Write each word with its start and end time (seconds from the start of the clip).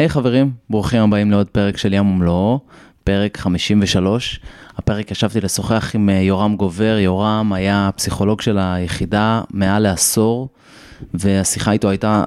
היי 0.00 0.06
hey, 0.06 0.10
חברים, 0.10 0.50
ברוכים 0.70 1.02
הבאים 1.02 1.30
לעוד 1.30 1.46
פרק 1.46 1.76
של 1.76 1.92
ים 1.92 2.06
ומלואו, 2.06 2.60
פרק 3.04 3.38
53. 3.38 4.40
הפרק 4.76 5.10
ישבתי 5.10 5.40
לשוחח 5.40 5.94
עם 5.94 6.08
אה, 6.08 6.14
יורם 6.14 6.56
גובר, 6.56 6.98
יורם 6.98 7.52
היה 7.52 7.90
פסיכולוג 7.96 8.40
של 8.40 8.58
היחידה 8.58 9.42
מעל 9.50 9.82
לעשור, 9.82 10.48
והשיחה 11.14 11.72
איתו 11.72 11.90
הייתה 11.90 12.24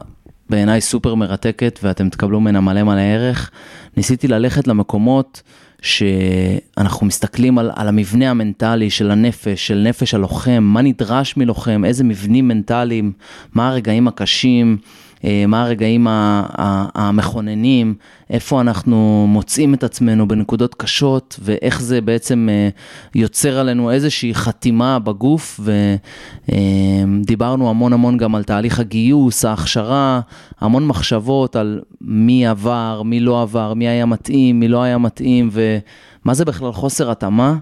בעיניי 0.50 0.82
סופר 0.82 1.16
מרתקת 1.16 1.80
ואתם 1.84 2.10
תקבלו 2.10 2.40
ממנה 2.40 2.62
מלא 2.62 2.84
מלא 2.84 3.02
ערך. 3.02 3.52
ניסיתי 3.98 4.28
ללכת 4.28 4.68
למקומות 4.68 5.42
שאנחנו 5.82 7.06
מסתכלים 7.06 7.58
על, 7.58 7.72
על 7.76 7.88
המבנה 7.88 8.30
המנטלי 8.30 8.90
של 8.90 9.12
הנפש, 9.12 9.68
של 9.68 9.86
נפש 9.88 10.14
הלוחם, 10.14 10.64
מה 10.64 10.82
נדרש 10.82 11.38
מלוחם, 11.38 11.86
איזה 11.86 12.04
מבנים 12.04 12.48
מנטליים, 12.48 13.12
מה 13.54 13.70
הרגעים 13.70 14.08
הקשים. 14.08 14.78
אה, 15.26 15.46
מה 15.48 15.64
הרגעים 15.64 16.08
המכוננים, 16.96 17.96
איפה 18.30 18.62
אנחנו 18.62 19.26
מוצאים 19.30 19.74
את 19.74 19.84
עצמנו 19.84 20.28
בנקודות 20.28 20.76
קשות 20.76 21.40
ואיך 21.42 21.82
זה 21.82 22.02
בעצם 22.02 22.50
אה, 22.52 22.70
יוצר 23.16 23.60
עלינו 23.60 23.92
איזושהי 23.92 24.36
חתימה 24.36 25.00
בגוף 25.00 25.60
ודיברנו 26.50 27.70
המון 27.70 27.94
המון 27.94 28.18
גם 28.18 28.36
על 28.36 28.44
תהליך 28.44 28.80
הגיוס, 28.80 29.46
ההכשרה, 29.46 30.22
המון 30.62 30.88
מחשבות 30.88 31.56
על 31.56 31.82
מי 32.02 32.48
עבר, 32.48 33.02
מי 33.06 33.20
לא 33.20 33.42
עבר, 33.42 33.74
מי 33.74 33.88
היה 33.88 34.06
מתאים, 34.06 34.60
מי 34.60 34.68
לא 34.68 34.84
היה 34.84 34.98
מתאים 34.98 35.50
ומה 35.52 36.34
זה 36.34 36.46
בכלל 36.46 36.72
חוסר 36.72 37.12
התאמה. 37.12 37.56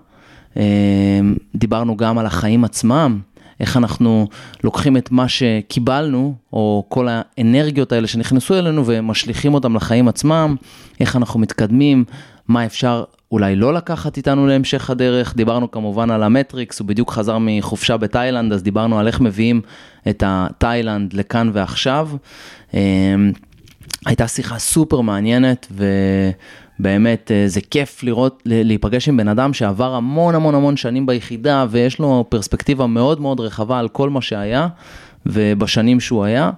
אה, 0.58 1.20
דיברנו 1.56 1.98
גם 1.98 2.18
על 2.18 2.26
החיים 2.26 2.64
עצמם. 2.64 3.20
איך 3.62 3.78
אנחנו 3.78 4.28
לוקחים 4.64 4.98
את 4.98 5.12
מה 5.12 5.28
שקיבלנו, 5.28 6.36
או 6.54 6.86
כל 6.90 7.08
האנרגיות 7.10 7.92
האלה 7.92 8.08
שנכנסו 8.08 8.54
אלינו 8.54 8.84
ומשליכים 8.86 9.54
אותם 9.54 9.76
לחיים 9.76 10.08
עצמם, 10.08 10.56
איך 11.00 11.16
אנחנו 11.16 11.40
מתקדמים, 11.40 12.04
מה 12.48 12.66
אפשר 12.66 13.04
אולי 13.32 13.56
לא 13.56 13.74
לקחת 13.74 14.18
איתנו 14.18 14.48
להמשך 14.48 14.90
הדרך. 14.90 15.36
דיברנו 15.36 15.72
כמובן 15.72 16.12
על 16.12 16.24
המטריקס, 16.24 16.80
הוא 16.80 16.88
בדיוק 16.88 17.12
חזר 17.12 17.38
מחופשה 17.42 17.98
בתאילנד, 17.98 18.54
אז 18.54 18.64
דיברנו 18.64 19.00
על 19.00 19.08
איך 19.08 19.22
מביאים 19.22 19.62
את 20.10 20.24
התאילנד 20.26 21.14
לכאן 21.14 21.50
ועכשיו. 21.54 22.10
אמ, 22.74 22.80
הייתה 24.06 24.28
שיחה 24.28 24.60
סופר 24.60 25.02
מעניינת, 25.02 25.68
ו... 25.72 25.86
באמת, 26.82 27.32
אה, 27.32 27.44
זה 27.48 27.62
כיף 27.62 28.04
לראות, 28.04 28.44
להיפגש 28.46 29.10
עם 29.10 29.18
בן 29.18 29.28
אדם 29.28 29.54
שעבר 29.54 29.96
המון 29.96 30.36
המון 30.36 30.56
המון 30.56 30.78
שנים 30.78 31.06
ביחידה 31.06 31.66
ויש 31.70 32.00
לו 32.00 32.26
פרספקטיבה 32.30 32.88
מאוד 32.88 33.22
מאוד 33.22 33.40
רחבה 33.40 33.80
על 33.80 33.88
כל 33.88 34.10
מה 34.10 34.22
שהיה 34.22 34.68
ובשנים 35.26 36.00
שהוא 36.00 36.24
היה, 36.24 36.52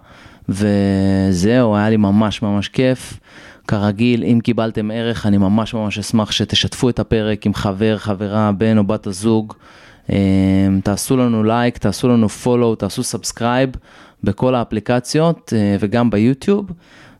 וזהו, 0.49 1.75
היה 1.75 1.89
לי 1.89 1.97
ממש 1.97 2.41
ממש 2.41 2.67
כיף. 2.67 3.19
כרגיל, 3.67 4.23
אם 4.23 4.39
קיבלתם 4.43 4.91
ערך, 4.91 5.25
אני 5.25 5.37
ממש 5.37 5.73
ממש 5.73 5.99
אשמח 5.99 6.31
שתשתפו 6.31 6.89
את 6.89 6.99
הפרק 6.99 7.45
עם 7.45 7.53
חבר, 7.53 7.97
חברה, 7.97 8.51
בן 8.51 8.77
או 8.77 8.83
בת 8.83 9.07
הזוג. 9.07 9.53
אה, 10.09 10.17
תעשו 10.83 11.17
לנו 11.17 11.43
לייק, 11.43 11.77
תעשו 11.77 12.07
לנו 12.07 12.29
follow, 12.29 12.75
תעשו 12.75 13.03
subscribe 13.03 13.69
בכל 14.23 14.55
האפליקציות 14.55 15.53
אה, 15.55 15.75
וגם 15.79 16.09
ביוטיוב, 16.09 16.71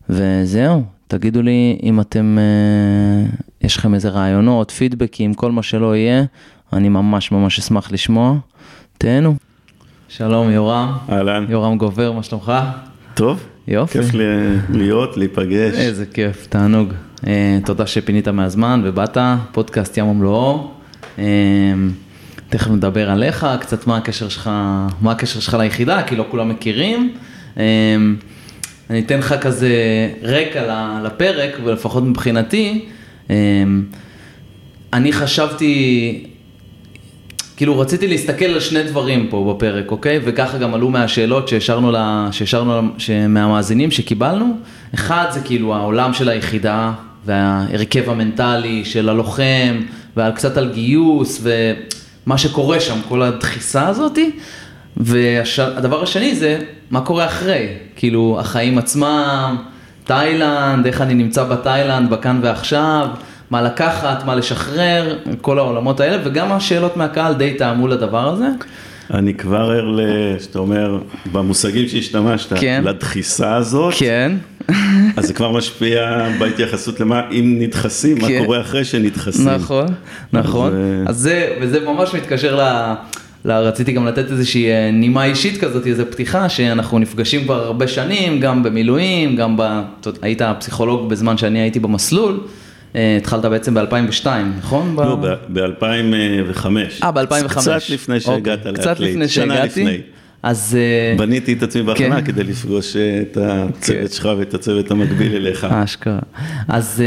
וזהו, 0.09 0.83
תגידו 1.13 1.41
לי 1.41 1.77
אם 1.83 1.99
אתם, 1.99 2.37
אה, 2.39 3.29
יש 3.61 3.77
לכם 3.77 3.93
איזה 3.93 4.09
רעיונות, 4.09 4.71
פידבקים, 4.71 5.33
כל 5.33 5.51
מה 5.51 5.63
שלא 5.63 5.95
יהיה, 5.95 6.23
אני 6.73 6.89
ממש 6.89 7.31
ממש 7.31 7.59
אשמח 7.59 7.91
לשמוע. 7.91 8.35
תהנו. 8.97 9.35
שלום 10.09 10.51
יורם. 10.51 10.93
אהלן. 11.09 11.45
יורם 11.49 11.77
גובר, 11.77 12.11
מה 12.11 12.23
שלומך? 12.23 12.51
טוב. 13.13 13.43
יופי. 13.67 14.01
כיף 14.01 14.11
להיות, 14.69 15.17
להיפגש. 15.17 15.73
איזה 15.75 16.05
כיף, 16.05 16.47
תענוג. 16.49 16.93
אה, 17.27 17.59
תודה 17.65 17.87
שפינית 17.87 18.27
מהזמן 18.27 18.81
ובאת, 18.85 19.17
פודקאסט 19.51 19.97
ים 19.97 20.07
ומלואו. 20.07 20.71
אה, 21.19 21.23
תכף 22.49 22.71
נדבר 22.71 23.09
עליך, 23.09 23.47
קצת 23.59 23.87
מה 23.87 23.97
הקשר 23.97 24.29
שלך, 24.29 24.49
מה 25.01 25.11
הקשר 25.11 25.39
שלך 25.39 25.53
ליחידה, 25.53 26.03
כי 26.03 26.15
לא 26.15 26.25
כולם 26.31 26.49
מכירים. 26.49 27.13
אה, 27.57 27.95
אני 28.89 28.99
אתן 28.99 29.19
לך 29.19 29.35
כזה 29.41 29.69
רקע 30.23 30.63
לפרק, 31.03 31.51
ולפחות 31.63 32.03
מבחינתי, 32.03 32.85
אמ, 33.29 33.83
אני 34.93 35.13
חשבתי, 35.13 36.23
כאילו 37.57 37.79
רציתי 37.79 38.07
להסתכל 38.07 38.45
על 38.45 38.59
שני 38.59 38.83
דברים 38.83 39.27
פה 39.29 39.53
בפרק, 39.55 39.91
אוקיי? 39.91 40.19
וככה 40.23 40.57
גם 40.57 40.73
עלו 40.73 40.89
מהשאלות 40.89 41.47
שהשארנו, 41.47 41.91
לה, 41.91 42.27
שהשארנו 42.31 42.81
מהמאזינים 43.29 43.91
שקיבלנו. 43.91 44.57
אחד 44.95 45.25
זה 45.31 45.39
כאילו 45.39 45.75
העולם 45.75 46.13
של 46.13 46.29
היחידה 46.29 46.91
וההרכב 47.25 48.09
המנטלי 48.09 48.85
של 48.85 49.09
הלוחם, 49.09 49.81
וקצת 50.17 50.57
על 50.57 50.71
גיוס 50.73 51.41
ומה 51.43 52.37
שקורה 52.37 52.79
שם, 52.79 52.99
כל 53.09 53.21
הדחיסה 53.21 53.87
הזאתי. 53.87 54.31
והדבר 54.97 56.03
השני 56.03 56.35
זה, 56.35 56.59
מה 56.91 57.01
קורה 57.01 57.25
אחרי? 57.25 57.67
כאילו, 57.95 58.37
החיים 58.39 58.77
עצמם, 58.77 59.55
תאילנד, 60.03 60.85
איך 60.85 61.01
אני 61.01 61.13
נמצא 61.13 61.43
בתאילנד, 61.43 62.09
בכאן 62.09 62.39
ועכשיו, 62.43 63.07
מה 63.49 63.61
לקחת, 63.61 64.25
מה 64.25 64.35
לשחרר, 64.35 65.17
כל 65.41 65.59
העולמות 65.59 65.99
האלה, 65.99 66.17
וגם 66.23 66.51
השאלות 66.51 66.97
מהקהל 66.97 67.33
די 67.33 67.53
טעמו 67.53 67.87
לדבר 67.87 68.29
הזה. 68.29 68.47
אני 69.13 69.33
כבר 69.33 69.71
ער 69.71 69.87
ל... 69.87 70.01
שאתה 70.39 70.59
אומר, 70.59 70.97
במושגים 71.31 71.87
שהשתמשת, 71.87 72.53
כן. 72.53 72.81
לדחיסה 72.85 73.55
הזאת. 73.55 73.93
כן. 73.97 74.31
אז 75.17 75.25
זה 75.25 75.33
כבר 75.33 75.51
משפיע 75.51 76.27
בהתייחסות 76.39 76.99
למה, 76.99 77.21
אם 77.31 77.55
נדחסים, 77.59 78.19
כן. 78.19 78.39
מה 78.39 78.45
קורה 78.45 78.61
אחרי 78.61 78.85
שנדחסים. 78.85 79.49
נכון, 79.49 79.85
נכון. 80.33 80.73
אז, 81.07 81.09
אז 81.09 81.21
זה, 81.21 81.53
וזה 81.61 81.79
ממש 81.79 82.15
מתקשר 82.15 82.55
ל... 82.55 82.93
לא, 83.45 83.53
רציתי 83.53 83.91
גם 83.91 84.07
לתת 84.07 84.31
איזושהי 84.31 84.71
אה, 84.71 84.91
נימה 84.91 85.25
אישית 85.25 85.61
כזאת, 85.61 85.87
איזו 85.87 86.03
פתיחה, 86.11 86.49
שאנחנו 86.49 86.99
נפגשים 86.99 87.43
כבר 87.43 87.63
הרבה 87.63 87.87
שנים, 87.87 88.39
גם 88.39 88.63
במילואים, 88.63 89.35
גם 89.35 89.57
ב... 89.57 89.81
היית 90.21 90.41
פסיכולוג 90.59 91.09
בזמן 91.09 91.37
שאני 91.37 91.59
הייתי 91.59 91.79
במסלול. 91.79 92.39
אה, 92.95 93.17
התחלת 93.17 93.45
בעצם 93.45 93.73
ב-2002, 93.73 94.27
נכון? 94.57 94.95
לא, 94.97 95.15
ב-2005. 95.49 96.65
אה, 97.03 97.11
ב-2005. 97.11 97.47
קצת 97.47 97.89
לפני 97.89 98.19
שהגעת 98.19 98.65
להקליט. 98.65 98.79
קצת 98.79 98.99
לפני 98.99 99.27
שהגעתי. 99.27 100.01
אז... 100.43 100.77
אה, 100.79 101.17
בניתי 101.17 101.53
את 101.53 101.63
עצמי 101.63 101.83
בהכנה 101.83 102.21
כן. 102.21 102.25
כדי 102.25 102.43
לפגוש 102.43 102.95
את 102.95 103.37
הצוות 103.37 103.77
כן. 103.81 104.07
שלך 104.11 104.29
ואת 104.37 104.53
הצוות 104.53 104.91
המקביל 104.91 105.35
אליך. 105.35 105.67
אשכרה. 105.69 106.19
אז... 106.67 107.03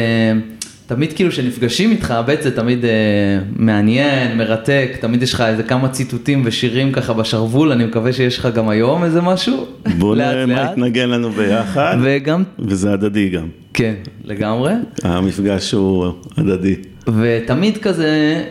תמיד 0.86 1.12
כאילו 1.12 1.32
שנפגשים 1.32 1.90
איתך, 1.90 2.14
בית 2.26 2.42
זה 2.42 2.56
תמיד 2.56 2.84
אה, 2.84 2.90
מעניין, 3.56 4.38
מרתק, 4.38 4.96
תמיד 5.00 5.22
יש 5.22 5.34
לך 5.34 5.40
איזה 5.40 5.62
כמה 5.62 5.88
ציטוטים 5.88 6.42
ושירים 6.44 6.92
ככה 6.92 7.12
בשרוול, 7.12 7.72
אני 7.72 7.84
מקווה 7.84 8.12
שיש 8.12 8.38
לך 8.38 8.48
גם 8.54 8.68
היום 8.68 9.04
איזה 9.04 9.20
משהו. 9.20 9.66
בוא 9.98 10.16
נראה 10.16 10.46
מה 10.46 10.68
יתנגן 10.72 11.08
לנו 11.08 11.30
ביחד, 11.30 11.96
וגם... 12.02 12.42
וזה 12.58 12.92
הדדי 12.92 13.28
גם. 13.28 13.46
כן, 13.74 13.94
לגמרי. 14.24 14.72
המפגש 15.02 15.72
הוא 15.72 16.12
הדדי. 16.36 16.74
ותמיד 17.20 17.78
כזה, 17.78 18.42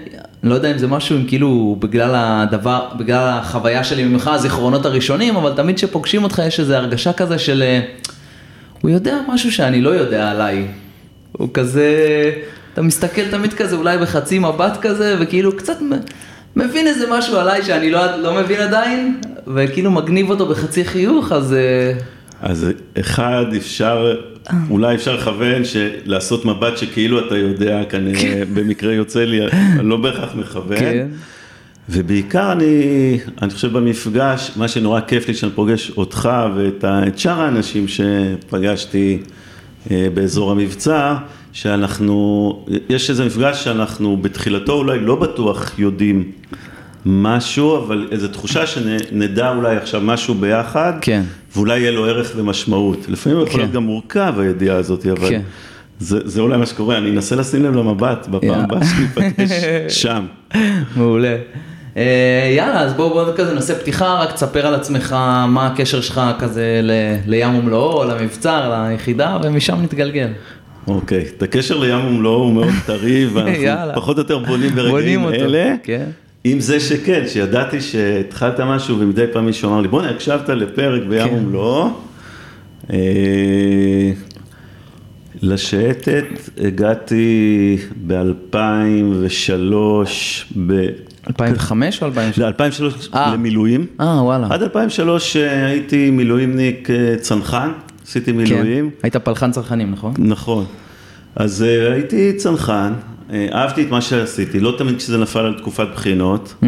לא 0.43 0.55
יודע 0.55 0.71
אם 0.71 0.77
זה 0.77 0.87
משהו, 0.87 1.17
אם 1.17 1.25
כאילו 1.27 1.77
בגלל 1.79 2.11
הדבר, 2.15 2.87
בגלל 2.99 3.27
החוויה 3.27 3.83
שלי 3.83 4.03
ממך, 4.03 4.27
הזיכרונות 4.27 4.85
הראשונים, 4.85 5.35
אבל 5.35 5.51
תמיד 5.55 5.75
כשפוגשים 5.75 6.23
אותך 6.23 6.41
יש 6.47 6.59
איזו 6.59 6.73
הרגשה 6.73 7.13
כזה 7.13 7.39
של, 7.39 7.63
אה, 7.63 7.81
הוא 8.81 8.91
יודע 8.91 9.17
משהו 9.29 9.51
שאני 9.51 9.81
לא 9.81 9.89
יודע 9.89 10.31
עליי. 10.31 10.67
הוא 11.37 11.49
כזה, 11.53 11.89
אתה 12.73 12.81
מסתכל 12.81 13.31
תמיד 13.31 13.53
כזה 13.53 13.75
אולי 13.75 13.97
בחצי 13.97 14.39
מבט 14.39 14.77
כזה, 14.81 15.17
וכאילו 15.19 15.57
קצת 15.57 15.77
מבין 16.55 16.87
איזה 16.87 17.05
משהו 17.11 17.37
עליי 17.37 17.63
שאני 17.63 17.91
לא, 17.91 18.15
לא 18.15 18.33
מבין 18.33 18.61
עדיין, 18.61 19.21
וכאילו 19.55 19.91
מגניב 19.91 20.29
אותו 20.29 20.47
בחצי 20.47 20.85
חיוך, 20.85 21.31
אז... 21.31 21.53
אה, 21.53 21.93
אז 22.41 22.67
אחד, 22.99 23.45
אפשר, 23.57 24.15
אולי 24.69 24.95
אפשר 24.95 25.15
לכוון 25.15 25.61
לעשות 26.05 26.45
מבט 26.45 26.77
שכאילו 26.77 27.27
אתה 27.27 27.37
יודע, 27.37 27.81
כנראה 27.89 28.21
כן. 28.21 28.43
במקרה 28.53 28.93
יוצא 28.93 29.23
לי, 29.23 29.47
אני 29.79 29.89
לא 29.89 29.97
בהכרח 29.97 30.35
מכוון. 30.35 30.79
כן. 30.79 31.07
ובעיקר 31.89 32.51
אני, 32.51 33.17
אני 33.41 33.49
חושב 33.49 33.73
במפגש, 33.77 34.51
מה 34.55 34.67
שנורא 34.67 34.99
כיף 35.01 35.27
לי 35.27 35.33
שאני 35.33 35.51
פוגש 35.51 35.91
אותך 35.97 36.29
ואת 36.55 37.19
שאר 37.19 37.41
האנשים 37.41 37.85
שפגשתי 37.87 39.19
באזור 39.91 40.51
המבצע, 40.51 41.15
שאנחנו, 41.53 42.65
יש 42.89 43.09
איזה 43.09 43.25
מפגש 43.25 43.63
שאנחנו 43.63 44.17
בתחילתו 44.17 44.73
אולי 44.73 44.99
לא 44.99 45.15
בטוח 45.15 45.79
יודעים 45.79 46.31
משהו, 47.05 47.77
אבל 47.77 48.07
איזו 48.11 48.27
תחושה 48.27 48.67
שנדע 48.67 49.49
אולי 49.49 49.75
עכשיו 49.75 50.01
משהו 50.01 50.33
ביחד, 50.33 50.93
כן. 51.01 51.23
ואולי 51.55 51.79
יהיה 51.79 51.91
לו 51.91 52.05
ערך 52.05 52.31
ומשמעות. 52.35 53.05
לפעמים 53.09 53.39
כן. 53.39 53.47
יכול 53.47 53.59
להיות 53.59 53.71
גם 53.71 53.83
מורכב 53.83 54.33
הידיעה 54.37 54.77
הזאת, 54.77 55.05
אבל 55.05 55.29
כן. 55.29 55.41
זה, 55.99 56.19
זה 56.25 56.41
אולי 56.41 56.57
מה 56.57 56.65
שקורה, 56.65 56.97
אני 56.97 57.09
אנסה 57.09 57.35
לשים 57.35 57.63
לב 57.63 57.75
למבט 57.75 58.27
בפעם 58.27 58.59
הבאה 58.59 58.79
שניפגש 58.85 59.51
שם. 60.01 60.25
מעולה. 60.95 61.37
אה, 61.97 62.53
יאללה, 62.57 62.81
אז 62.81 62.93
בואו 62.93 63.09
בוא 63.09 63.33
כזה 63.35 63.53
נעשה 63.53 63.75
פתיחה, 63.75 64.19
רק 64.19 64.31
תספר 64.31 64.67
על 64.67 64.73
עצמך 64.75 65.11
מה 65.47 65.67
הקשר 65.67 66.01
שלך 66.01 66.21
כזה 66.39 66.79
ל, 66.83 66.91
לים 67.27 67.55
ומלואו, 67.55 68.03
למבצר, 68.03 68.87
ליחידה, 68.89 69.37
ומשם 69.43 69.81
נתגלגל. 69.81 70.27
אוקיי, 70.87 71.25
את 71.37 71.43
הקשר 71.43 71.77
לים 71.77 72.05
ומלואו 72.05 72.43
הוא 72.43 72.53
מאוד 72.53 72.73
טרי, 72.85 73.25
ואנחנו 73.33 73.93
פחות 73.95 74.17
או 74.17 74.21
יותר 74.21 74.37
בונים 74.37 74.75
ברגעים 74.75 75.27
אלה. 75.27 75.75
כן. 75.83 76.05
עם 76.43 76.59
זה 76.59 76.79
שכן, 76.79 77.23
שידעתי 77.27 77.81
שהתחלת 77.81 78.59
משהו 78.59 78.99
ומדי 78.99 79.25
פעם 79.33 79.45
מישהו 79.45 79.69
אמר 79.69 79.81
לי, 79.81 79.87
בוא'נה, 79.87 80.09
הקשבת 80.09 80.49
לפרק 80.49 81.03
בים 81.09 81.27
כן. 81.27 81.35
ומלואו. 81.35 81.89
אה, 82.93 84.11
לשייטת 85.41 86.25
הגעתי 86.57 87.77
ב-2003, 88.07 89.73
ב... 90.67 90.87
2005 91.27 92.01
או 92.01 92.07
2003? 92.07 92.39
2003 92.47 93.09
למילואים. 93.33 93.85
אה, 93.99 94.23
וואלה. 94.23 94.47
עד 94.49 94.61
2003 94.63 95.35
אה, 95.37 95.65
הייתי 95.65 96.11
מילואימניק 96.11 96.89
אה, 96.89 97.15
צנחן, 97.17 97.69
עשיתי 98.03 98.31
כן. 98.31 98.37
מילואים. 98.37 98.89
כן, 98.89 98.95
היית 99.03 99.15
פלחן 99.15 99.51
צנחנים, 99.51 99.91
נכון? 99.91 100.13
נכון. 100.17 100.65
אז 101.35 101.61
הייתי 101.61 102.33
צנחן, 102.33 102.93
אהבתי 103.53 103.83
את 103.83 103.91
מה 103.91 104.01
שעשיתי, 104.01 104.59
לא 104.59 104.75
תמיד 104.77 104.97
כשזה 104.97 105.17
נפל 105.17 105.39
על 105.39 105.53
תקופת 105.57 105.87
בחינות, 105.93 106.53
mm, 106.61 106.65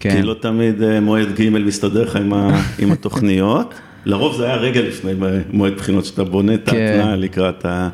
כן. 0.00 0.10
כי 0.10 0.22
לא 0.22 0.34
תמיד 0.40 1.00
מועד 1.00 1.40
ג' 1.40 1.48
מסתדר 1.48 2.02
לך 2.02 2.16
עם, 2.16 2.32
עם 2.82 2.92
התוכניות. 2.92 3.74
לרוב 4.04 4.36
זה 4.36 4.44
היה 4.44 4.56
רגע 4.56 4.80
לפני 4.80 5.12
מועד 5.52 5.72
בחינות, 5.76 6.04
שאתה 6.04 6.24
בונה 6.24 6.54
את 6.54 6.68
כן. 6.68 6.76
ההתנעה 6.76 7.16
לקראת 7.16 7.64
ה... 7.64 7.88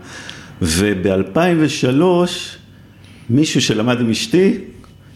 וב-2003, 0.62 2.02
מישהו 3.30 3.60
שלמד 3.60 4.00
עם 4.00 4.10
אשתי, 4.10 4.58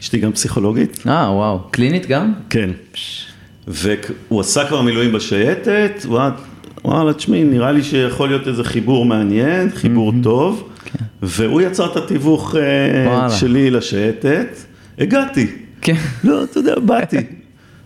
אשתי 0.00 0.18
גם 0.18 0.32
פסיכולוגית. 0.32 1.02
אה, 1.06 1.32
וואו. 1.32 1.58
קלינית 1.70 2.06
גם? 2.06 2.32
כן. 2.50 2.70
והוא 3.68 4.40
עשה 4.40 4.66
כבר 4.68 4.82
מילואים 4.82 5.12
בשייטת, 5.12 6.06
וואלה, 6.84 7.12
תשמעי, 7.12 7.44
נראה 7.44 7.72
לי 7.72 7.82
שיכול 7.82 8.28
להיות 8.28 8.48
איזה 8.48 8.64
חיבור 8.64 9.04
מעניין, 9.04 9.70
חיבור. 9.70 10.12
טוב, 10.22 10.68
כן. 10.84 11.04
והוא 11.22 11.60
יצר 11.60 11.92
את 11.92 11.96
התיווך 11.96 12.54
אה. 12.56 13.30
שלי 13.30 13.70
לשייטת, 13.70 14.56
הגעתי. 14.98 15.46
כן. 15.80 15.96
לא, 16.24 16.44
אתה 16.44 16.58
יודע, 16.58 16.74
באתי. 16.78 17.16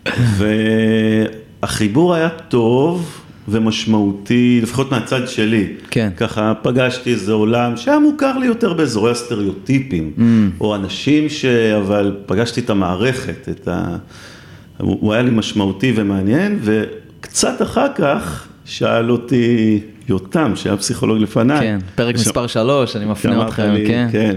החיבור 1.62 2.14
היה 2.14 2.28
טוב 2.28 3.23
ומשמעותי, 3.48 4.60
לפחות 4.62 4.90
מהצד 4.90 5.28
שלי. 5.28 5.66
כן. 5.90 6.10
ככה 6.16 6.52
פגשתי 6.62 7.12
איזה 7.12 7.32
עולם 7.32 7.76
שהיה 7.76 7.98
מוכר 7.98 8.38
לי 8.38 8.46
יותר 8.46 8.72
באזורי 8.72 9.10
הסטריאוטיפים, 9.10 10.12
mm. 10.16 10.22
או 10.60 10.74
אנשים 10.74 11.28
ש... 11.28 11.44
אבל 11.44 12.16
פגשתי 12.26 12.60
את 12.60 12.70
המערכת, 12.70 13.48
את 13.48 13.68
ה... 13.68 13.96
הוא 14.78 15.12
היה 15.12 15.22
לי 15.22 15.30
משמעותי 15.30 15.92
ומעניין, 15.96 16.58
וקצת 16.62 17.62
אחר 17.62 17.86
כך 17.94 18.46
שאל 18.64 19.10
אותי 19.10 19.80
יותם, 20.08 20.52
שהיה 20.56 20.76
פסיכולוג 20.76 21.18
לפניי. 21.18 21.60
כן, 21.60 21.78
פרק 21.94 22.16
ש... 22.16 22.20
מספר 22.20 22.46
שלוש, 22.46 22.96
אני 22.96 23.04
מפנה 23.04 23.46
אתכם, 23.46 23.72
לי, 23.72 23.86
כן. 23.86 24.08
כן, 24.12 24.36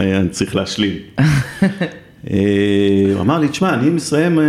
אני 0.00 0.28
צריך 0.28 0.56
להשלים. 0.56 0.92
אה, 2.30 2.36
הוא 3.12 3.20
אמר 3.20 3.38
לי, 3.38 3.48
תשמע, 3.48 3.74
אני 3.74 3.90
מסיים 3.90 4.38
אה, 4.38 4.44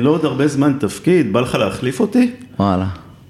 לא 0.00 0.10
עוד 0.10 0.24
הרבה 0.24 0.48
זמן 0.48 0.72
תפקיד, 0.80 1.32
בא 1.32 1.40
לך 1.40 1.54
להחליף 1.54 2.00
אותי? 2.00 2.30
וואלה. 2.58 2.86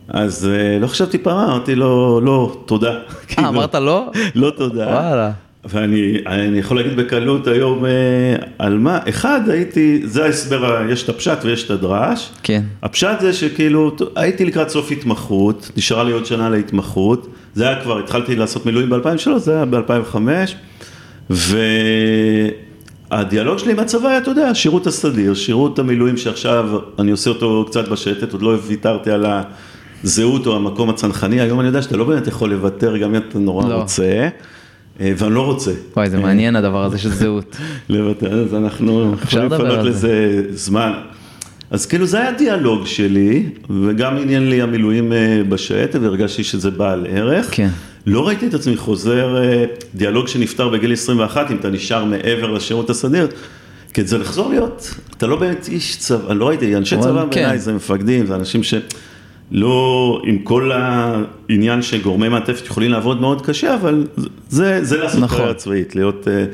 אז 0.09 0.49
אה, 0.53 0.79
לא 0.79 0.87
חשבתי 0.87 1.19
פעם, 1.19 1.37
אמרתי 1.39 1.75
לו, 1.75 2.21
לא, 2.21 2.57
תודה. 2.67 2.91
אה, 2.91 3.01
כאילו, 3.29 3.49
אמרת 3.49 3.75
לא? 3.75 4.11
לא 4.35 4.51
תודה. 4.51 4.87
וואלה. 4.87 5.31
ואני 5.65 6.59
יכול 6.59 6.77
להגיד 6.77 6.97
בקלות 6.97 7.47
היום 7.47 7.85
על 8.59 8.79
מה, 8.79 8.99
אחד 9.09 9.41
הייתי, 9.49 10.01
זה 10.05 10.25
ההסבר, 10.25 10.87
יש 10.91 11.03
את 11.03 11.09
הפשט 11.09 11.39
ויש 11.43 11.65
את 11.65 11.71
הדרש. 11.71 12.31
כן. 12.43 12.63
הפשט 12.83 13.21
זה 13.21 13.33
שכאילו, 13.33 13.97
הייתי 14.17 14.45
לקראת 14.45 14.69
סוף 14.69 14.91
התמחות, 14.91 15.71
נשארה 15.77 16.05
לי 16.05 16.13
עוד 16.13 16.27
שנה 16.27 16.49
להתמחות, 16.51 17.29
זה 17.55 17.69
היה 17.69 17.83
כבר, 17.83 17.99
התחלתי 17.99 18.37
לעשות 18.37 18.67
מילואים 18.67 18.91
ב-2003, 18.91 19.39
זה 19.39 19.55
היה 19.55 19.65
ב-2005, 19.65 20.17
ו... 21.31 21.59
הדיאלוג 23.11 23.59
שלי 23.59 23.73
עם 23.73 23.79
הצבא 23.79 24.09
היה, 24.09 24.19
אתה 24.19 24.31
יודע, 24.31 24.55
שירות 24.55 24.87
הסדיר, 24.87 25.35
שירות 25.35 25.79
המילואים 25.79 26.17
שעכשיו 26.17 26.79
אני 26.99 27.11
עושה 27.11 27.31
אותו 27.31 27.65
קצת 27.69 27.89
בשטט, 27.89 28.33
עוד 28.33 28.43
לא 28.43 28.57
ויתרתי 28.67 29.11
על 29.11 29.27
הזהות 30.05 30.47
או 30.47 30.57
המקום 30.57 30.91
הצנחני, 30.91 31.41
היום 31.41 31.61
אני 31.61 31.67
יודע 31.67 31.83
שאתה 31.83 31.97
לא 31.97 32.05
באמת 32.05 32.27
יכול 32.27 32.51
לוותר 32.51 32.97
גם 32.97 33.15
אם 33.15 33.21
אתה 33.29 33.39
נורא 33.39 33.69
לא. 33.69 33.75
רוצה, 33.75 34.29
אה, 35.01 35.13
ואני 35.17 35.35
לא 35.35 35.45
רוצה. 35.45 35.73
וואי, 35.97 36.11
זה 36.11 36.19
מעניין 36.19 36.57
הדבר 36.57 36.85
הזה 36.85 36.99
של 36.99 37.11
זהות. 37.11 37.57
לוותר, 37.89 38.45
אז 38.45 38.55
אנחנו 38.55 39.15
יכולים 39.23 39.47
לפנות 39.47 39.85
לזה 39.85 40.43
זמן. 40.51 40.93
אז 41.71 41.87
כאילו 41.87 42.07
זה 42.07 42.21
היה 42.21 42.33
דיאלוג 42.33 42.87
שלי, 42.87 43.47
וגם 43.85 44.17
עניין 44.17 44.51
לי 44.51 44.63
המילואים 44.63 45.13
אה, 45.13 45.43
בשייטת, 45.49 46.01
והרגשתי 46.01 46.45
שזה 46.45 46.71
בעל 46.71 47.07
ערך. 47.11 47.49
כן. 47.51 47.69
לא 48.07 48.27
ראיתי 48.27 48.47
את 48.47 48.55
עצמי 48.55 48.77
חוזר 48.77 49.37
אה, 49.43 49.65
דיאלוג 49.95 50.29
שנפתר 50.29 50.69
בגיל 50.69 50.93
21, 50.93 51.51
אם 51.51 51.57
אתה 51.57 51.71
נשאר 51.71 52.05
מעבר 52.05 52.51
לשירות 52.51 52.91
הסדיר, 52.91 53.29
כי 53.95 54.05
זה 54.05 54.19
לחזור 54.19 54.51
להיות, 54.51 54.95
אתה 55.17 55.27
לא 55.27 55.37
באמת 55.37 55.69
איש 55.69 55.97
צבא, 55.97 56.35
לא 56.35 56.49
ראיתי, 56.49 56.77
אנשי 56.77 56.97
צבא 57.01 57.23
כן. 57.23 57.31
בעיניי 57.31 57.59
זה 57.59 57.73
מפקדים, 57.73 58.27
זה 58.27 58.35
אנשים 58.35 58.63
שלא, 59.53 60.23
עם 60.27 60.39
כל 60.39 60.71
העניין 60.75 61.83
שגורמי 61.83 62.29
מעטפת 62.29 62.67
יכולים 62.67 62.91
לעבוד 62.91 63.21
מאוד 63.21 63.47
קשה, 63.47 63.75
אבל 63.75 64.07
זה, 64.49 64.85
זה 64.85 64.97
לעשות 64.97 65.21
נכון. 65.21 65.39
קריירה 65.39 65.55
צבאית, 65.55 65.97
להיות, 65.97 66.29
אה, 66.29 66.45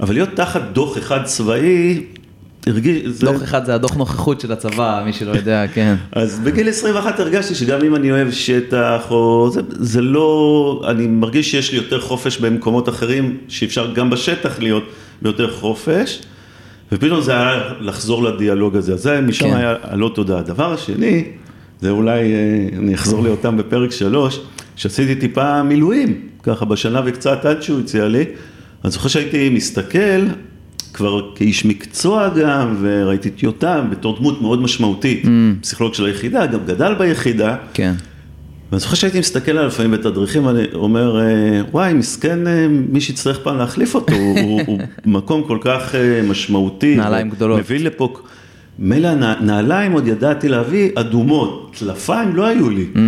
אבל 0.00 0.14
להיות 0.14 0.28
תחת 0.34 0.62
דוח 0.72 0.98
אחד 0.98 1.24
צבאי, 1.24 2.04
הרגיש... 2.66 3.20
דוח 3.20 3.42
אחד 3.42 3.64
זה 3.64 3.74
הדוח 3.74 3.94
נוכחות 3.94 4.40
של 4.40 4.52
הצבא, 4.52 5.02
מי 5.06 5.12
שלא 5.12 5.30
יודע, 5.30 5.64
כן. 5.74 5.94
אז 6.12 6.40
בגיל 6.40 6.68
21 6.68 7.20
הרגשתי 7.20 7.54
שגם 7.54 7.84
אם 7.84 7.94
אני 7.94 8.10
אוהב 8.10 8.30
שטח, 8.30 9.06
או 9.10 9.50
זה, 9.52 9.60
זה 9.68 10.00
לא, 10.02 10.82
אני 10.88 11.06
מרגיש 11.06 11.50
שיש 11.50 11.72
לי 11.72 11.78
יותר 11.78 12.00
חופש 12.00 12.38
במקומות 12.38 12.88
אחרים, 12.88 13.36
שאפשר 13.48 13.92
גם 13.92 14.10
בשטח 14.10 14.58
להיות 14.58 14.84
ביותר 15.22 15.50
חופש, 15.50 16.22
ופתאום 16.92 17.20
זה 17.20 17.32
היה 17.32 17.62
לחזור 17.80 18.22
לדיאלוג 18.22 18.76
הזה, 18.76 18.92
אז 18.92 19.02
זה 19.02 19.20
משם 19.20 19.50
כן. 19.50 19.56
היה 19.56 19.74
הלא 19.82 20.10
תודה. 20.14 20.38
הדבר 20.38 20.72
השני, 20.72 21.24
זה 21.84 21.90
אולי, 21.90 22.34
אה, 22.34 22.78
אני 22.78 22.94
אחזור 22.94 23.22
לאותם 23.22 23.56
בפרק 23.56 23.90
שלוש, 23.90 24.40
שעשיתי 24.76 25.14
טיפה 25.14 25.62
מילואים, 25.62 26.20
ככה 26.42 26.64
בשנה 26.64 27.00
וקצת 27.04 27.44
עד 27.44 27.62
שהוא 27.62 27.80
הציע 27.80 28.08
לי, 28.08 28.24
אני 28.84 28.90
זוכר 28.90 29.08
שהייתי 29.08 29.48
מסתכל, 29.48 30.26
כבר 30.92 31.34
כאיש 31.34 31.64
מקצוע 31.64 32.28
גם, 32.28 32.76
וראיתי 32.80 33.28
את 33.28 33.42
יותם 33.42 33.86
בתור 33.90 34.18
דמות 34.18 34.42
מאוד 34.42 34.62
משמעותית, 34.62 35.24
mm. 35.24 35.28
פסיכולוג 35.60 35.94
של 35.94 36.06
היחידה, 36.06 36.46
גם 36.46 36.60
גדל 36.66 36.94
ביחידה. 36.94 37.56
כן. 37.74 37.94
ואני 38.70 38.80
זוכר 38.80 38.94
שהייתי 38.94 39.18
מסתכל 39.18 39.50
עליו 39.50 39.66
לפעמים 39.66 39.90
בתדריכים, 39.90 40.48
אני 40.48 40.62
אומר, 40.74 41.20
אה, 41.20 41.60
וואי, 41.70 41.94
מסכן 41.94 42.46
אה, 42.46 42.66
מי 42.68 43.00
שיצטרך 43.00 43.38
פעם 43.38 43.58
להחליף 43.58 43.94
אותו, 43.94 44.14
הוא, 44.14 44.60
הוא 44.66 44.78
מקום 45.04 45.42
כל 45.46 45.58
כך 45.60 45.94
משמעותי. 46.28 46.96
נעליים 46.96 47.30
גדולות. 47.30 47.58
מביא 47.58 47.80
לפה, 47.80 48.14
מילא 48.78 49.14
נעליים 49.40 49.92
עוד 49.92 50.06
ידעתי 50.06 50.48
להביא, 50.48 50.90
אדומות, 50.94 51.76
טלפיים 51.78 52.36
לא 52.36 52.46
היו 52.46 52.70
לי. 52.70 52.86
Mm. 52.94 52.98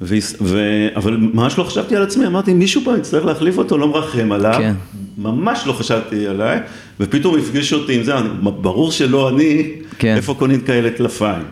ו, 0.00 0.16
ו, 0.40 0.60
אבל 0.96 1.16
ממש 1.16 1.58
לא 1.58 1.64
חשבתי 1.64 1.96
על 1.96 2.02
עצמי, 2.02 2.26
אמרתי, 2.26 2.54
מישהו 2.54 2.82
פעם 2.84 2.96
יצטרך 2.96 3.24
להחליף 3.24 3.58
אותו, 3.58 3.78
לא 3.78 3.88
מרחם 3.88 4.32
עליו. 4.32 4.54
כן. 4.58 4.74
ממש 5.18 5.62
לא 5.66 5.72
חשבתי 5.72 6.26
עליי, 6.26 6.60
ופתאום 7.00 7.38
הפגישו 7.38 7.76
אותי 7.76 7.94
עם 7.94 8.02
זה, 8.02 8.14
ברור 8.42 8.92
שלא 8.92 9.28
אני, 9.28 9.70
כן. 9.98 10.16
איפה 10.16 10.34
קונים 10.34 10.60
כאלה 10.60 10.90
טלפיים. 10.90 11.44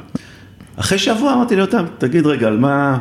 אחרי 0.76 0.98
שבוע 0.98 1.34
אמרתי 1.34 1.56
לי 1.56 1.62
אותם, 1.62 1.84
תגיד 1.98 2.26
רגע, 2.26 2.46
על 2.46 2.58
מה, 2.58 2.98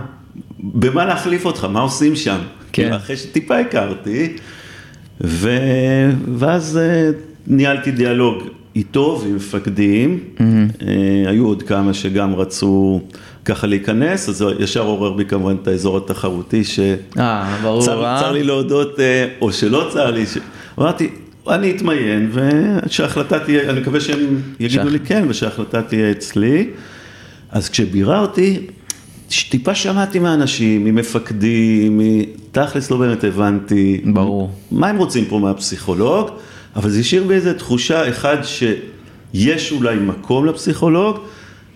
במה 0.59 1.05
להחליף 1.05 1.45
אותך, 1.45 1.65
מה 1.65 1.79
עושים 1.79 2.15
שם? 2.15 2.37
כן. 2.71 2.93
אחרי 2.93 3.17
שטיפה 3.17 3.57
הכרתי, 3.57 4.33
ו... 5.21 5.49
ואז 6.37 6.77
אה, 6.77 7.09
ניהלתי 7.47 7.91
דיאלוג 7.91 8.43
איתו 8.75 9.21
ועם 9.23 9.35
מפקדים, 9.35 10.19
mm-hmm. 10.37 10.41
היו 11.27 11.47
עוד 11.47 11.63
כמה 11.63 11.93
שגם 11.93 12.35
רצו 12.35 13.01
ככה 13.45 13.67
להיכנס, 13.67 14.29
אז 14.29 14.45
ישר 14.59 14.83
עורר 14.83 15.13
בי 15.13 15.25
כמובן 15.25 15.55
את 15.61 15.67
האזור 15.67 15.97
התחרותי, 15.97 16.63
שצר 16.63 16.93
אה, 17.19 18.25
אה? 18.25 18.31
לי 18.31 18.43
להודות, 18.43 18.99
אה, 18.99 19.27
או 19.41 19.51
שלא 19.51 19.89
צר 19.93 20.11
לי, 20.11 20.25
ש... 20.25 20.37
אמרתי, 20.79 21.09
אני 21.49 21.71
אתמיין, 21.71 22.31
ושההחלטה 22.33 23.39
תהיה, 23.39 23.69
אני 23.69 23.79
מקווה 23.79 23.99
שהם 23.99 24.41
יגידו 24.59 24.83
שח... 24.83 24.91
לי 24.91 24.99
כן, 24.99 25.25
ושההחלטה 25.27 25.81
תהיה 25.81 26.11
אצלי. 26.11 26.67
אז 27.51 27.69
כשביררתי, 27.69 28.59
טיפה 29.49 29.75
שמעתי 29.75 30.19
מהאנשים, 30.19 30.83
ממפקדים, 30.83 32.01
תכלס 32.51 32.91
לא 32.91 32.97
באמת 32.97 33.23
הבנתי. 33.23 34.01
ברור. 34.05 34.51
מה 34.71 34.87
הם 34.87 34.97
רוצים 34.97 35.25
פה 35.25 35.39
מהפסיכולוג, 35.39 36.29
אבל 36.75 36.89
זה 36.89 36.99
השאיר 36.99 37.23
בי 37.23 37.33
איזו 37.33 37.53
תחושה, 37.53 38.09
אחד, 38.09 38.37
שיש 38.43 39.71
אולי 39.71 39.95
מקום 39.95 40.45
לפסיכולוג, 40.45 41.17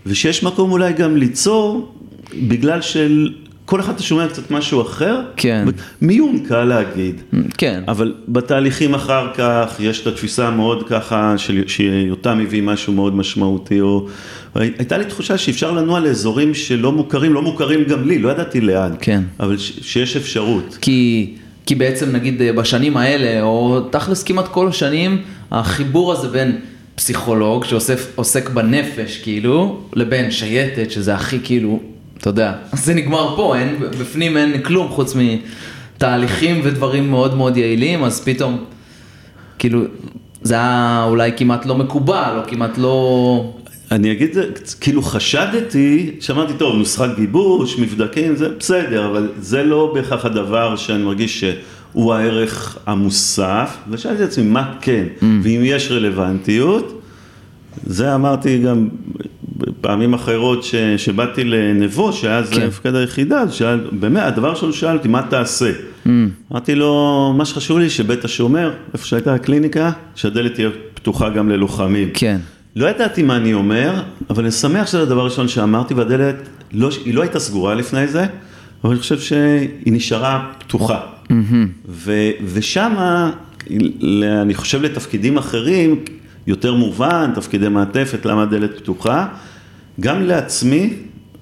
ושיש 0.06 0.44
מקום 0.44 0.72
אולי 0.72 0.94
גם 0.94 1.18
ליצור, 1.18 1.96
בגלל 2.48 2.82
של... 2.82 3.34
כל 3.66 3.80
אחד 3.80 3.94
אתה 3.94 4.04
שומע 4.04 4.28
קצת 4.28 4.52
משהו 4.52 4.82
אחר, 4.82 5.22
כן. 5.38 5.66
מיון 6.02 6.40
קל 6.40 6.64
להגיד, 6.64 7.22
כן. 7.58 7.84
אבל 7.88 8.14
בתהליכים 8.28 8.94
אחר 8.94 9.28
כך 9.34 9.76
יש 9.80 10.02
את 10.02 10.08
התפיסה 10.08 10.48
המאוד 10.48 10.88
ככה, 10.88 11.38
של, 11.38 11.64
שיותם 11.68 12.40
הביא 12.44 12.64
משהו 12.64 12.94
מאוד 12.94 13.16
משמעותי, 13.16 13.82
או 13.82 14.08
הייתה 14.56 14.98
לי 14.98 15.06
תחושה 15.06 15.38
שאפשר 15.38 15.72
לנוע 15.72 16.00
לאזורים 16.00 16.54
שלא 16.54 16.92
מוכרים, 16.92 17.34
לא 17.34 17.42
מוכרים 17.42 17.84
גם 17.84 18.08
לי, 18.08 18.20
לא 18.20 18.30
ידעתי 18.30 18.62
לאן, 18.62 18.92
כן. 19.00 19.24
אבל 19.40 19.58
ש, 19.58 19.80
שיש 19.82 20.18
אפשרות. 20.18 20.78
כי 20.82 21.34
כי 21.66 21.76
בעצם 21.76 22.12
נגיד 22.12 22.42
אה, 22.42 22.54
בשנים 22.54 22.98
האלה, 22.98 23.42
או 23.42 23.80
תכלס 23.80 24.24
כמעט 24.24 24.48
כל 24.48 24.68
השנים, 24.68 25.22
החיבור 25.52 26.12
הזה 26.12 26.28
בין 26.28 26.60
פסיכולוג 26.96 27.66
שעוסק 27.66 28.50
בנפש 28.50 29.18
כאילו, 29.18 29.82
לבין 29.94 30.32
שייטת, 30.32 30.92
שזה 30.92 31.16
הכי 31.16 31.40
כאילו, 31.44 31.80
אתה 32.18 32.30
יודע, 32.30 32.54
זה 32.84 32.94
נגמר 32.94 33.36
פה, 33.36 33.58
אין, 33.58 33.76
בפנים 34.00 34.38
אין 34.38 34.62
כלום 34.62 34.90
חוץ 34.90 35.16
מתהליכים 35.16 36.62
ודברים 36.64 37.10
מאוד 37.10 37.36
מאוד 37.36 37.58
יעילים, 37.58 38.04
אז 38.04 38.22
פתאום, 38.24 38.64
כאילו, 39.60 39.82
זה 40.42 40.54
היה 40.54 41.06
אולי 41.08 41.32
כמעט 41.38 41.66
לא 41.66 41.76
מקובל, 41.76 42.34
או 42.38 42.50
כמעט 42.50 42.78
לא... 42.78 43.54
אני 43.94 44.12
אגיד, 44.12 44.38
כאילו 44.82 45.02
חשדתי, 45.02 46.12
שאמרתי, 46.20 46.54
טוב, 46.54 46.76
נוסחת 46.76 47.16
גיבוש, 47.16 47.80
מבדקים, 47.80 48.36
זה 48.36 48.50
בסדר, 48.60 49.06
אבל 49.06 49.30
זה 49.40 49.64
לא 49.64 49.92
בהכרח 49.96 50.26
הדבר 50.26 50.76
שאני 50.76 51.04
מרגיש 51.04 51.44
שהוא 51.44 52.14
הערך 52.14 52.78
המוסף, 52.86 53.78
ושאלתי 53.90 54.24
את 54.24 54.28
עצמי, 54.28 54.44
מה 54.44 54.74
כן, 54.82 55.04
mm. 55.20 55.24
ואם 55.44 55.62
יש 55.64 55.92
רלוונטיות, 55.92 57.02
זה 57.86 58.16
אמרתי 58.16 58.58
גם 58.58 58.88
פעמים 59.82 60.14
אחרות 60.14 60.64
ש, 60.64 60.76
שבאתי 60.76 61.44
לנבו, 61.44 62.12
זה 62.22 62.44
כן. 62.52 62.68
מפקד 62.68 62.96
היחידה, 62.96 63.52
שאל, 63.52 63.80
באמת, 63.92 64.24
הדבר 64.24 64.56
שלו 64.56 64.74
שאל 64.74 64.98
אותי, 64.98 65.08
מה 65.08 65.22
תעשה? 65.30 65.72
Mm. 66.06 66.10
אמרתי 66.52 66.76
לו, 66.76 67.34
מה 67.38 67.46
שחשוב 67.46 67.80
לי 67.80 67.90
שבית 67.90 68.26
השומר, 68.26 68.74
איפה 68.94 69.06
שהייתה 69.06 69.34
הקליניקה, 69.34 69.92
שהדלת 70.16 70.54
תהיה 70.54 70.70
פתוחה 70.94 71.30
גם 71.30 71.50
ללוחמים. 71.50 72.10
כן. 72.14 72.38
לא 72.76 72.90
ידעתי 72.90 73.24
מה 73.24 73.38
אני 73.38 73.54
אומר, 73.54 74.04
אבל 74.30 74.44
אני 74.44 74.52
שמח 74.52 74.88
שזה 74.88 75.02
הדבר 75.02 75.22
הראשון 75.22 75.48
שאמרתי, 75.48 75.94
והדלת, 75.94 76.36
לא, 76.72 76.90
היא 77.06 77.14
לא 77.14 77.22
הייתה 77.22 77.40
סגורה 77.40 77.76
לפני 77.76 78.08
זה, 78.08 78.26
אבל 78.84 78.92
אני 78.92 79.00
חושב 79.00 79.20
שהיא 79.20 79.94
נשארה 79.94 80.52
פתוחה. 80.60 81.00
Mm-hmm. 81.00 81.34
ו, 81.88 82.30
ושמה, 82.54 83.32
אני 84.42 84.54
חושב 84.54 84.82
לתפקידים 84.82 85.38
אחרים, 85.38 86.04
יותר 86.48 86.74
מובן, 86.74 87.32
תפקידי 87.36 87.70
מעטפת, 87.70 88.26
למה 88.26 88.44
הדלת 88.44 88.78
פתוחה, 88.78 89.28
גם 90.00 90.24
לעצמי 90.24 90.94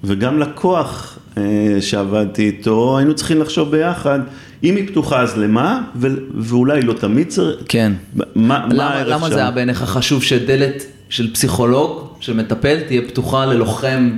וגם 0.04 0.38
לכוח 0.38 1.18
אה, 1.38 1.76
שעבדתי 1.80 2.46
איתו, 2.46 2.98
היינו 2.98 3.14
צריכים 3.14 3.40
לחשוב 3.40 3.70
ביחד, 3.70 4.20
אם 4.64 4.76
היא 4.76 4.88
פתוחה 4.88 5.20
אז 5.20 5.38
למה, 5.38 5.82
ו, 5.96 6.08
ואולי 6.34 6.82
לא 6.82 6.92
תמיד 6.92 7.28
צריך, 7.28 7.56
כן, 7.68 7.92
מה, 8.14 8.24
למה, 8.34 8.68
מה 8.74 9.04
למה 9.04 9.30
זה 9.30 9.36
היה 9.36 9.50
בעיניך 9.50 9.78
חשוב 9.78 10.22
שדלת 10.22 10.86
של 11.08 11.34
פסיכולוג, 11.34 12.08
של 12.20 12.36
מטפל, 12.36 12.80
תהיה 12.80 13.02
פתוחה 13.02 13.46
ללוחם, 13.46 14.10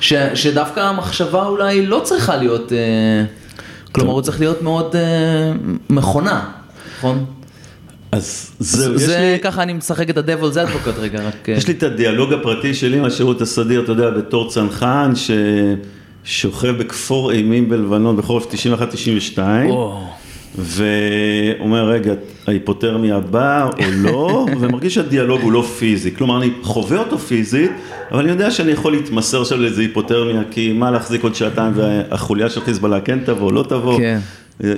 ש, 0.00 0.14
שדווקא 0.34 0.80
המחשבה 0.80 1.46
אולי 1.46 1.86
לא 1.86 2.00
צריכה 2.04 2.36
להיות, 2.36 2.72
אה, 2.72 3.24
כלומר 3.92 4.12
הוא 4.12 4.22
צריך 4.22 4.40
להיות 4.40 4.62
מאוד 4.62 4.96
אה, 4.96 5.52
מכונה, 5.90 6.50
נכון? 6.98 7.24
אז 8.12 8.52
זהו, 8.58 8.98
זה 8.98 9.18
לי... 9.18 9.38
ככה 9.42 9.62
אני 9.62 9.72
משחק 9.72 10.10
את 10.10 10.18
ה-Devil's 10.18 10.54
Advocate 10.54 10.98
רגע, 11.00 11.20
רק... 11.26 11.48
יש 11.48 11.68
לי 11.68 11.74
את 11.74 11.82
הדיאלוג 11.82 12.32
הפרטי 12.32 12.74
שלי 12.74 13.00
מהשירות 13.00 13.40
הסדיר, 13.40 13.82
אתה 13.84 13.92
יודע, 13.92 14.10
בתור 14.10 14.50
צנחן, 14.50 15.12
ששוכב 16.26 16.78
בכפור 16.78 17.32
אימים 17.32 17.68
בלבנון 17.68 18.16
בחורף 18.16 18.46
91-92. 19.36 19.38
ואומר, 20.58 21.88
רגע, 21.88 22.12
ההיפותרמיה 22.46 23.20
באה 23.20 23.64
או 23.64 23.70
לא, 23.94 24.46
ומרגיש 24.60 24.94
שהדיאלוג 24.94 25.40
הוא 25.40 25.52
לא 25.52 25.62
פיזי. 25.62 26.14
כלומר, 26.14 26.38
אני 26.38 26.50
חווה 26.62 26.98
אותו 26.98 27.18
פיזית, 27.18 27.70
אבל 28.10 28.20
אני 28.20 28.28
יודע 28.28 28.50
שאני 28.50 28.72
יכול 28.72 28.92
להתמסר 28.92 29.40
עכשיו 29.40 29.58
לאיזה 29.58 29.82
היפותרמיה, 29.82 30.42
כי 30.50 30.72
מה 30.72 30.90
להחזיק 30.90 31.22
עוד 31.22 31.34
שעתיים 31.34 31.72
והחוליה 31.76 32.50
של 32.50 32.60
חיזבאללה 32.60 33.00
כן 33.00 33.18
תבוא, 33.24 33.52
לא 33.52 33.62
תבוא. 33.62 33.98
כן. 33.98 34.18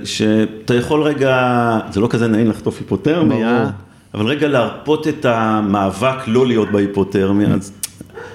שאתה 0.05 0.75
יכול 0.75 1.03
רגע, 1.03 1.79
זה 1.93 2.01
לא 2.01 2.09
כזה 2.11 2.29
נעים 2.29 2.51
לחטוף 2.51 2.79
היפותרמיה. 2.79 3.71
אבל 4.15 4.27
רגע 4.27 4.49
להרפות 4.49 5.09
את 5.09 5.25
המאבק 5.25 6.17
לא 6.27 6.47
להיות 6.47 6.71
בהיפותרמיה. 6.71 7.49
אז, 7.49 7.73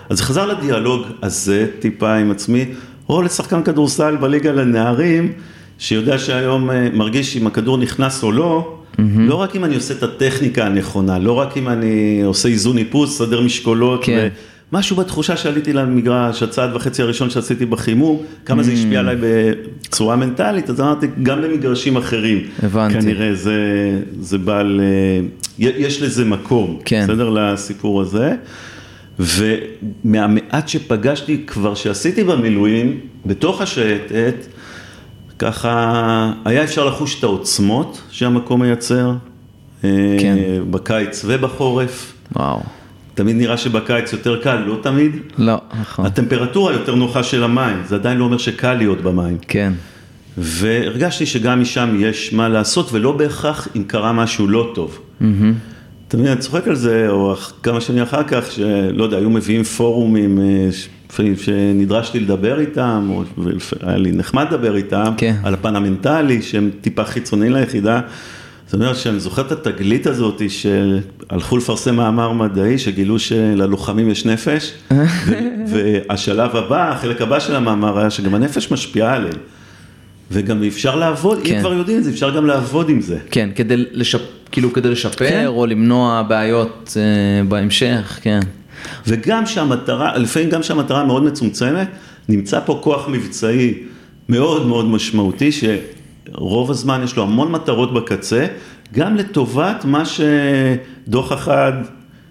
אז 0.09 0.21
חזר 0.21 0.45
לדיאלוג 0.45 1.01
הזה 1.21 1.67
טיפה 1.79 2.13
עם 2.13 2.31
עצמי, 2.31 2.65
או 3.09 3.21
לשחקן 3.21 3.63
כדורסל 3.63 4.15
בליגה 4.15 4.51
לנערים. 4.51 5.31
שיודע 5.79 6.17
שהיום 6.17 6.71
אה, 6.71 6.89
מרגיש 6.93 7.37
אם 7.37 7.47
הכדור 7.47 7.77
נכנס 7.77 8.23
או 8.23 8.31
לא, 8.31 8.77
mm-hmm. 8.97 9.01
לא 9.17 9.35
רק 9.35 9.55
אם 9.55 9.65
אני 9.65 9.75
עושה 9.75 9.93
את 9.93 10.03
הטכניקה 10.03 10.65
הנכונה, 10.65 11.19
לא 11.19 11.31
רק 11.31 11.57
אם 11.57 11.69
אני 11.69 12.21
עושה 12.25 12.49
איזון 12.49 12.77
איפוס, 12.77 13.17
סדר 13.17 13.41
משקולות, 13.41 14.05
כן. 14.05 14.27
משהו 14.71 14.95
בתחושה 14.95 15.37
שעליתי 15.37 15.73
למגרש, 15.73 16.43
הצעד 16.43 16.75
וחצי 16.75 17.01
הראשון 17.01 17.29
שעשיתי 17.29 17.65
בחימום, 17.65 18.21
כמה 18.45 18.61
mm-hmm. 18.61 18.65
זה 18.65 18.71
השפיע 18.71 18.99
עליי 18.99 19.15
בצורה 19.19 20.15
מנטלית, 20.15 20.69
אז 20.69 20.81
אמרתי, 20.81 21.07
גם 21.23 21.41
במגרשים 21.41 21.97
אחרים, 21.97 22.41
הבנתי. 22.63 22.93
כנראה 22.93 23.35
זה, 23.35 23.59
זה 24.19 24.37
בעל, 24.37 24.81
אה, 24.83 25.25
יש 25.59 26.01
לזה 26.01 26.25
מקום, 26.25 26.79
כן. 26.85 27.03
בסדר 27.03 27.29
לסיפור 27.29 28.01
הזה. 28.01 28.35
ומהמעט 29.19 30.67
שפגשתי 30.67 31.43
כבר 31.47 31.75
שעשיתי 31.75 32.23
במילואים, 32.23 32.99
בתוך 33.25 33.61
השייטת, 33.61 34.35
ככה 35.39 36.31
היה 36.45 36.63
אפשר 36.63 36.85
לחוש 36.85 37.19
את 37.19 37.23
העוצמות 37.23 38.01
שהמקום 38.11 38.61
מייצר, 38.61 39.13
אה, 39.83 39.89
כן. 40.19 40.37
בקיץ 40.69 41.21
ובחורף. 41.27 42.13
וואו. 42.35 42.61
תמיד 43.13 43.35
נראה 43.35 43.57
שבקיץ 43.57 44.13
יותר 44.13 44.41
קל, 44.41 44.55
לא 44.55 44.79
תמיד? 44.81 45.15
לא, 45.37 45.57
נכון. 45.81 46.05
הטמפרטורה 46.05 46.73
יותר 46.73 46.95
נוחה 46.95 47.23
של 47.23 47.43
המים, 47.43 47.81
זה 47.87 47.95
עדיין 47.95 48.17
לא 48.17 48.23
אומר 48.23 48.37
שקל 48.37 48.73
להיות 48.73 49.01
במים. 49.01 49.37
כן. 49.47 49.73
והרגשתי 50.37 51.25
שגם 51.25 51.61
משם 51.61 51.95
יש 51.99 52.33
מה 52.33 52.49
לעשות, 52.49 52.93
ולא 52.93 53.11
בהכרח 53.11 53.67
אם 53.75 53.83
קרה 53.83 54.13
משהו 54.13 54.47
לא 54.47 54.71
טוב. 54.75 54.99
Mm-hmm. 55.21 55.25
תמיד 56.13 56.27
אני 56.27 56.39
צוחק 56.39 56.67
על 56.67 56.75
זה, 56.75 57.09
או 57.09 57.35
כמה 57.63 57.81
שנים 57.81 58.03
אחר 58.03 58.23
כך, 58.23 58.51
שלא 58.51 59.03
יודע, 59.03 59.17
היו 59.17 59.29
מביאים 59.29 59.63
פורומים 59.63 60.39
אה, 60.39 60.69
שנדרשתי 61.37 62.19
לדבר 62.19 62.59
איתם, 62.59 63.07
או 63.09 63.23
היה 63.81 63.97
לי 63.97 64.11
נחמד 64.11 64.45
לדבר 64.51 64.75
איתם, 64.75 65.13
כן. 65.17 65.35
על 65.43 65.53
הפן 65.53 65.75
המנטלי, 65.75 66.41
שהם 66.41 66.69
טיפה 66.81 67.03
חיצוניים 67.03 67.53
ליחידה. 67.53 68.01
זאת 68.65 68.73
אומרת 68.73 68.95
שאני 68.95 69.19
זוכר 69.19 69.41
את 69.41 69.51
התגלית 69.51 70.07
הזאת 70.07 70.41
שהלכו 70.49 71.57
לפרסם 71.57 71.95
מאמר 71.95 72.31
מדעי, 72.31 72.77
שגילו 72.77 73.19
שללוחמים 73.19 74.09
יש 74.09 74.25
נפש, 74.25 74.73
והשלב 75.71 76.55
הבא, 76.55 76.91
החלק 76.91 77.21
הבא 77.21 77.39
של 77.39 77.55
המאמר 77.55 77.99
היה 77.99 78.09
שגם 78.09 78.35
הנפש 78.35 78.71
משפיעה 78.71 79.15
עליהם. 79.15 79.37
וגם 80.31 80.63
אפשר 80.63 80.95
לעבוד, 80.95 81.39
כן. 81.43 81.55
אם 81.55 81.59
כבר 81.59 81.73
יודעים 81.73 81.97
את 81.97 82.03
זה, 82.03 82.09
אפשר 82.09 82.35
גם 82.35 82.45
לעבוד 82.45 82.89
עם 82.89 83.01
זה. 83.01 83.17
כן, 83.31 83.49
כדי, 83.55 83.75
לשפ... 83.91 84.21
כאילו 84.51 84.73
כדי 84.73 84.89
לשפר 84.89 85.29
כן. 85.29 85.45
או 85.45 85.65
למנוע 85.65 86.21
בעיות 86.21 86.93
uh, 86.93 87.47
בהמשך, 87.47 88.19
כן. 88.21 88.39
וגם 89.07 89.45
שהמטרה, 89.45 90.17
לפעמים 90.17 90.49
גם 90.49 90.63
שהמטרה 90.63 91.05
מאוד 91.05 91.23
מצומצמת, 91.23 91.87
נמצא 92.29 92.59
פה 92.65 92.79
כוח 92.83 93.07
מבצעי 93.09 93.73
מאוד 94.29 94.67
מאוד 94.67 94.85
משמעותי, 94.85 95.49
שרוב 95.51 96.71
הזמן 96.71 97.01
יש 97.03 97.15
לו 97.15 97.23
המון 97.23 97.51
מטרות 97.51 97.93
בקצה, 97.93 98.45
גם 98.93 99.15
לטובת 99.15 99.85
מה 99.85 100.03
שדוח 100.05 101.33
אחד, 101.33 101.73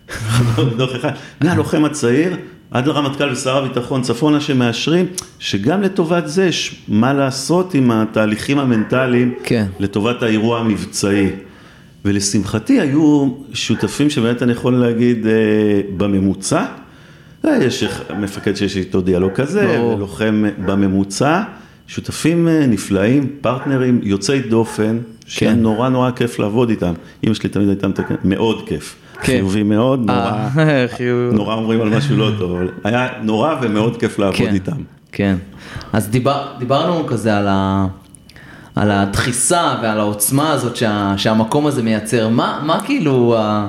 דוח 0.78 0.96
אחד, 0.96 1.10
מהלוחם 1.40 1.84
הצעיר 1.84 2.36
עד 2.72 2.86
לרמטכ"ל 2.86 3.32
ושר 3.32 3.56
הביטחון 3.56 4.02
צפונה 4.02 4.40
שמאשרים, 4.40 5.06
שגם 5.38 5.82
לטובת 5.82 6.28
זה 6.28 6.44
יש 6.44 6.82
מה 6.88 7.12
לעשות 7.12 7.74
עם 7.74 7.90
התהליכים 7.90 8.58
המנטליים, 8.58 9.34
כן. 9.44 9.66
לטובת 9.78 10.22
האירוע 10.22 10.60
המבצעי. 10.60 11.30
ולשמחתי 12.04 12.80
היו 12.80 13.28
שותפים 13.52 14.10
שבאמת 14.10 14.42
אני 14.42 14.52
יכול 14.52 14.74
להגיד 14.74 15.26
אה, 15.26 15.32
בממוצע, 15.96 16.64
אה, 17.44 17.64
יש 17.64 17.84
מפקד 18.20 18.54
שיש 18.56 18.76
איתו 18.76 19.00
דיאלוג 19.00 19.32
כזה, 19.32 19.78
לוחם 19.98 20.44
בממוצע, 20.64 21.42
שותפים 21.86 22.48
אה, 22.48 22.66
נפלאים, 22.66 23.36
פרטנרים 23.40 24.00
יוצאי 24.02 24.40
דופן, 24.40 24.98
כן. 24.98 25.26
שנורא 25.26 25.88
נורא 25.88 26.10
כיף 26.10 26.38
לעבוד 26.38 26.70
איתם. 26.70 26.92
אמא 27.24 27.34
שלי 27.34 27.48
תמיד 27.48 27.68
הייתה 27.68 27.88
מתקנת, 27.88 28.24
מאוד 28.24 28.68
כיף. 28.68 28.96
כן. 29.22 29.32
חיובי 29.32 29.62
מאוד, 29.62 30.06
נורא, 30.06 30.48
נורא 31.32 31.54
אומרים 31.54 31.80
על 31.80 31.88
משהו 31.88 32.16
לא 32.16 32.30
טוב, 32.38 32.56
אבל 32.56 32.70
היה 32.84 33.08
נורא 33.22 33.54
ומאוד 33.62 33.96
כיף 33.96 34.18
לעבוד 34.18 34.36
כן, 34.36 34.54
איתם. 34.54 34.76
כן, 35.12 35.36
אז 35.92 36.08
דיבר, 36.08 36.46
דיברנו 36.58 37.06
כזה 37.06 37.36
על 37.36 37.48
ה... 37.48 37.86
על 38.74 38.90
הדחיסה 38.90 39.74
ועל 39.82 39.98
העוצמה 40.00 40.52
הזאת 40.52 40.76
שה, 40.76 41.14
שהמקום 41.16 41.66
הזה 41.66 41.82
מייצר. 41.82 42.28
מה, 42.28 42.60
מה 42.64 42.80
כאילו, 42.84 43.36
ה, 43.38 43.68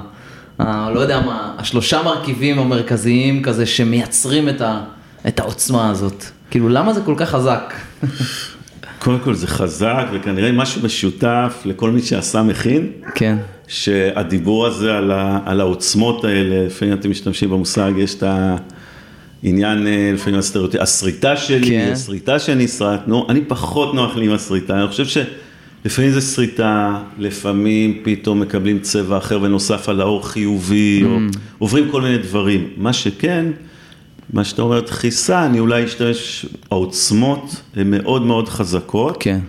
ה, 0.59 0.89
לא 0.93 0.99
יודע 0.99 1.21
מה, 1.21 1.53
השלושה 1.57 2.03
מרכיבים 2.03 2.59
המרכזיים 2.59 3.41
כזה 3.41 3.65
שמייצרים 3.65 4.49
את, 4.49 4.61
ה, 4.61 4.81
את 5.27 5.39
העוצמה 5.39 5.89
הזאת? 5.89 6.25
כאילו, 6.51 6.69
למה 6.69 6.93
זה 6.93 7.01
כל 7.01 7.15
כך 7.17 7.29
חזק? 7.29 7.73
קודם 9.03 9.19
כל 9.19 9.33
זה 9.33 9.47
חזק 9.47 10.05
וכנראה 10.13 10.51
משהו 10.51 10.81
משותף 10.83 11.61
לכל 11.65 11.91
מי 11.91 12.01
שעשה 12.01 12.43
מכין. 12.43 12.87
כן. 13.15 13.37
שהדיבור 13.67 14.67
הזה 14.67 14.97
על, 14.97 15.11
ה, 15.11 15.39
על 15.45 15.59
העוצמות 15.59 16.23
האלה, 16.23 16.65
לפעמים 16.65 16.93
אתם 16.93 17.09
משתמשים 17.09 17.49
במושג, 17.49 17.91
יש 17.97 18.15
את 18.15 18.23
ה... 18.23 18.55
עניין 19.43 19.87
אה, 19.87 20.11
לפעמים 20.13 20.39
הסטריאוטיפ, 20.39 20.81
הסריטה 20.81 21.37
שלי, 21.37 21.67
כן. 21.67 21.89
הסריטה 21.91 22.39
שנסרטנו, 22.39 23.25
אני 23.29 23.41
פחות 23.47 23.93
נוח 23.93 24.15
לי 24.15 24.25
עם 24.25 24.31
הסריטה, 24.31 24.79
אני 24.79 24.87
חושב 24.87 25.23
לפעמים 25.85 26.11
זה 26.11 26.21
שריטה, 26.21 26.99
לפעמים 27.19 28.01
פתאום 28.03 28.39
מקבלים 28.39 28.79
צבע 28.79 29.17
אחר 29.17 29.39
ונוסף 29.41 29.89
על 29.89 30.01
האור 30.01 30.27
חיובי, 30.27 31.03
mm. 31.03 31.05
או 31.05 31.19
עוברים 31.59 31.89
כל 31.91 32.01
מיני 32.01 32.17
דברים. 32.17 32.67
מה 32.77 32.93
שכן, 32.93 33.45
מה 34.33 34.43
שאתה 34.43 34.61
אומר, 34.61 34.79
דחיסה, 34.79 35.45
אני 35.45 35.59
אולי 35.59 35.85
אשתמש, 35.85 36.45
העוצמות 36.71 37.61
הן 37.75 37.91
מאוד 37.91 38.21
מאוד 38.21 38.49
חזקות. 38.49 39.17
כן. 39.19 39.39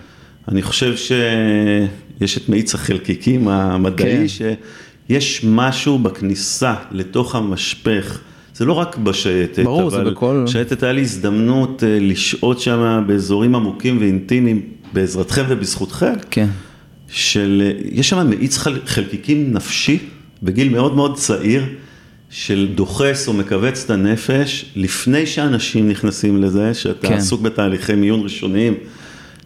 אני 0.47 0.61
חושב 0.61 0.95
שיש 0.97 2.37
את 2.37 2.49
מאיץ 2.49 2.75
החלקיקים 2.75 3.47
המדעי, 3.47 4.17
כן. 4.17 4.53
שיש 5.07 5.45
משהו 5.47 5.99
בכניסה 5.99 6.75
לתוך 6.91 7.35
המשפך. 7.35 8.19
זה 8.55 8.65
לא 8.65 8.73
רק 8.73 8.97
בשייטת, 8.97 9.63
ברור, 9.63 9.87
אבל 9.87 10.11
בכל... 10.11 10.43
בשייטת 10.47 10.83
היה 10.83 10.91
לי 10.91 11.01
הזדמנות 11.01 11.83
אה, 11.83 11.97
לשהות 12.01 12.59
שם 12.59 13.03
באזורים 13.07 13.55
עמוקים 13.55 13.97
ואינטימיים 13.99 14.61
בעזרתכם 14.93 15.43
ובזכותכם. 15.49 16.13
כן. 16.31 16.47
של, 17.09 17.71
יש 17.91 18.09
שם 18.09 18.29
מאיץ 18.29 18.57
חלקיקים 18.85 19.53
נפשי 19.53 19.99
בגיל 20.43 20.69
מאוד 20.69 20.95
מאוד 20.95 21.15
צעיר, 21.15 21.63
של 22.37 22.67
דוחס 22.75 23.27
או 23.27 23.33
מכווץ 23.33 23.83
את 23.85 23.89
הנפש, 23.89 24.65
לפני 24.75 25.25
שאנשים 25.25 25.89
נכנסים 25.89 26.41
לזה, 26.41 26.73
שאתה 26.73 27.07
כן. 27.07 27.13
עסוק 27.13 27.41
בתהליכי 27.41 27.95
מיון 27.95 28.23
ראשוניים. 28.23 28.73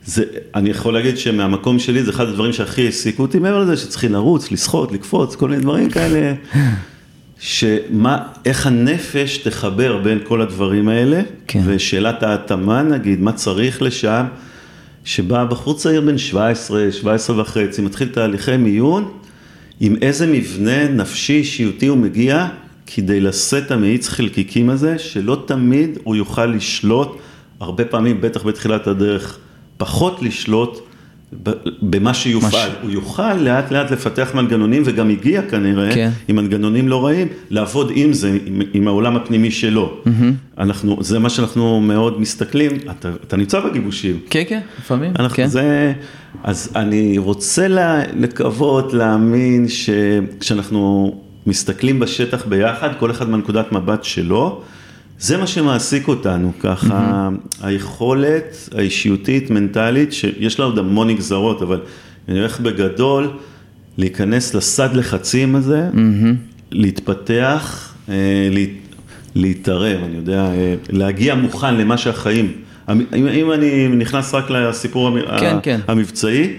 זה, 0.06 0.24
אני 0.56 0.70
יכול 0.70 0.94
להגיד 0.94 1.18
שמהמקום 1.18 1.80
שלי 1.80 2.04
זה 2.04 2.12
אחד 2.12 2.28
הדברים 2.28 2.54
שהכי 2.54 2.86
העסיקו 2.86 3.22
אותי, 3.22 3.40
מעבר 3.40 3.60
לזה 3.60 3.78
שצריכים 3.78 4.14
לרוץ, 4.14 4.52
לשחות, 4.52 4.92
לקפוץ, 4.92 5.36
כל 5.36 5.50
מיני 5.50 5.62
דברים 5.62 5.90
כאלה, 5.90 6.34
שמה, 7.40 8.18
איך 8.46 8.68
הנפש 8.68 9.38
תחבר 9.38 9.98
בין 9.98 10.20
כל 10.24 10.42
הדברים 10.42 10.90
האלה, 10.90 11.22
כן. 11.48 11.62
ושאלת 11.66 12.24
ההתאמה 12.24 12.84
נגיד, 12.84 13.22
מה 13.22 13.32
צריך 13.32 13.82
לשם, 13.82 14.26
שבא 15.04 15.46
בחור 15.46 15.78
צעיר 15.78 16.02
בן 16.02 16.18
17, 16.18 16.92
17 16.92 17.42
וחצי, 17.42 17.82
מתחיל 17.82 18.08
תהליכי 18.08 18.58
מיון, 18.58 19.12
עם 19.80 19.96
איזה 20.02 20.28
מבנה 20.28 20.88
נפשי 20.88 21.34
אישיותי 21.34 21.88
הוא 21.88 21.98
מגיע, 21.98 22.48
כדי 22.96 23.20
לשאת 23.20 23.66
את 23.66 23.72
המאיץ 23.72 24.08
חלקיקים 24.08 24.70
הזה, 24.70 25.00
שלא 25.00 25.44
תמיד 25.46 25.98
הוא 26.04 26.16
יוכל 26.16 26.46
לשלוט, 26.46 27.18
הרבה 27.60 27.86
פעמים, 27.86 28.22
בטח 28.22 28.44
בתחילת 28.44 28.88
הדרך, 28.88 29.38
פחות 29.78 30.22
לשלוט 30.22 30.90
במה 31.82 32.14
שיופעל. 32.14 32.70
מש... 32.70 32.76
הוא 32.82 32.92
יוכל 32.92 33.34
לאט 33.34 33.72
לאט 33.72 33.92
לפתח 33.92 34.32
מנגנונים, 34.34 34.84
וגם 34.86 35.10
הגיע 35.10 35.42
כנראה, 35.42 35.94
כן. 35.94 36.10
עם 36.28 36.36
מנגנונים 36.36 36.88
לא 36.88 37.06
רעים, 37.06 37.28
לעבוד 37.50 37.92
עם 37.96 38.14
זה, 38.14 38.38
עם, 38.46 38.62
עם 38.74 38.88
העולם 38.88 39.16
הפנימי 39.16 39.52
שלו. 39.52 39.98
Mm-hmm. 40.06 40.10
אנחנו, 40.58 40.98
זה 41.04 41.20
מה 41.20 41.30
שאנחנו 41.30 41.82
מאוד 41.82 42.22
מסתכלים, 42.22 42.72
אתה, 42.90 43.12
אתה 43.28 43.38
נמצא 43.38 43.60
בגיבושים. 43.60 44.20
כן, 44.30 44.44
כן, 44.48 44.60
לפעמים, 44.80 45.12
אנחנו, 45.20 45.36
כן. 45.36 45.48
זה, 45.48 45.94
אז 46.44 46.72
אני 46.76 47.18
רוצה 47.18 47.68
לה, 47.68 48.02
לקוות, 48.14 48.94
להאמין, 48.94 49.68
שכשאנחנו 49.68 51.14
מסתכלים 51.50 52.00
בשטח 52.00 52.46
ביחד, 52.46 52.90
כל 53.00 53.12
אחד 53.12 53.30
מהנקודת 53.30 53.72
מבט 53.72 54.04
שלו, 54.04 54.62
זה 55.20 55.38
מה 55.38 55.48
שמעסיק 55.48 56.08
אותנו, 56.08 56.52
ככה 56.60 57.30
mm-hmm. 57.30 57.66
היכולת 57.66 58.70
האישיותית, 58.78 59.50
מנטלית, 59.50 60.14
שיש 60.14 60.60
לה 60.60 60.66
עוד 60.66 60.78
המון 60.78 61.10
נגזרות, 61.10 61.62
אבל 61.62 61.80
אני 62.28 62.40
הולך 62.40 62.60
בגדול 62.60 63.30
להיכנס 63.98 64.54
לסד 64.54 64.90
לחצים 64.94 65.56
הזה, 65.56 65.90
mm-hmm. 65.94 66.58
להתפתח, 66.72 67.94
אה, 68.10 68.50
להתערב, 69.36 70.00
אני 70.04 70.16
יודע, 70.16 70.42
אה, 70.46 70.76
להגיע 70.90 71.36
מוכן 71.36 71.76
למה 71.76 71.98
שהחיים, 71.98 72.52
אם, 72.92 73.28
אם 73.28 73.52
אני 73.52 73.88
נכנס 73.88 74.34
רק 74.34 74.50
לסיפור 74.50 75.18
כן, 75.40 75.56
ה- 75.56 75.60
כן. 75.64 75.80
המבצעי, 75.88 76.54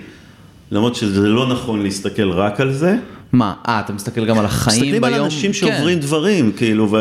למרות 0.71 0.95
שזה 0.95 1.29
לא 1.29 1.49
נכון 1.49 1.83
להסתכל 1.83 2.31
רק 2.31 2.61
על 2.61 2.73
זה. 2.73 2.97
מה, 3.33 3.55
אה, 3.69 3.81
אתה 3.81 3.93
מסתכל 3.93 4.25
גם 4.25 4.39
על 4.39 4.45
החיים 4.45 4.81
ביום? 4.81 4.95
מסתכלים 4.95 5.15
על 5.15 5.25
אנשים 5.25 5.53
שעוברים 5.53 5.99
כן. 5.99 6.07
דברים, 6.07 6.53
כאילו, 6.53 6.91
ו... 6.91 6.97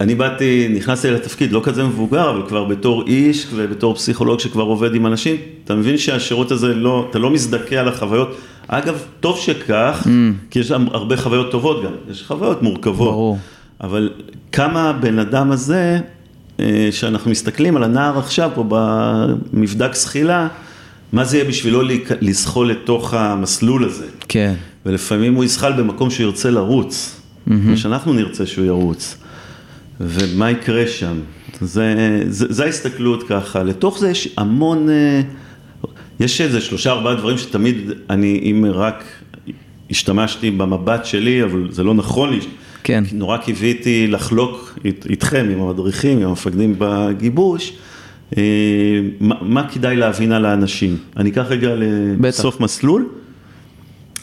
אני 0.00 0.14
באתי, 0.14 0.68
נכנסתי 0.76 1.10
לתפקיד 1.10 1.52
לא 1.52 1.60
כזה 1.64 1.84
מבוגר, 1.84 2.30
אבל 2.30 2.48
כבר 2.48 2.64
בתור 2.64 3.06
איש 3.06 3.46
ובתור 3.54 3.94
פסיכולוג 3.94 4.40
שכבר 4.40 4.62
עובד 4.62 4.94
עם 4.94 5.06
אנשים, 5.06 5.36
אתה 5.64 5.74
מבין 5.74 5.98
שהשירות 5.98 6.50
הזה 6.50 6.74
לא, 6.74 7.06
אתה 7.10 7.18
לא 7.18 7.30
מזדכה 7.30 7.76
על 7.76 7.88
החוויות. 7.88 8.36
אגב, 8.68 9.02
טוב 9.20 9.38
שכך, 9.38 10.02
mm. 10.04 10.08
כי 10.50 10.58
יש 10.58 10.68
שם 10.68 10.86
הרבה 10.92 11.16
חוויות 11.16 11.50
טובות 11.50 11.84
גם, 11.84 11.92
יש 12.10 12.22
חוויות 12.22 12.62
מורכבות. 12.62 13.12
ברור. 13.12 13.38
אבל 13.80 14.10
כמה 14.52 14.90
הבן 14.90 15.18
אדם 15.18 15.52
הזה, 15.52 15.98
אה, 16.60 16.88
שאנחנו 16.90 17.30
מסתכלים 17.30 17.76
על 17.76 17.82
הנער 17.82 18.18
עכשיו 18.18 18.50
פה 18.54 18.64
במבדק 18.68 19.94
זחילה, 19.94 20.48
מה 21.12 21.24
זה 21.24 21.36
יהיה 21.36 21.48
בשבילו 21.48 21.82
לזחול 22.20 22.70
לתוך 22.70 23.14
המסלול 23.14 23.84
הזה. 23.84 24.06
כן. 24.28 24.54
ולפעמים 24.86 25.34
הוא 25.34 25.44
יזחל 25.44 25.72
במקום 25.72 26.10
שהוא 26.10 26.26
ירצה 26.26 26.50
לרוץ, 26.50 27.20
mm-hmm. 27.20 27.52
ושאנחנו 27.66 28.12
נרצה 28.12 28.46
שהוא 28.46 28.64
ירוץ. 28.64 29.16
ומה 30.00 30.50
יקרה 30.50 30.86
שם. 30.86 31.18
זה, 31.60 32.22
זה, 32.28 32.46
זה 32.48 32.64
ההסתכלות 32.64 33.22
ככה, 33.28 33.62
לתוך 33.62 33.98
זה 33.98 34.10
יש 34.10 34.28
המון, 34.36 34.88
אה, 34.90 35.20
יש 36.20 36.40
איזה 36.40 36.60
שלושה 36.60 36.90
ארבעה 36.90 37.14
דברים 37.14 37.38
שתמיד 37.38 37.76
אני, 38.10 38.40
אם 38.42 38.64
רק 38.72 39.04
השתמשתי 39.90 40.50
במבט 40.50 41.04
שלי, 41.04 41.42
אבל 41.42 41.68
זה 41.70 41.82
לא 41.82 41.94
נכון 41.94 42.30
לי, 42.30 42.40
כן. 42.84 43.04
נורא 43.12 43.36
קיוויתי 43.36 44.06
לחלוק 44.06 44.78
איתכם, 45.10 45.46
עם 45.52 45.60
המדריכים, 45.60 46.18
עם 46.18 46.28
המפקדים 46.28 46.74
בגיבוש, 46.78 47.72
אה, 48.36 48.42
מה, 49.20 49.34
מה 49.40 49.68
כדאי 49.68 49.96
להבין 49.96 50.32
על 50.32 50.44
האנשים. 50.44 50.96
אני 51.16 51.30
אקח 51.30 51.44
רגע 51.48 51.74
לסוף 52.20 52.60
מסלול. 52.60 53.08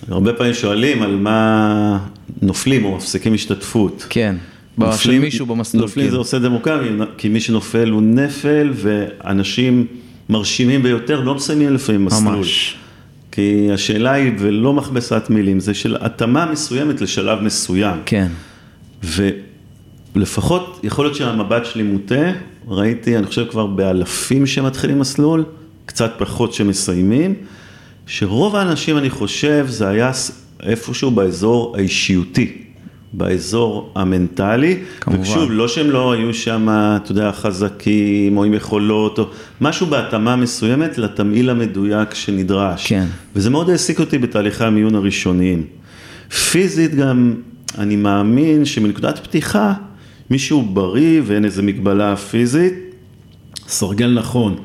הרבה 0.08 0.34
פעמים 0.34 0.54
שואלים 0.54 1.02
על 1.02 1.16
מה 1.16 2.00
נופלים 2.42 2.86
או 2.86 2.96
מפסיקים 2.96 3.34
השתתפות. 3.34 4.06
כן. 4.10 4.36
נופלים, 4.78 5.22
מישהו 5.22 5.46
במסלול. 5.46 5.84
נופלים 5.84 6.06
כן. 6.06 6.12
זה 6.12 6.18
עושה 6.18 6.40
דמוקרטי, 6.40 6.88
כי 7.18 7.30
מי 7.30 7.40
שנופל 7.40 7.90
הוא 7.90 8.02
נפל, 8.02 8.72
ואנשים 8.74 9.86
מרשימים 10.30 10.84
ביותר 10.84 11.20
לא 11.20 11.36
מסיימים 11.36 11.74
לפעמים 11.74 12.06
מסלול. 12.06 12.36
ממש. 12.36 12.76
כי 13.32 13.70
השאלה 13.74 14.12
היא, 14.12 14.32
ולא 14.40 14.74
מכבסת 14.74 15.24
מילים, 15.30 15.60
זה 15.60 15.74
של 15.74 15.98
התאמה 16.00 16.52
מסוימת 16.52 17.02
לשלב 17.02 17.42
מסוים. 17.42 17.98
כן. 18.06 18.28
ולפחות, 20.16 20.80
יכול 20.84 21.06
להיות 21.06 21.16
שהמבט 21.16 21.66
שלי 21.66 21.84
מוטה, 21.84 22.32
ראיתי, 22.68 23.18
אני 23.18 23.26
חושב 23.26 23.46
כבר 23.50 23.66
באלפים 23.66 24.46
שמתחילים 24.46 25.00
מסלול, 25.00 25.44
קצת 25.86 26.14
פחות 26.18 26.54
שמסיימים, 26.54 27.36
שרוב 28.08 28.56
האנשים, 28.56 28.98
אני 28.98 29.10
חושב, 29.10 29.66
זה 29.70 29.88
היה 29.88 30.12
איפשהו 30.64 31.12
באזור 31.12 31.76
האישיותי. 31.78 32.64
באזור 33.14 33.92
המנטלי, 33.96 34.80
כמובן. 35.00 35.22
ושוב, 35.22 35.52
לא 35.52 35.68
שהם 35.68 35.90
לא 35.92 36.12
היו 36.12 36.34
שם, 36.34 36.68
אתה 36.70 37.12
יודע, 37.12 37.32
חזקים 37.32 38.38
או 38.38 38.44
עם 38.44 38.54
יכולות, 38.54 39.20
או 39.20 39.26
משהו 39.62 39.88
בהתאמה 39.88 40.36
מסוימת 40.36 40.98
לתמהיל 40.98 41.50
המדויק 41.50 42.14
שנדרש. 42.14 42.88
כן. 42.88 43.06
וזה 43.36 43.50
מאוד 43.50 43.70
העסיק 43.70 44.00
אותי 44.00 44.18
בתהליכי 44.18 44.64
המיון 44.64 44.96
הראשוניים. 44.96 45.64
פיזית 46.52 46.96
גם, 46.96 47.34
אני 47.78 47.96
מאמין 47.96 48.66
שמנקודת 48.66 49.20
פתיחה, 49.20 49.74
מישהו 50.30 50.62
בריא 50.62 51.22
ואין 51.26 51.46
איזה 51.46 51.62
מגבלה 51.62 52.16
פיזית, 52.16 52.74
סרגל 53.68 54.14
נכון. 54.20 54.58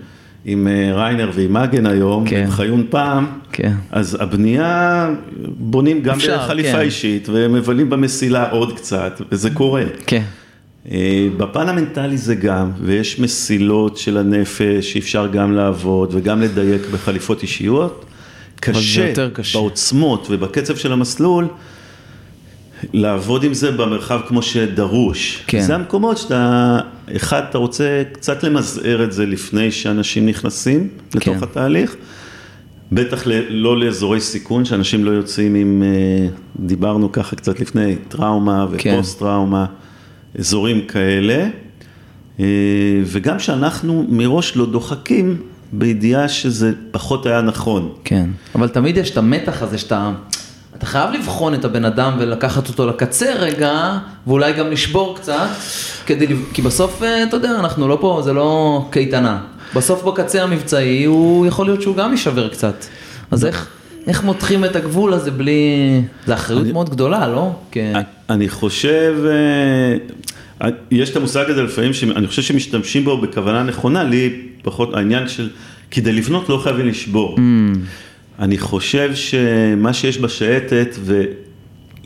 עם 0.51 0.69
אה, 0.69 0.95
ריינר 0.95 1.31
ועם 1.35 1.53
מגן 1.53 1.87
היום, 1.87 2.29
כן. 2.29 2.43
עם 2.43 2.51
חיון 2.51 2.87
פעם, 2.91 3.27
כן. 3.53 3.73
אז 3.91 4.17
הבנייה, 4.21 5.11
בונים 5.49 6.03
גם 6.03 6.17
אפשר, 6.17 6.39
בחליפה 6.39 6.73
כן. 6.73 6.81
אישית 6.81 7.29
ומבלים 7.33 7.91
במסילה 7.91 8.51
עוד 8.51 8.77
קצת, 8.77 9.21
וזה 9.33 9.51
קורה. 9.51 9.85
כן. 10.07 10.23
אה, 10.91 11.29
בפן 11.37 11.69
המנטלי 11.69 12.17
זה 12.17 12.35
גם, 12.35 12.71
ויש 12.83 13.19
מסילות 13.19 13.97
של 13.97 14.17
הנפש 14.17 14.93
שאפשר 14.93 15.27
גם 15.27 15.53
לעבוד 15.53 16.15
וגם 16.15 16.43
לדייק 16.43 16.83
בחליפות 16.93 17.43
אישיות. 17.43 18.05
קשה, 18.61 19.13
קשה 19.33 19.59
בעוצמות 19.59 20.27
ובקצב 20.31 20.77
של 20.77 20.93
המסלול. 20.93 21.47
לעבוד 22.93 23.45
עם 23.45 23.55
זה 23.55 23.71
במרחב 23.71 24.21
כמו 24.29 24.43
שדרוש. 24.43 25.43
כן. 25.47 25.61
זה 25.61 25.75
המקומות 25.75 26.19
שאתה, 26.19 26.79
אחד, 27.17 27.43
אתה 27.51 27.59
רוצה 27.59 28.03
קצת 28.13 28.43
למזער 28.43 29.05
את 29.05 29.13
זה 29.13 29.27
לפני 29.27 29.71
שאנשים 29.71 30.27
נכנסים 30.27 30.89
לתוך 31.15 31.25
כן. 31.25 31.43
התהליך. 31.43 31.97
בטח 32.93 33.23
לא 33.49 33.81
לאזורי 33.81 34.21
סיכון, 34.21 34.65
שאנשים 34.65 35.05
לא 35.05 35.11
יוצאים 35.11 35.55
עם, 35.55 35.83
אה, 35.83 36.29
דיברנו 36.61 37.13
ככה 37.13 37.37
קצת 37.37 37.61
לפני, 37.61 37.97
טראומה. 38.09 38.67
ופוסט 38.71 39.19
טראומה, 39.19 39.67
כן. 39.67 40.41
אזורים 40.41 40.81
כאלה. 40.81 41.49
אה, 42.41 42.47
וגם 43.05 43.39
שאנחנו 43.39 44.07
מראש 44.09 44.57
לא 44.57 44.67
דוחקים 44.67 45.37
בידיעה 45.73 46.29
שזה 46.29 46.73
פחות 46.91 47.27
היה 47.27 47.41
נכון. 47.41 47.93
כן, 48.05 48.31
אבל 48.55 48.69
תמיד 48.69 48.97
יש 48.97 49.11
את 49.11 49.17
המתח 49.17 49.63
הזה 49.63 49.79
שאתה... 49.79 50.13
אתה 50.79 50.87
חייב 50.87 51.11
לבחון 51.13 51.55
את 51.55 51.65
הבן 51.65 51.85
אדם 51.85 52.17
ולקחת 52.19 52.69
אותו 52.69 52.87
לקצה 52.87 53.33
רגע, 53.39 53.99
ואולי 54.27 54.53
גם 54.53 54.71
לשבור 54.71 55.17
קצת, 55.17 55.49
כדי, 56.07 56.27
כי 56.53 56.63
בסוף, 56.63 57.03
אה, 57.03 57.23
אתה 57.23 57.37
יודע, 57.37 57.51
אנחנו 57.51 57.89
לא 57.89 57.99
פה, 58.01 58.21
זה 58.25 58.33
לא 58.33 58.87
קייטנה. 58.91 59.39
בסוף 59.75 60.05
בקצה 60.05 60.43
המבצעי, 60.43 61.05
הוא 61.05 61.47
יכול 61.47 61.67
להיות 61.67 61.83
שהוא 61.83 61.97
גם 61.97 62.11
יישבר 62.11 62.49
קצת. 62.49 62.85
אז 63.31 63.45
איך, 63.45 63.69
איך 64.07 64.25
מותחים 64.25 64.65
את 64.65 64.77
הגבול 64.77 65.13
הזה 65.13 65.31
בלי... 65.31 66.01
זו 66.27 66.35
אחריות 66.35 66.63
אני, 66.63 66.73
מאוד 66.73 66.91
גדולה, 66.91 67.29
לא? 67.29 67.51
כ... 67.73 67.77
אני 68.31 68.49
חושב, 68.49 69.15
אה, 70.63 70.69
יש 70.91 71.11
את 71.11 71.17
המושג 71.17 71.51
הזה 71.51 71.63
לפעמים, 71.63 71.93
שאני 71.93 72.27
חושב 72.27 72.43
שמשתמשים 72.43 73.05
בו 73.05 73.19
בכוונה 73.21 73.63
נכונה, 73.63 74.05
לי 74.05 74.41
פחות 74.63 74.95
העניין 74.95 75.29
של, 75.29 75.49
כדי 75.91 76.13
לבנות 76.13 76.49
לא 76.49 76.61
חייבים 76.63 76.87
לשבור. 76.87 77.37
Mm. 77.37 77.41
אני 78.39 78.59
חושב 78.59 79.15
שמה 79.15 79.93
שיש 79.93 80.19
בשייטת, 80.19 80.97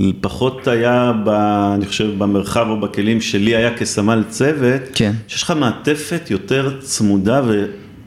ופחות 0.01 0.69
היה, 0.69 1.13
ב, 1.25 1.29
אני 1.75 1.87
חושב, 1.87 2.19
במרחב 2.19 2.67
או 2.69 2.81
בכלים 2.81 3.21
שלי 3.21 3.57
היה 3.57 3.77
כסמל 3.77 4.23
צוות, 4.29 4.83
כן. 4.95 5.13
שיש 5.29 5.43
לך 5.43 5.51
מעטפת 5.51 6.31
יותר 6.31 6.81
צמודה 6.81 7.43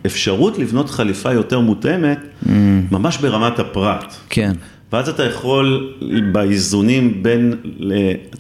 ואפשרות 0.04 0.58
לבנות 0.58 0.90
חליפה 0.90 1.34
יותר 1.34 1.60
מותאמת, 1.60 2.20
mm. 2.44 2.50
ממש 2.92 3.18
ברמת 3.18 3.60
הפרט. 3.60 4.16
כן. 4.30 4.54
ואז 4.94 5.10
אתה 5.10 5.24
יכול 5.24 5.94
באיזונים 6.32 7.24
בין, 7.24 7.54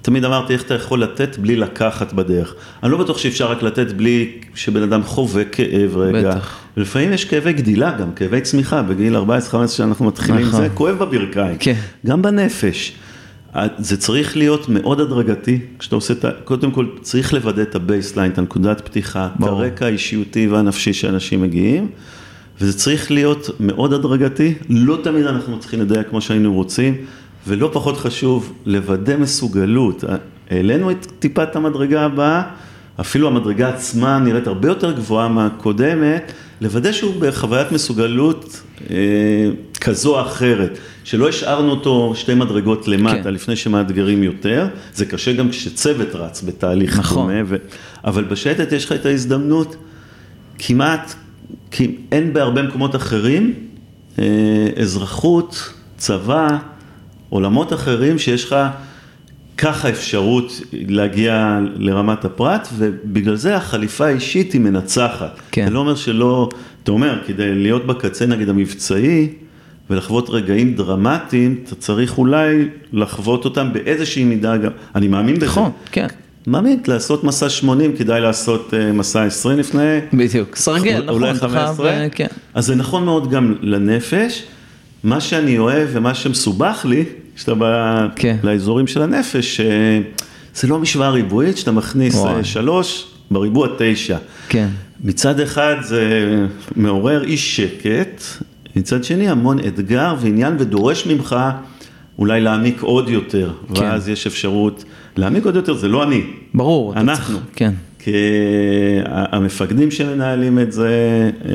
תמיד 0.02 0.26
אמרתי 0.26 0.54
איך 0.54 0.64
אתה 0.64 0.74
יכול 0.74 1.04
לתת 1.04 1.38
בלי 1.38 1.56
לקחת 1.56 2.14
בדרך. 2.14 2.56
אני 2.84 2.92
לא 2.92 2.98
בטוח 2.98 3.18
שאפשר 3.18 3.52
רק 3.52 3.64
לתת 3.64 3.92
בלי 3.92 4.32
שבן 4.56 4.84
אדם 4.84 5.04
חווה 5.04 5.44
כאב 5.44 5.98
רגע. 5.98 6.32
בטח. 6.32 6.58
ולפעמים 6.78 7.14
יש 7.14 7.26
כאבי 7.26 7.54
גדילה 7.54 7.92
גם, 7.92 8.14
כאבי 8.14 8.42
צמיחה, 8.42 8.82
בגיל 8.82 9.16
14-15 9.16 9.20
שאנחנו 9.68 10.06
מתחילים, 10.06 10.48
נכון. 10.48 10.62
זה 10.62 10.70
כואב 10.74 11.00
בברכיים. 11.00 11.58
כן. 11.60 11.76
גם 12.06 12.22
בנפש. 12.22 12.94
זה 13.78 13.98
צריך 13.98 14.38
להיות 14.38 14.70
מאוד 14.70 15.00
הדרגתי, 15.00 15.60
כשאתה 15.80 15.96
עושה 15.96 16.14
את 16.14 16.26
ה... 16.26 16.30
קודם 16.44 16.72
כל 16.72 16.86
צריך 17.02 17.34
לוודא 17.34 17.62
את 17.62 17.76
ה 17.76 17.81
baseline, 17.81 18.32
את 18.32 18.38
הנקודת 18.38 18.82
פתיחה, 18.82 19.30
את 19.40 19.44
הרקע 19.44 19.86
האישיותי 19.86 20.48
והנפשי 20.48 20.94
שאנשים 20.94 21.42
מגיעים. 21.42 21.88
וזה 22.62 22.78
צריך 22.78 23.12
להיות 23.12 23.50
מאוד 23.60 23.94
הדרגתי, 23.94 24.54
לא 24.70 24.98
תמיד 25.04 25.26
אנחנו 25.26 25.60
צריכים 25.60 25.82
לדייק 25.82 26.10
כמו 26.10 26.22
שהיינו 26.22 26.54
רוצים, 26.54 26.96
ולא 27.48 27.70
פחות 27.74 27.98
חשוב, 27.98 28.54
לוודא 28.66 29.18
מסוגלות. 29.18 30.04
העלינו 30.50 30.92
טיפה 30.92 31.08
את 31.20 31.56
המדרגה 31.56 32.02
הבאה, 32.02 32.44
אפילו 33.00 33.28
המדרגה 33.28 33.70
עצמה 33.70 34.20
נראית 34.20 34.48
הרבה 34.48 34.68
יותר 34.68 34.92
גבוהה 34.92 35.28
מהקודמת, 35.28 36.32
לוודא 36.62 36.92
שהוא 36.92 37.14
בחוויית 37.20 37.72
מסוגלות 37.72 38.62
אה, 38.90 38.96
כזו 39.82 40.16
או 40.16 40.22
אחרת, 40.22 40.78
שלא 41.04 41.30
השארנו 41.30 41.72
אותו 41.72 42.14
שתי 42.16 42.34
מדרגות 42.34 42.88
למטה 42.88 43.24
כן. 43.24 43.34
לפני 43.34 43.56
שמאתגרים 43.56 44.24
יותר, 44.24 44.68
זה 44.94 45.06
קשה 45.06 45.34
גם 45.34 45.50
כשצוות 45.50 46.16
רץ 46.16 46.42
בתהליך 46.42 47.00
נכון. 47.00 47.28
דומה, 47.28 47.42
ו... 47.46 47.56
אבל 48.06 48.24
בשייטת 48.24 48.72
יש 48.72 48.86
לך 48.86 48.92
את 48.92 49.06
ההזדמנות 49.06 49.76
כמעט 50.60 51.14
כי 51.72 51.96
אין 52.12 52.34
בהרבה 52.34 52.62
מקומות 52.62 52.96
אחרים 52.96 53.54
אה, 54.20 54.26
אזרחות, 54.82 55.74
צבא, 55.98 56.48
עולמות 57.30 57.74
אחרים 57.74 58.20
שיש 58.20 58.46
לך 58.46 58.56
ככה 59.58 59.90
אפשרות 59.90 60.62
להגיע 60.74 61.60
לרמת 61.76 62.26
הפרט, 62.26 62.68
ובגלל 62.78 63.36
זה 63.36 63.56
החליפה 63.56 64.06
האישית 64.06 64.54
היא 64.54 64.62
מנצחת. 64.62 65.40
כן. 65.52 65.66
זה 65.66 65.72
לא 65.72 65.80
אומר 65.80 65.96
שלא, 65.96 66.50
אתה 66.84 66.92
אומר, 66.92 67.22
כדי 67.28 67.56
להיות 67.56 67.86
בקצה 67.88 68.26
נגיד 68.26 68.50
המבצעי, 68.50 69.30
ולחוות 69.90 70.30
רגעים 70.30 70.74
דרמטיים, 70.74 71.64
אתה 71.64 71.76
צריך 71.76 72.18
אולי 72.18 72.68
לחוות 72.94 73.46
אותם 73.46 73.74
באיזושהי 73.74 74.24
מידה 74.24 74.58
גם, 74.58 74.72
אני 74.96 75.08
מאמין 75.08 75.36
בזה. 75.36 75.46
נכון, 75.46 75.72
כן. 75.92 76.08
מאמין, 76.48 76.80
לעשות 76.88 77.24
מסע 77.24 77.50
80 77.50 77.96
כדאי 77.98 78.22
לעשות 78.22 78.74
uh, 78.74 78.94
מסע 78.94 79.24
20 79.24 79.60
לפני. 79.60 80.00
בדיוק, 80.14 80.56
סרגל, 80.56 81.04
נכון. 81.04 81.10
אולי 81.10 81.34
15. 81.34 82.08
כן. 82.12 82.28
אז 82.54 82.66
זה 82.66 82.76
נכון 82.76 83.06
מאוד 83.06 83.32
גם 83.32 83.56
לנפש. 83.62 84.44
מה 85.04 85.22
שאני 85.22 85.58
אוהב 85.58 85.90
ומה 85.92 86.14
שמסובך 86.14 86.86
לי, 86.90 87.04
כשאתה 87.36 87.54
בא 87.54 88.08
כן. 88.16 88.38
לאזורים 88.44 88.88
של 88.88 89.02
הנפש, 89.02 89.62
זה 90.56 90.68
לא 90.68 90.80
משוואה 90.80 91.10
ריבועית, 91.10 91.58
שאתה 91.58 91.72
מכניס 91.72 92.16
uh, 92.16 92.44
שלוש, 92.44 93.08
בריבוע 93.32 93.68
תשע. 93.78 94.18
כן. 94.50 94.68
מצד 95.04 95.40
אחד 95.40 95.76
זה 95.82 96.10
מעורר 96.76 97.24
אי 97.24 97.38
שקט, 97.38 98.24
מצד 98.76 99.04
שני 99.04 99.30
המון 99.30 99.60
אתגר 99.60 100.16
ועניין 100.20 100.56
ודורש 100.60 101.06
ממך 101.06 101.36
אולי 102.20 102.42
להעמיק 102.42 102.82
עוד 102.82 103.10
יותר, 103.10 103.54
כן. 103.76 103.82
ואז 103.82 104.10
יש 104.10 104.28
אפשרות 104.28 104.84
להעמיק 105.18 105.46
עוד 105.46 105.56
יותר, 105.56 105.74
זה 105.74 105.88
לא 105.88 106.04
אני. 106.04 106.22
ברור. 106.54 106.94
אנחנו. 106.94 107.38
צריך, 107.38 107.48
כן. 107.56 107.74
כי 108.00 108.12
המפקדים 109.06 109.92
שמנהלים 109.92 110.60
את 110.60 110.72
זה, 110.72 111.32
אה, 111.46 111.52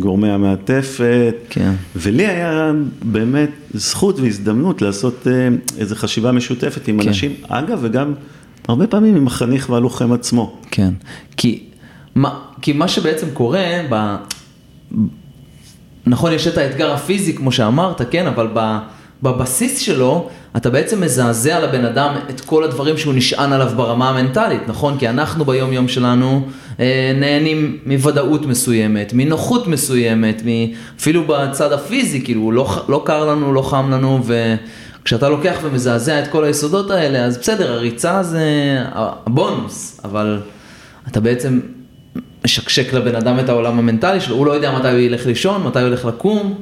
גורמי 0.00 0.30
המעטפת, 0.30 1.34
כן. 1.50 1.72
ולי 1.96 2.26
היה 2.26 2.72
באמת 3.02 3.50
זכות 3.74 4.20
והזדמנות 4.20 4.82
לעשות 4.82 5.26
אה, 5.26 5.48
איזו 5.78 5.94
חשיבה 5.94 6.32
משותפת 6.32 6.88
עם 6.88 7.02
כן. 7.02 7.08
אנשים, 7.08 7.34
אגב, 7.48 7.78
וגם 7.82 8.14
הרבה 8.68 8.86
פעמים 8.86 9.16
עם 9.16 9.26
החניך 9.26 9.70
והלוחם 9.70 10.12
עצמו. 10.12 10.56
כן, 10.70 10.92
כי 11.36 11.62
מה, 12.14 12.40
כי 12.62 12.72
מה 12.72 12.88
שבעצם 12.88 13.26
קורה, 13.32 13.64
ב... 13.90 14.16
נכון, 16.06 16.32
יש 16.32 16.46
את 16.46 16.58
האתגר 16.58 16.92
הפיזי, 16.92 17.36
כמו 17.36 17.52
שאמרת, 17.52 18.02
כן, 18.10 18.26
אבל 18.26 18.48
ב... 18.54 18.78
בבסיס 19.22 19.78
שלו, 19.78 20.28
אתה 20.56 20.70
בעצם 20.70 21.00
מזעזע 21.00 21.60
לבן 21.60 21.84
אדם 21.84 22.14
את 22.30 22.40
כל 22.40 22.64
הדברים 22.64 22.98
שהוא 22.98 23.14
נשען 23.14 23.52
עליו 23.52 23.72
ברמה 23.76 24.08
המנטלית, 24.08 24.68
נכון? 24.68 24.98
כי 24.98 25.08
אנחנו 25.08 25.44
ביום 25.44 25.72
יום 25.72 25.88
שלנו 25.88 26.48
אה, 26.80 27.12
נהנים 27.14 27.78
מוודאות 27.86 28.46
מסוימת, 28.46 29.12
מנוחות 29.14 29.66
מסוימת, 29.66 30.42
אפילו 31.00 31.24
בצד 31.26 31.72
הפיזי, 31.72 32.24
כאילו 32.24 32.52
לא, 32.52 32.84
לא 32.88 33.02
קר 33.06 33.24
לנו, 33.24 33.52
לא 33.52 33.62
חם 33.62 33.90
לנו, 33.90 34.20
וכשאתה 35.02 35.28
לוקח 35.28 35.56
ומזעזע 35.62 36.22
את 36.22 36.28
כל 36.28 36.44
היסודות 36.44 36.90
האלה, 36.90 37.24
אז 37.24 37.38
בסדר, 37.38 37.72
הריצה 37.72 38.22
זה 38.22 38.44
הבונוס, 38.92 40.00
אבל 40.04 40.40
אתה 41.08 41.20
בעצם 41.20 41.60
משקשק 42.44 42.92
לבן 42.92 43.14
אדם 43.14 43.38
את 43.38 43.48
העולם 43.48 43.78
המנטלי 43.78 44.20
שלו, 44.20 44.36
הוא 44.36 44.46
לא 44.46 44.52
יודע 44.52 44.78
מתי 44.78 44.90
הוא 44.90 44.98
ילך 44.98 45.26
לישון, 45.26 45.62
מתי 45.62 45.80
הוא 45.80 45.88
ילך 45.88 46.04
לקום. 46.04 46.54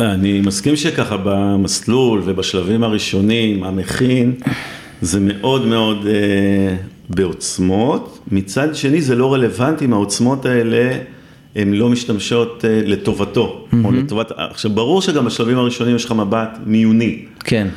אני 0.00 0.40
מסכים 0.40 0.76
שככה 0.76 1.16
במסלול 1.24 2.22
ובשלבים 2.24 2.84
הראשונים, 2.84 3.64
המכין, 3.64 4.34
זה 5.02 5.20
מאוד 5.20 5.66
מאוד 5.66 6.06
אה, 6.06 6.76
בעוצמות. 7.08 8.18
מצד 8.32 8.74
שני 8.74 9.02
זה 9.02 9.14
לא 9.14 9.32
רלוונטי 9.34 9.84
אם 9.84 9.92
העוצמות 9.92 10.46
האלה 10.46 10.98
הן 11.56 11.72
לא 11.72 11.88
משתמשות 11.88 12.64
אה, 12.64 12.80
לטובתו, 12.84 13.66
mm-hmm. 13.70 13.76
או 13.84 13.92
לטובת, 13.92 14.32
עכשיו 14.36 14.70
ברור 14.70 15.02
שגם 15.02 15.24
בשלבים 15.24 15.58
הראשונים 15.58 15.96
יש 15.96 16.04
לך 16.04 16.12
מבט 16.12 16.58
מיוני. 16.66 17.24
כן. 17.44 17.68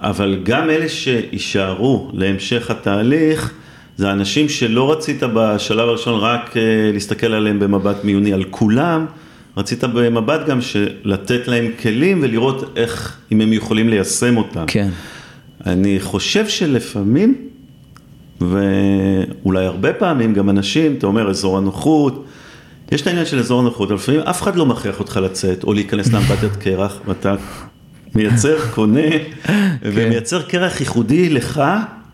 אבל 0.00 0.40
גם 0.42 0.70
אלה 0.70 0.88
שיישארו 0.88 2.10
להמשך 2.14 2.70
התהליך, 2.70 3.52
זה 3.96 4.12
אנשים 4.12 4.48
שלא 4.48 4.92
רצית 4.92 5.22
בשלב 5.34 5.88
הראשון 5.88 6.20
רק 6.20 6.56
אה, 6.56 6.62
להסתכל 6.92 7.26
עליהם 7.26 7.58
במבט 7.58 8.04
מיוני, 8.04 8.32
על 8.32 8.44
כולם. 8.50 9.06
רצית 9.56 9.84
במבט 9.84 10.46
גם 10.46 10.58
לתת 11.04 11.48
להם 11.48 11.70
כלים 11.82 12.18
ולראות 12.22 12.72
איך, 12.76 13.16
אם 13.32 13.40
הם 13.40 13.52
יכולים 13.52 13.88
ליישם 13.88 14.36
אותם. 14.36 14.64
כן. 14.66 14.88
אני 15.66 16.00
חושב 16.00 16.48
שלפעמים, 16.48 17.34
ואולי 18.40 19.64
הרבה 19.64 19.92
פעמים, 19.92 20.34
גם 20.34 20.50
אנשים, 20.50 20.94
אתה 20.98 21.06
אומר, 21.06 21.30
אזור 21.30 21.58
הנוחות, 21.58 22.24
יש 22.92 23.02
את 23.02 23.06
העניין 23.06 23.26
של 23.26 23.38
אזור 23.38 23.60
הנוחות, 23.60 23.90
לפעמים 23.90 24.20
אף 24.20 24.42
אחד 24.42 24.56
לא 24.56 24.66
מכריח 24.66 25.00
אותך 25.00 25.16
לצאת 25.22 25.64
או 25.64 25.72
להיכנס 25.72 26.12
לאמפתיית 26.12 26.56
קרח, 26.56 27.00
ואתה 27.06 27.34
מייצר, 28.14 28.56
קונה, 28.74 29.10
כן. 29.42 29.76
ומייצר 29.82 30.42
קרח 30.42 30.80
ייחודי 30.80 31.28
לך, 31.28 31.62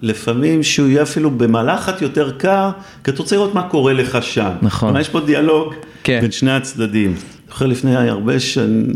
לפעמים 0.06 0.62
שהוא 0.62 0.88
יהיה 0.88 1.02
אפילו 1.02 1.30
במלחת 1.30 2.02
יותר 2.02 2.30
קר, 2.30 2.70
כי 3.04 3.10
אתה 3.10 3.22
רוצה 3.22 3.36
לראות 3.36 3.54
מה 3.54 3.62
קורה 3.62 3.92
לך 3.92 4.18
שם. 4.22 4.50
נכון. 4.62 4.96
יש 4.96 5.08
פה 5.08 5.20
דיאלוג 5.20 5.74
כן. 6.02 6.18
בין 6.20 6.30
שני 6.30 6.50
הצדדים. 6.50 7.14
זוכר 7.48 7.66
לפני 7.66 7.96
הרבה 7.96 8.40
שנים, 8.40 8.86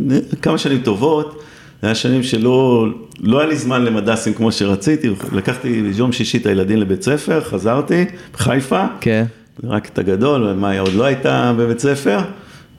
כמה 0.43 0.59
שנים 0.59 0.79
טובות, 0.79 1.43
זה 1.83 1.89
היה 1.89 1.95
שנים 1.95 2.23
שלא 2.23 2.87
לא 3.21 3.41
היה 3.41 3.49
לי 3.49 3.57
זמן 3.57 3.85
למדסים 3.85 4.35
כמו 4.35 4.53
שרציתי, 4.53 5.11
לקחתי 5.33 5.83
יום 5.97 6.13
שישי 6.13 6.39
את 6.39 6.47
הילדים 6.47 6.79
לבית 6.79 7.03
ספר, 7.03 7.41
חזרתי, 7.41 8.05
בחיפה, 8.33 8.85
כן. 9.01 9.25
רק 9.65 9.89
את 9.89 9.99
הגדול, 9.99 10.53
מאיה 10.53 10.81
עוד 10.81 10.93
לא 10.93 11.05
הייתה 11.05 11.53
בבית 11.59 11.79
ספר, 11.79 12.19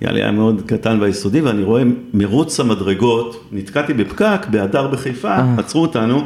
היה 0.02 0.12
לי 0.12 0.22
היה 0.22 0.32
מאוד 0.32 0.62
קטן 0.66 1.00
ביסודי, 1.00 1.42
ואני 1.42 1.64
רואה 1.64 1.84
מרוץ 2.14 2.60
המדרגות, 2.60 3.44
נתקעתי 3.52 3.94
בפקק, 3.94 4.48
בהדר 4.52 4.88
בחיפה, 4.88 5.32
אה. 5.32 5.56
עצרו 5.58 5.82
אותנו. 5.82 6.24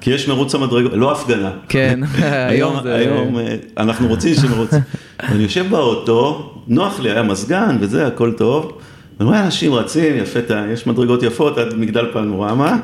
כי 0.00 0.10
יש 0.10 0.28
מרוץ 0.28 0.54
המדרגות, 0.54 0.92
לא 0.94 1.12
הפגנה. 1.12 1.50
כן, 1.68 2.00
היום 2.50 2.76
זה... 2.82 2.94
היום 2.94 3.38
אה, 3.38 3.56
אנחנו 3.78 4.08
רוצים 4.08 4.34
שמרוץ. 4.34 4.70
אני 5.28 5.42
יושב 5.42 5.66
באוטו, 5.70 6.54
נוח 6.68 7.00
לי, 7.00 7.10
היה 7.10 7.22
מזגן 7.22 7.76
וזה, 7.80 8.06
הכל 8.06 8.32
טוב. 8.32 8.72
ואני 9.18 9.28
רואה 9.28 9.44
אנשים 9.44 9.74
רצים, 9.74 10.16
יפה, 10.16 10.40
יש 10.72 10.86
מדרגות 10.86 11.22
יפות 11.22 11.58
עד 11.58 11.74
מגדל 11.74 12.06
פנורמה. 12.12 12.78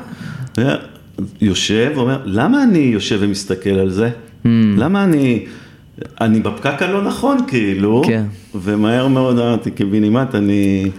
יושב 1.41 1.91
ואומר, 1.95 2.17
למה 2.25 2.63
אני 2.63 2.79
יושב 2.79 3.17
ומסתכל 3.21 3.69
על 3.69 3.89
זה? 3.89 4.09
Hmm. 4.43 4.47
למה 4.77 5.03
אני... 5.03 5.45
אני 6.21 6.39
בפקק 6.39 6.81
הלא 6.81 7.03
נכון 7.03 7.37
כאילו, 7.47 8.01
כן. 8.05 8.23
ומהר 8.55 9.07
מאוד 9.07 9.39
אמרתי 9.39 9.71
קיבינימט, 9.71 10.35
אני 10.35 10.91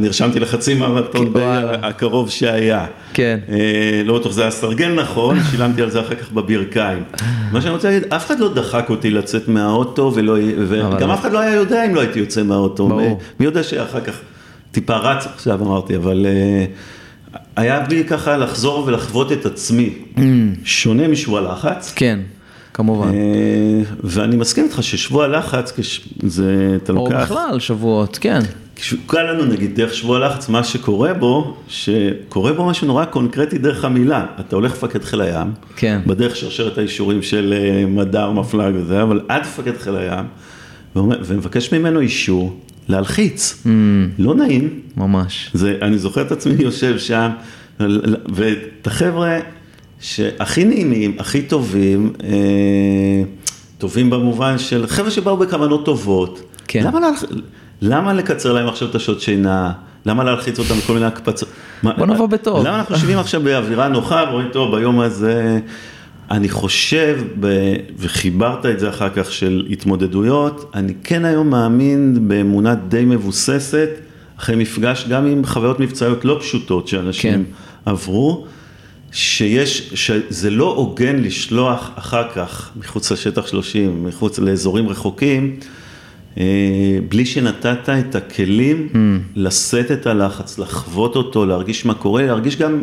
נרשמתי 0.00 0.40
לחצי 0.40 0.74
מרתון 0.74 1.32
הקרוב 1.82 2.30
שהיה. 2.30 2.86
כן. 3.14 3.38
לא 4.04 4.18
בטוח, 4.18 4.32
זה 4.32 4.42
היה 4.42 4.50
סרגל 4.50 5.00
נכון, 5.00 5.38
שילמתי 5.50 5.82
על 5.82 5.90
זה 5.90 6.00
אחר 6.00 6.14
כך 6.14 6.32
בברכיים. 6.32 7.02
מה 7.52 7.60
שאני 7.60 7.74
רוצה 7.74 7.90
להגיד, 7.90 8.12
אף 8.12 8.26
אחד 8.26 8.40
לא 8.40 8.54
דחק 8.54 8.86
אותי 8.90 9.10
לצאת 9.10 9.48
מהאוטו, 9.48 10.12
וגם 10.68 11.10
אף 11.10 11.20
אחד 11.20 11.32
לא 11.32 11.38
היה 11.38 11.54
יודע 11.54 11.86
אם 11.86 11.94
לא 11.94 12.00
הייתי 12.00 12.18
יוצא 12.18 12.42
מהאוטו. 12.42 12.88
מי 13.40 13.46
יודע 13.46 13.62
שאחר 13.62 14.00
כך 14.00 14.20
טיפה 14.70 14.96
רץ 14.96 15.26
עכשיו 15.26 15.62
אמרתי, 15.62 15.96
אבל 15.96 16.26
היה 17.56 17.80
בי 17.80 18.04
ככה 18.04 18.36
לחזור 18.36 18.84
ולחוות 18.86 19.32
את 19.32 19.46
עצמי, 19.46 19.90
mm. 20.16 20.20
שונה 20.64 21.08
משבוע 21.08 21.40
לחץ. 21.40 21.92
כן. 21.96 22.20
כמובן. 22.74 23.10
ואני 24.04 24.36
מסכים 24.36 24.64
איתך 24.64 24.82
ששבוע 24.82 25.28
לחץ, 25.28 25.72
זה, 26.22 26.76
אתה 26.84 26.92
לוקח... 26.92 27.14
או 27.14 27.36
בכלל 27.36 27.58
שבועות, 27.60 28.18
כן. 28.20 28.40
קל 29.06 29.22
לנו 29.22 29.44
נגיד 29.44 29.74
דרך 29.74 29.94
שבוע 29.94 30.18
לחץ, 30.18 30.48
מה 30.48 30.64
שקורה 30.64 31.14
בו, 31.14 31.56
שקורה 31.68 32.52
בו 32.52 32.64
משהו 32.64 32.86
נורא 32.86 33.04
קונקרטי 33.04 33.58
דרך 33.58 33.84
המילה. 33.84 34.26
אתה 34.40 34.56
הולך 34.56 34.72
לפקד 34.72 35.04
חיל 35.04 35.20
הים, 35.20 35.52
כן. 35.76 36.00
בדרך 36.06 36.36
שרשרת 36.36 36.78
האישורים 36.78 37.22
של 37.22 37.54
מדר, 37.88 38.30
מפלג 38.30 38.74
וזה, 38.76 39.02
אבל 39.02 39.20
עד 39.28 39.40
מפקד 39.42 39.76
חיל 39.76 39.96
הים, 39.96 40.24
ומבקש 40.96 41.72
ממנו 41.74 42.00
אישור 42.00 42.56
להלחיץ. 42.88 43.62
Mm. 43.64 43.68
לא 44.18 44.34
נעים. 44.34 44.80
ממש. 44.96 45.50
זה, 45.54 45.78
אני 45.82 45.98
זוכר 45.98 46.22
את 46.22 46.32
עצמי 46.32 46.54
יושב 46.58 46.98
שם, 46.98 47.30
ואת 48.34 48.86
החבר'ה 48.86 49.38
שהכי 50.00 50.64
נעימים, 50.64 51.16
הכי 51.18 51.42
טובים, 51.42 52.12
אה, 52.24 52.28
טובים 53.78 54.10
במובן 54.10 54.58
של 54.58 54.86
חבר'ה 54.86 55.10
שבאו 55.10 55.36
בכוונות 55.36 55.84
טובות. 55.84 56.40
כן. 56.68 56.86
למה, 56.86 57.00
לה, 57.00 57.08
למה 57.82 58.12
לקצר 58.12 58.52
להם 58.52 58.68
עכשיו 58.68 58.88
את 58.88 58.94
השעות 58.94 59.20
שינה? 59.20 59.72
למה 60.06 60.24
להלחיץ 60.24 60.58
אותם 60.58 60.74
בכל 60.74 60.92
מיני 60.92 61.06
הקפצות? 61.06 61.48
בוא 61.82 62.06
נבוא 62.06 62.26
בטוב. 62.26 62.66
למה 62.66 62.78
אנחנו 62.78 62.94
יושבים 62.94 63.18
עכשיו 63.18 63.40
באווירה 63.40 63.88
נוחה 63.88 64.24
ורואים 64.28 64.48
טוב 64.52 64.76
ביום 64.76 65.00
הזה? 65.00 65.60
אני 66.30 66.48
חושב, 66.48 67.20
ב, 67.40 67.74
וחיברת 67.98 68.66
את 68.66 68.80
זה 68.80 68.88
אחר 68.88 69.08
כך 69.08 69.32
של 69.32 69.66
התמודדויות, 69.70 70.70
אני 70.74 70.94
כן 71.04 71.24
היום 71.24 71.50
מאמין 71.50 72.28
באמונה 72.28 72.74
די 72.74 73.04
מבוססת, 73.04 73.88
אחרי 74.38 74.56
מפגש 74.56 75.06
גם 75.08 75.26
עם 75.26 75.44
חוויות 75.44 75.80
מבצעיות 75.80 76.24
לא 76.24 76.38
פשוטות 76.40 76.88
שאנשים 76.88 77.32
כן. 77.32 77.42
עברו, 77.90 78.46
שיש, 79.12 79.90
שזה 79.94 80.50
לא 80.50 80.74
הוגן 80.74 81.16
לשלוח 81.16 81.90
אחר 81.94 82.28
כך 82.34 82.70
מחוץ 82.76 83.12
לשטח 83.12 83.46
30, 83.46 84.04
מחוץ 84.04 84.38
לאזורים 84.38 84.88
רחוקים, 84.88 85.56
בלי 87.08 87.26
שנתת 87.26 87.88
את 87.88 88.14
הכלים 88.14 88.88
mm. 88.92 88.96
לשאת 89.36 89.90
את 89.92 90.06
הלחץ, 90.06 90.58
לחוות 90.58 91.16
אותו, 91.16 91.46
להרגיש 91.46 91.86
מה 91.86 91.94
קורה, 91.94 92.26
להרגיש 92.26 92.56
גם 92.56 92.82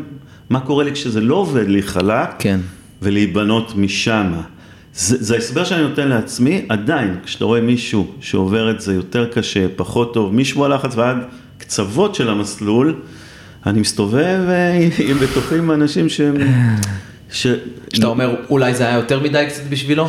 מה 0.50 0.60
קורה 0.60 0.84
לי 0.84 0.92
כשזה 0.92 1.22
לא 1.22 1.36
עובד 1.36 1.68
לי 1.68 1.82
חלק. 1.82 2.30
כן. 2.40 2.60
ולהיבנות 3.02 3.76
משם. 3.76 4.34
זה, 4.94 5.24
זה 5.24 5.36
ההסבר 5.36 5.64
שאני 5.64 5.82
נותן 5.82 6.08
לעצמי, 6.08 6.66
עדיין, 6.70 7.16
כשאתה 7.26 7.46
רואה 7.46 7.62
מישהו 7.62 8.08
שעובר 8.22 8.72
את 8.72 8.82
זה 8.82 8.94
יותר 8.94 9.30
קשה, 9.34 9.66
פחות 9.76 10.14
טוב, 10.14 10.34
משבוע 10.34 10.68
לחץ 10.68 10.96
ועד 10.96 11.18
קצוות 11.58 12.16
של 12.16 12.30
המסלול, 12.30 12.96
אני 13.66 13.80
מסתובב 13.80 14.40
אה, 14.50 14.88
עם 15.10 15.18
בתוכי 15.18 15.58
עם 15.58 15.72
אנשים 15.72 16.10
שהם... 16.10 16.36
ש... 17.32 17.48
שאתה 17.94 18.08
אומר, 18.08 18.36
אולי 18.50 18.74
זה 18.74 18.88
היה 18.88 18.96
יותר 18.96 19.20
מדי 19.20 19.46
קצת 19.50 19.64
בשבילו? 19.70 20.08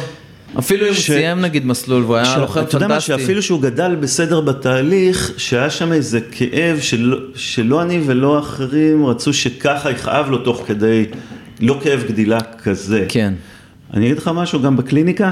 אפילו 0.58 0.88
אם 0.88 0.94
ש... 0.94 1.08
הוא 1.10 1.16
סיים 1.16 1.40
נגיד 1.40 1.66
מסלול 1.66 2.02
והוא 2.02 2.16
היה 2.16 2.38
לוחם 2.38 2.60
פנטסטי. 2.60 2.76
אתה 2.76 2.84
יודע 2.84 2.94
מה, 2.94 3.00
שאפילו 3.00 3.42
שהוא 3.42 3.62
גדל 3.62 3.96
בסדר 4.00 4.40
בתהליך, 4.40 5.32
שהיה 5.36 5.70
שם 5.70 5.92
איזה 5.92 6.20
כאב 6.20 6.78
שלא, 6.80 7.16
שלא 7.34 7.82
אני 7.82 8.00
ולא 8.06 8.38
אחרים 8.38 9.06
רצו 9.06 9.32
שככה 9.32 9.90
יכאב 9.90 10.30
לו 10.30 10.38
תוך 10.38 10.62
כדי 10.66 11.06
לא 11.60 11.80
כאב 11.82 12.04
גדילה 12.08 12.40
כזה. 12.40 13.06
כן. 13.08 13.34
אני 13.94 14.06
אגיד 14.06 14.18
לך 14.18 14.30
משהו, 14.34 14.62
גם 14.62 14.76
בקליניקה, 14.76 15.30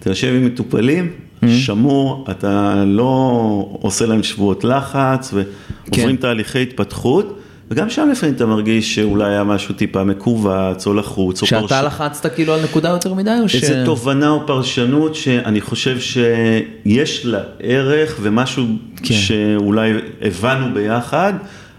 אתה 0.00 0.10
יושב 0.10 0.28
עם 0.28 0.46
מטופלים, 0.46 1.10
mm-hmm. 1.12 1.46
שמור, 1.48 2.26
אתה 2.30 2.84
לא 2.86 3.78
עושה 3.80 4.06
להם 4.06 4.22
שבועות 4.22 4.64
לחץ, 4.64 5.34
ועוברים 5.34 6.16
כן. 6.16 6.22
תהליכי 6.22 6.62
התפתחות. 6.62 7.40
וגם 7.70 7.90
שם 7.90 8.08
לפעמים 8.12 8.34
אתה 8.34 8.46
מרגיש 8.46 8.94
שאולי 8.94 9.24
היה 9.24 9.44
משהו 9.44 9.74
טיפה 9.74 10.04
מכווץ 10.04 10.86
או 10.86 10.94
לחוץ 10.94 11.42
או. 11.42 11.46
שאתה 11.46 11.82
לחצת 11.82 12.34
כאילו 12.34 12.54
על 12.54 12.64
נקודה 12.64 12.88
יותר 12.88 13.14
מדי 13.14 13.36
או 13.42 13.48
ש... 13.48 13.54
איזה 13.54 13.82
תובנה 13.84 14.28
או 14.28 14.46
פרשנות 14.46 15.14
שאני 15.14 15.60
חושב 15.60 16.00
שיש 16.00 17.26
לה 17.26 17.40
ערך 17.60 18.16
ומשהו 18.22 18.64
כן. 19.02 19.14
שאולי 19.14 19.92
הבנו 20.22 20.74
ביחד. 20.74 21.32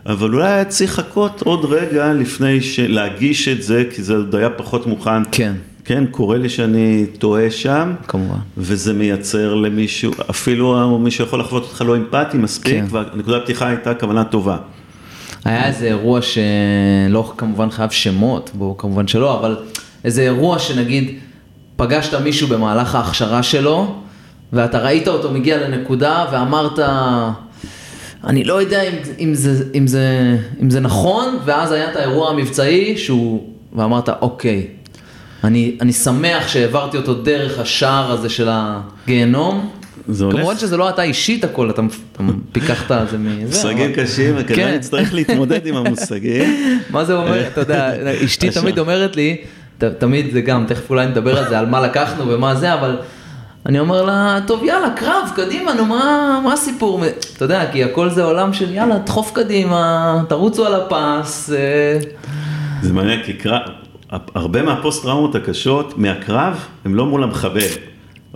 אבל 0.05 0.33
אולי 0.33 0.47
היה 0.47 0.65
צריך 0.65 0.99
לחכות 0.99 1.41
עוד 1.41 1.65
רגע 1.65 2.13
לפני 2.13 2.59
להגיש 2.87 3.47
את 3.47 3.63
זה, 3.63 3.83
כי 3.95 4.03
זה 4.03 4.15
עוד 4.15 4.35
היה 4.35 4.49
פחות 4.49 4.87
מוכן. 4.87 5.23
כן. 5.31 5.53
כן, 5.85 6.03
קורה 6.11 6.37
לי 6.37 6.49
שאני 6.49 7.05
טועה 7.19 7.51
שם. 7.51 7.93
כמובן. 8.07 8.37
וזה 8.57 8.93
מייצר 8.93 9.53
למישהו, 9.53 10.11
אפילו 10.29 10.99
מישהו 10.99 11.25
יכול 11.25 11.39
לחוות 11.39 11.63
אותך 11.63 11.83
לא 11.87 11.95
אמפתי 11.95 12.37
מספיק, 12.37 12.73
כן. 12.73 12.85
והנקודת 12.89 13.43
פתיחה 13.43 13.67
הייתה 13.67 13.93
כוונה 13.93 14.23
טובה. 14.23 14.57
היה 15.45 15.67
איזה 15.67 15.85
אירוע 15.85 16.19
שלא 16.21 17.33
כמובן 17.37 17.69
חייב 17.69 17.89
שמות, 17.89 18.49
בואו 18.53 18.77
כמובן 18.77 19.07
שלא, 19.07 19.39
אבל 19.39 19.57
איזה 20.03 20.21
אירוע 20.21 20.59
שנגיד 20.59 21.11
פגשת 21.75 22.13
מישהו 22.13 22.47
במהלך 22.47 22.95
ההכשרה 22.95 23.43
שלו, 23.43 23.95
ואתה 24.53 24.79
ראית 24.79 25.07
אותו 25.07 25.31
מגיע 25.31 25.67
לנקודה 25.67 26.25
ואמרת, 26.31 26.79
אני 28.23 28.43
לא 28.43 28.61
יודע 28.61 28.81
אם, 28.81 28.93
אם, 29.19 29.33
זה, 29.33 29.63
אם, 29.75 29.87
זה, 29.87 30.37
אם 30.61 30.69
זה 30.69 30.79
נכון, 30.79 31.37
ואז 31.45 31.71
היה 31.71 31.91
את 31.91 31.95
האירוע 31.95 32.29
המבצעי 32.29 32.97
שהוא, 32.97 33.49
ואמרת, 33.73 34.09
אוקיי, 34.09 34.67
אני, 35.43 35.77
אני 35.81 35.93
שמח 35.93 36.47
שהעברתי 36.47 36.97
אותו 36.97 37.13
דרך 37.13 37.59
השער 37.59 38.11
הזה 38.11 38.29
של 38.29 38.49
הגיהנום. 38.51 39.69
כמובן 40.15 40.41
הולך... 40.41 40.59
שזה 40.59 40.77
לא 40.77 40.89
אתה 40.89 41.03
אישית 41.03 41.43
הכל, 41.43 41.69
אתה, 41.69 41.81
פיקחת 42.51 42.91
את 42.91 43.09
זה 43.09 43.17
מזה. 43.17 43.45
מושגים. 43.45 43.93
קשים, 43.95 44.33
וכנראה 44.37 44.71
כן. 44.71 44.75
נצטרך 44.75 45.13
להתמודד 45.13 45.65
עם 45.65 45.75
המושגים. 45.75 46.55
מה 46.93 47.05
זה 47.05 47.13
אומר, 47.13 47.47
אתה 47.47 47.61
יודע, 47.61 47.91
אשתי 48.25 48.49
תמיד 48.49 48.79
אומרת 48.79 49.15
לי, 49.15 49.37
תמיד 49.77 50.31
זה 50.31 50.41
גם, 50.41 50.65
תכף 50.67 50.89
אולי 50.89 51.07
נדבר 51.07 51.37
על 51.37 51.49
זה, 51.49 51.59
על 51.59 51.65
מה 51.65 51.81
לקחנו 51.81 52.27
ומה 52.27 52.55
זה, 52.55 52.73
אבל 52.73 52.97
אני 53.65 53.79
אומר 53.79 54.03
לה, 54.03 54.39
טוב 54.47 54.63
יאללה, 54.63 54.89
קרב, 54.89 55.31
קדימה, 55.35 55.73
נו 55.73 55.85
מה, 55.85 56.39
מה 56.43 56.53
הסיפור? 56.53 57.03
אתה 57.35 57.45
יודע, 57.45 57.71
כי 57.71 57.83
הכל 57.83 58.09
זה 58.09 58.23
עולם 58.23 58.53
של 58.53 58.73
יאללה, 58.73 58.97
דחוף 58.97 59.31
קדימה, 59.33 60.23
תרוצו 60.29 60.65
על 60.65 60.73
הפס. 60.75 61.51
אה. 61.53 61.99
זה 62.81 62.93
מעניין, 62.93 63.23
כי 63.25 63.33
קרב, 63.33 63.61
הרבה 64.35 64.61
מהפוסט 64.61 65.03
טראומות 65.03 65.35
הקשות, 65.35 65.97
מהקרב, 65.97 66.65
הם 66.85 66.95
לא 66.95 67.05
מול 67.05 67.23
המחבל. 67.23 67.59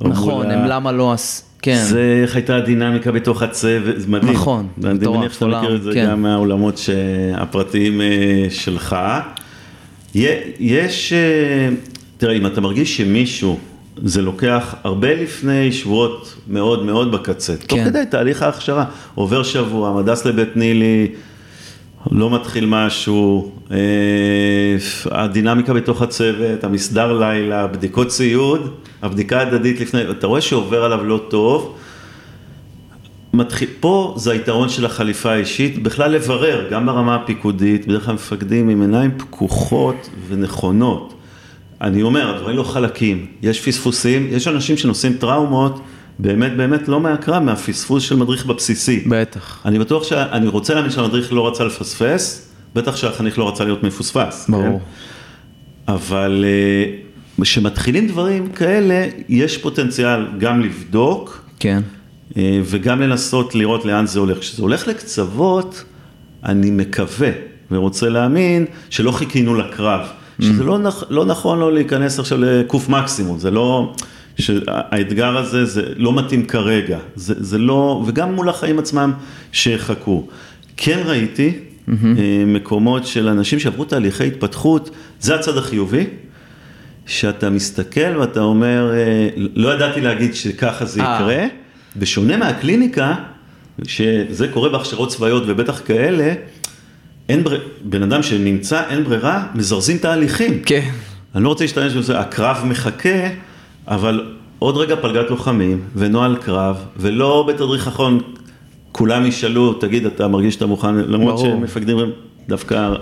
נכון, 0.02 0.52
הם 0.52 0.66
למה 0.66 0.92
לא 0.92 1.14
עש... 1.14 1.42
כן. 1.62 1.84
זה 1.84 2.20
איך 2.22 2.36
הייתה 2.36 2.56
הדינמיקה 2.56 3.12
בתוך 3.12 3.42
הצוות, 3.42 4.00
זה 4.00 4.08
מדהים. 4.08 4.34
נכון, 4.34 4.68
אני 4.84 5.08
מניח 5.08 5.34
שאתה 5.34 5.48
מכיר 5.48 5.76
את 5.76 5.84
זה 5.84 5.94
כן. 5.94 6.08
גם 6.10 6.22
מהעולמות 6.22 6.80
הפרטיים 7.36 8.02
אה, 8.02 8.48
שלך. 8.50 8.96
יש, 10.16 11.14
אה, 11.14 11.70
תראה, 12.18 12.34
אם 12.34 12.46
אתה 12.46 12.62
מרגיש 12.62 12.98
שמישהו 12.98 13.60
זה 14.04 14.22
לוקח 14.22 14.76
הרבה 14.84 15.14
לפני 15.14 15.72
שבועות 15.72 16.36
מאוד 16.48 16.86
מאוד 16.86 17.12
בקצה. 17.12 17.54
כן. 17.58 17.68
תוך 17.68 17.80
כדי 17.86 18.04
תהליך 18.10 18.42
ההכשרה, 18.42 18.86
עובר 19.16 19.44
שבוע, 19.44 20.02
מדס 20.02 20.26
לבית 20.26 20.58
נילי, 20.58 21.08
לא 22.12 22.30
מתחיל 22.30 22.66
משהו, 22.66 23.52
אה, 23.72 23.78
הדינמיקה 25.12 25.74
בתוך 25.74 26.02
הצוות, 26.02 26.64
המסדר 26.64 27.20
לילה, 27.20 27.68
בדיקות 27.68 28.08
ציוד, 28.08 28.72
הבדיקה 29.02 29.40
ההדדית 29.40 29.80
לפני, 29.80 30.02
אתה 30.12 30.28
רואה 30.28 30.42
שעובר 30.42 30.84
עליו 30.84 31.04
לא 31.04 31.22
טוב. 31.30 31.76
מתחיל, 33.34 33.70
פה 33.80 34.14
זה 34.18 34.32
היתרון 34.32 34.70
של 34.70 34.86
החליפה 34.86 35.32
האישית, 35.32 35.84
בכלל 35.84 36.12
לברר, 36.12 36.68
גם 36.72 36.86
ברמה 36.86 37.16
הפיקודית, 37.16 37.88
בדרך 37.88 38.06
כלל 38.06 38.14
מפקדים 38.14 38.70
עם 38.70 38.82
עיניים 38.82 39.12
פקוחות 39.18 40.10
ונכונות. 40.28 41.14
אני 41.82 42.02
אומר, 42.02 42.36
הדברים 42.36 42.58
לא 42.58 42.64
חלקים, 42.64 43.26
יש 43.42 43.62
פספוסים, 43.62 44.28
יש 44.32 44.48
אנשים 44.48 44.78
שנושאים 44.78 45.14
טראומות, 45.14 45.82
באמת 46.20 46.58
באמת 46.58 46.88
לא 46.88 47.00
מהקרב, 47.00 47.44
מהפספוס 47.44 48.04
של 48.04 48.16
מדריך 48.16 48.46
בבסיסי. 48.46 49.04
בטח. 49.10 49.62
אני 49.66 49.80
בטוח 49.80 50.04
שאני 50.04 50.48
רוצה 50.48 50.74
להאמין 50.74 50.92
שהמדריך 50.92 51.34
לא 51.34 51.48
רצה 51.48 51.64
לפספס, 51.64 52.50
בטח 52.76 52.96
שהחניך 52.96 53.40
לא 53.40 53.50
רצה 53.50 53.64
להיות 53.64 53.84
מפוספס. 53.84 54.50
ברור. 54.50 54.64
כן? 54.80 55.94
אבל 55.94 56.46
אה, 56.48 57.42
כשמתחילים 57.42 58.08
דברים 58.08 58.52
כאלה, 58.52 59.08
יש 59.30 59.58
פוטנציאל 59.58 60.28
גם 60.38 60.62
לבדוק, 60.62 61.46
כן. 61.60 61.82
אה, 62.38 62.62
וגם 62.64 63.02
לנסות 63.02 63.56
לראות 63.56 63.86
לאן 63.86 64.06
זה 64.06 64.20
הולך. 64.20 64.40
כשזה 64.40 64.62
הולך 64.62 64.88
לקצוות, 64.88 65.84
אני 66.46 66.72
מקווה 66.72 67.30
ורוצה 67.72 68.10
להאמין 68.10 68.66
שלא 68.90 69.12
חיכינו 69.12 69.56
לקרב. 69.56 70.02
שזה 70.42 70.64
לא, 70.64 70.78
נכ, 70.78 71.04
לא 71.10 71.26
נכון 71.26 71.60
לו 71.60 71.72
להיכנס 71.72 72.20
עכשיו 72.20 72.38
לקוף 72.42 72.90
מקסימום, 72.90 73.40
זה 73.40 73.52
לא, 73.52 73.94
שהאתגר 74.40 75.38
הזה 75.38 75.66
זה 75.66 75.84
לא 75.96 76.14
מתאים 76.14 76.46
כרגע, 76.46 77.00
זה, 77.16 77.34
זה 77.38 77.58
לא, 77.58 78.04
וגם 78.08 78.36
מול 78.36 78.50
החיים 78.50 78.80
עצמם 78.80 79.14
שיחכו. 79.52 80.28
כן 80.78 81.00
ראיתי 81.06 81.60
mm-hmm. 81.60 81.92
מקומות 82.48 83.06
של 83.06 83.28
אנשים 83.28 83.60
שעברו 83.60 83.86
תהליכי 83.86 84.28
התפתחות, 84.28 84.90
זה 85.20 85.36
הצד 85.36 85.58
החיובי, 85.58 86.06
שאתה 87.06 87.50
מסתכל 87.50 88.18
ואתה 88.20 88.40
אומר, 88.40 88.92
אה, 88.94 89.30
לא 89.36 89.74
ידעתי 89.74 90.02
להגיד 90.02 90.36
שככה 90.36 90.86
זה 90.86 91.02
אה. 91.02 91.16
יקרה, 91.16 91.46
בשונה 91.98 92.38
מהקליניקה, 92.38 93.16
שזה 93.88 94.48
קורה 94.48 94.70
בהכשרות 94.70 95.10
צבאיות 95.10 95.44
ובטח 95.48 95.82
כאלה, 95.86 96.34
אין 97.30 97.44
בר... 97.44 97.60
בן 97.84 98.04
אדם 98.04 98.24
שנמצא, 98.24 98.84
אין 98.90 99.04
ברירה, 99.04 99.46
מזרזים 99.56 99.98
תהליכים. 99.98 100.62
כן. 100.66 100.90
אני 101.36 101.44
לא 101.44 101.50
רוצה 101.50 101.64
להשתמש 101.64 101.94
בזה, 101.94 102.20
הקרב 102.20 102.62
מחכה, 102.66 103.28
אבל 103.88 104.26
עוד 104.60 104.78
רגע 104.78 104.96
פלגת 104.96 105.30
לוחמים, 105.30 105.82
ונוהל 105.96 106.36
קרב, 106.36 106.78
ולא 106.98 107.46
בתדריך 107.48 107.88
אחרון, 107.88 108.20
כולם 108.92 109.26
ישאלו, 109.26 109.74
תגיד, 109.74 110.06
אתה 110.06 110.28
מרגיש 110.28 110.54
שאתה 110.54 110.66
מוכן, 110.66 110.96
למרות 110.96 111.40
שמפקדים 111.40 111.98
דווקא 112.48 112.94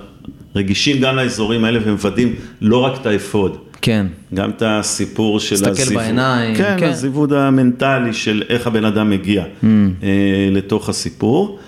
רגישים 0.56 1.02
גם 1.02 1.16
לאזורים 1.16 1.66
האלה 1.66 1.80
ומוודאים 1.84 2.36
לא 2.62 2.78
רק 2.78 3.02
את 3.02 3.06
האפוד. 3.06 3.58
כן. 3.82 4.08
גם 4.34 4.50
את 4.50 4.64
הסיפור 4.66 5.40
של 5.40 5.56
הזיווד. 5.56 5.74
תסתכל 5.74 5.96
בעיניים. 5.96 6.56
כן, 6.56 6.76
כן, 6.80 6.90
הזיווד 6.90 7.34
המנטלי 7.34 8.14
של 8.14 8.44
איך 8.50 8.68
הבן 8.68 8.86
אדם 8.86 9.10
מגיע 9.10 9.44
mm. 9.44 9.66
אה, 10.04 10.50
לתוך 10.52 10.90
הסיפור. 10.90 11.60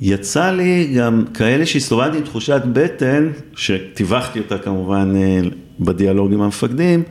יצא 0.00 0.50
לי 0.50 0.94
גם 0.96 1.24
כאלה 1.34 1.66
שהסתובבתי 1.66 2.16
עם 2.16 2.22
תחושת 2.22 2.62
בטן, 2.72 3.28
שטיווחתי 3.56 4.38
אותה 4.38 4.58
כמובן 4.58 5.12
אה, 5.16 5.40
בדיאלוג 5.80 6.32
עם 6.32 6.42
המפקדים, 6.42 7.02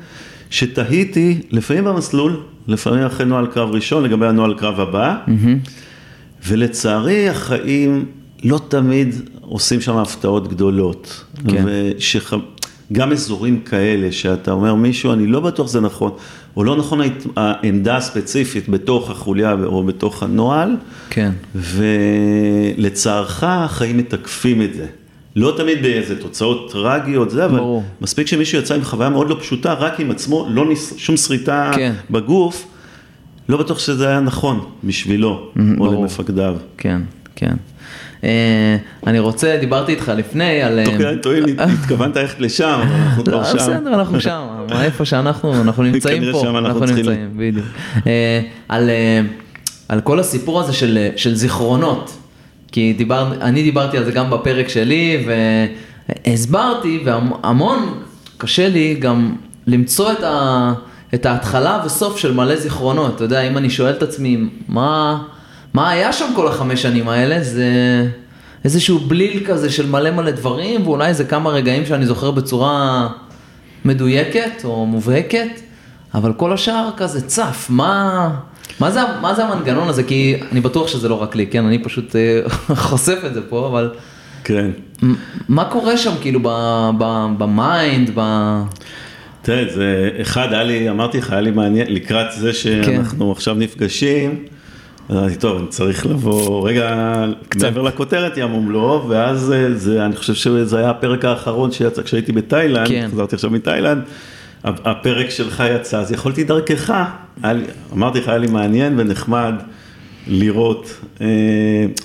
שתהיתי 0.51 1.41
לפעמים 1.51 1.83
במסלול, 1.83 2.39
לפעמים 2.67 3.03
אחרי 3.03 3.25
נוהל 3.25 3.47
קרב 3.47 3.69
ראשון, 3.71 4.03
לגבי 4.03 4.27
הנוהל 4.27 4.53
קרב 4.53 4.79
הבא, 4.79 5.17
mm-hmm. 5.27 5.69
ולצערי 6.47 7.29
החיים 7.29 8.05
לא 8.43 8.59
תמיד 8.67 9.15
עושים 9.41 9.81
שם 9.81 9.97
הפתעות 9.97 10.47
גדולות. 10.47 11.23
כן. 11.47 11.65
ושח... 11.65 12.33
גם 12.93 13.11
אזורים 13.11 13.59
כאלה 13.59 14.11
שאתה 14.11 14.51
אומר 14.51 14.75
מישהו, 14.75 15.13
אני 15.13 15.27
לא 15.27 15.39
בטוח 15.39 15.67
זה 15.67 15.81
נכון, 15.81 16.11
או 16.57 16.63
לא 16.63 16.77
נכון 16.77 16.99
העמדה 17.35 17.97
הספציפית 17.97 18.69
בתוך 18.69 19.09
החוליה 19.09 19.55
או 19.63 19.83
בתוך 19.83 20.23
הנוהל, 20.23 20.75
כן. 21.09 21.31
ולצערך 21.55 23.43
החיים 23.47 23.97
מתקפים 23.97 24.61
את 24.61 24.73
זה. 24.73 24.85
לא 25.35 25.53
תמיד 25.57 25.81
באיזה 25.81 26.21
תוצאות 26.21 26.71
טרגיות, 26.71 27.29
זה, 27.29 27.45
אבל 27.45 27.57
ברור. 27.57 27.83
מספיק 28.01 28.27
שמישהו 28.27 28.59
יצא 28.59 28.75
עם 28.75 28.83
חוויה 28.83 29.09
מאוד 29.09 29.29
לא 29.29 29.37
פשוטה, 29.39 29.73
רק 29.73 29.99
עם 29.99 30.11
עצמו, 30.11 30.47
לא 30.51 30.65
ניס, 30.65 30.93
שום 30.97 31.17
שריטה 31.17 31.71
כן. 31.75 31.93
בגוף, 32.09 32.67
לא 33.49 33.57
בטוח 33.57 33.79
שזה 33.79 34.07
היה 34.07 34.19
נכון 34.19 34.65
בשבילו, 34.83 35.49
או 35.79 35.93
למפקדיו. 35.93 36.55
כן, 36.77 37.01
כן. 37.35 37.55
אה, 38.23 38.77
אני 39.07 39.19
רוצה, 39.19 39.57
דיברתי 39.59 39.91
איתך 39.91 40.11
לפני 40.17 40.61
על... 40.61 40.79
אוקיי, 40.85 41.09
אני 41.09 41.17
טועה, 41.21 41.37
התכוונת 41.57 42.15
ללכת 42.17 42.39
לשם, 42.39 42.79
אבל 42.83 42.95
אנחנו 43.05 43.23
כבר 43.23 43.37
לא, 43.37 43.43
שם. 43.43 43.55
בסדר, 43.55 43.93
אנחנו 43.93 44.21
שם, 44.21 44.41
איפה 44.81 45.05
שאנחנו, 45.05 45.61
אנחנו 45.61 45.83
נמצאים 45.83 46.23
פה, 46.31 46.49
אנחנו 46.49 46.85
נמצאים, 46.85 47.37
בדיוק. 47.37 47.65
אה, 48.07 48.41
אה, 48.71 49.21
על 49.89 50.01
כל 50.01 50.19
הסיפור 50.19 50.59
הזה 50.59 50.73
של 51.15 51.35
זיכרונות, 51.35 52.17
כי 52.71 52.97
אני 53.41 53.63
דיברתי 53.63 53.97
על 53.97 54.05
זה 54.05 54.11
גם 54.11 54.29
בפרק 54.29 54.69
שלי, 54.69 55.25
והסברתי, 56.25 57.03
והמון 57.05 57.99
קשה 58.37 58.69
לי 58.69 58.95
גם 58.99 59.35
למצוא 59.67 60.11
את 60.11 60.23
ה... 60.23 60.73
את 61.13 61.25
ההתחלה 61.25 61.81
וסוף 61.85 62.17
של 62.17 62.33
מלא 62.33 62.55
זיכרונות, 62.55 63.15
אתה 63.15 63.23
יודע, 63.23 63.41
אם 63.41 63.57
אני 63.57 63.69
שואל 63.69 63.93
את 63.93 64.03
עצמי, 64.03 64.37
מה... 64.67 65.23
מה 65.73 65.89
היה 65.89 66.13
שם 66.13 66.25
כל 66.35 66.47
החמש 66.47 66.81
שנים 66.81 67.09
האלה? 67.09 67.43
זה 67.43 67.65
איזשהו 68.63 68.99
בליל 68.99 69.45
כזה 69.45 69.69
של 69.69 69.89
מלא 69.89 70.11
מלא 70.11 70.31
דברים, 70.31 70.87
ואולי 70.87 71.07
איזה 71.07 71.23
כמה 71.23 71.49
רגעים 71.49 71.85
שאני 71.85 72.05
זוכר 72.05 72.31
בצורה 72.31 73.07
מדויקת 73.85 74.61
או 74.63 74.85
מובהקת, 74.85 75.61
אבל 76.13 76.33
כל 76.33 76.53
השאר 76.53 76.89
כזה 76.97 77.27
צף, 77.27 77.67
מה... 77.69 78.29
מה 78.81 78.91
זה, 78.91 78.99
מה 79.21 79.33
זה 79.33 79.45
המנגנון 79.45 79.87
הזה? 79.87 80.03
כי 80.03 80.35
אני 80.51 80.61
בטוח 80.61 80.87
שזה 80.87 81.09
לא 81.09 81.21
רק 81.21 81.35
לי, 81.35 81.47
כן? 81.47 81.65
אני 81.65 81.83
פשוט 81.83 82.15
אה, 82.15 82.41
חושף 82.75 83.17
את 83.25 83.33
זה 83.33 83.41
פה, 83.41 83.67
אבל... 83.67 83.89
כן. 84.43 84.71
מה 85.49 85.65
קורה 85.65 85.97
שם, 85.97 86.11
כאילו, 86.21 86.39
ב 87.37 87.50
mind, 87.50 88.11
ב... 88.15 88.21
תראה, 89.41 89.73
זה 89.73 90.09
אחד, 90.21 90.53
היה 90.53 90.63
לי, 90.63 90.89
אמרתי 90.89 91.17
לך, 91.17 91.31
היה 91.31 91.41
לי 91.41 91.51
מעניין, 91.51 91.93
לקראת 91.93 92.31
זה 92.31 92.53
שאנחנו 92.53 93.25
כן. 93.25 93.31
עכשיו 93.31 93.55
נפגשים, 93.55 94.43
אז 95.09 95.17
אמרתי, 95.17 95.35
טוב, 95.35 95.57
אני 95.57 95.67
צריך 95.67 96.05
לבוא 96.05 96.69
רגע 96.69 97.15
קצת 97.49 97.63
מעבר 97.63 97.81
לכותרת 97.81 98.37
ים 98.37 98.53
ומלואו, 98.53 99.09
ואז 99.09 99.53
אה, 99.53 99.73
זה, 99.73 100.05
אני 100.05 100.15
חושב 100.15 100.33
שזה 100.33 100.77
היה 100.77 100.89
הפרק 100.89 101.25
האחרון 101.25 101.71
שיצא 101.71 102.01
כשהייתי 102.01 102.31
בתאילנד, 102.31 102.87
כן. 102.87 103.09
חזרתי 103.11 103.35
עכשיו 103.35 103.49
מתאילנד, 103.49 104.01
הפרק 104.63 105.29
שלך 105.29 105.63
יצא, 105.75 105.99
אז 105.99 106.11
יכולתי 106.11 106.43
דרכך, 106.43 106.93
אמרתי 107.93 108.19
לך, 108.19 108.27
היה 108.27 108.37
לי 108.37 108.47
מעניין 108.47 108.99
ונחמד 108.99 109.53
לראות 110.27 110.99
אה, 111.21 111.27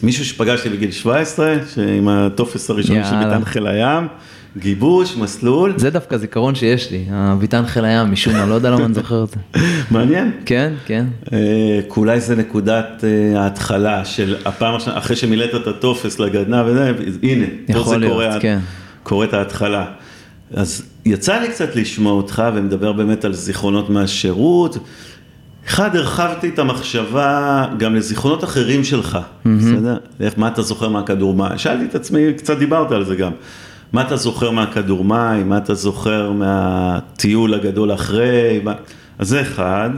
מישהו 0.02 0.24
שפגשתי 0.24 0.68
בגיל 0.68 0.90
17, 0.90 1.56
עם 1.98 2.08
הטופס 2.08 2.70
הראשון 2.70 3.04
של 3.04 3.24
ביטן 3.24 3.44
חיל 3.44 3.66
הים. 3.66 4.06
גיבוש, 4.58 5.16
מסלול. 5.16 5.74
זה 5.76 5.90
דווקא 5.90 6.16
זיכרון 6.16 6.54
שיש 6.54 6.90
לי, 6.90 7.04
הביטן 7.10 7.66
חיל 7.66 7.84
הים, 7.84 8.12
משום 8.12 8.32
מה, 8.32 8.46
לא 8.46 8.54
יודע 8.54 8.70
למה 8.70 8.84
אני 8.84 8.94
זוכר 8.94 9.24
את 9.24 9.28
זה. 9.28 9.36
מעניין. 9.90 10.30
כן, 10.46 10.72
כן. 10.86 11.06
אה, 11.32 11.80
אולי 11.96 12.20
זה 12.20 12.36
נקודת 12.36 13.04
אה, 13.04 13.40
ההתחלה 13.40 14.04
של 14.04 14.36
הפעם 14.44 14.72
הראשונה, 14.72 14.98
אחרי 14.98 15.16
שמילאת 15.16 15.54
את 15.54 15.66
הטופס 15.66 16.18
לגדנ"ע 16.18 16.62
וזה, 16.66 16.92
הנה, 17.22 17.46
פה 17.72 17.84
זה 17.84 17.96
קורה, 18.08 18.40
כן. 18.40 18.58
קורית 19.02 19.34
ההתחלה. 19.34 19.84
אז 20.54 20.82
יצא 21.06 21.38
לי 21.38 21.48
קצת 21.48 21.76
לשמוע 21.76 22.12
אותך 22.12 22.42
ומדבר 22.54 22.92
באמת 22.92 23.24
על 23.24 23.32
זיכרונות 23.32 23.90
מהשירות. 23.90 24.78
אחד, 25.66 25.96
הרחבתי 25.96 26.48
את 26.48 26.58
המחשבה 26.58 27.64
גם 27.78 27.94
לזיכרונות 27.94 28.44
אחרים 28.44 28.84
שלך, 28.84 29.18
בסדר? 29.44 29.96
איך, 30.20 30.34
מה 30.36 30.48
אתה 30.48 30.62
זוכר 30.62 30.88
מהכדור 30.88 31.34
מים? 31.34 31.58
שאלתי 31.58 31.84
את 31.84 31.94
עצמי, 31.94 32.32
קצת 32.36 32.58
דיברת 32.58 32.92
על 32.92 33.04
זה 33.04 33.16
גם. 33.16 33.32
מה 33.92 34.02
אתה 34.02 34.16
זוכר 34.16 34.50
מהכדור 34.50 35.04
מים, 35.04 35.48
מה 35.48 35.56
אתה 35.56 35.74
זוכר 35.74 36.32
מהטיול 36.32 37.54
הגדול 37.54 37.94
אחרי, 37.94 38.60
אז 39.18 39.28
זה 39.28 39.40
אחד. 39.40 39.90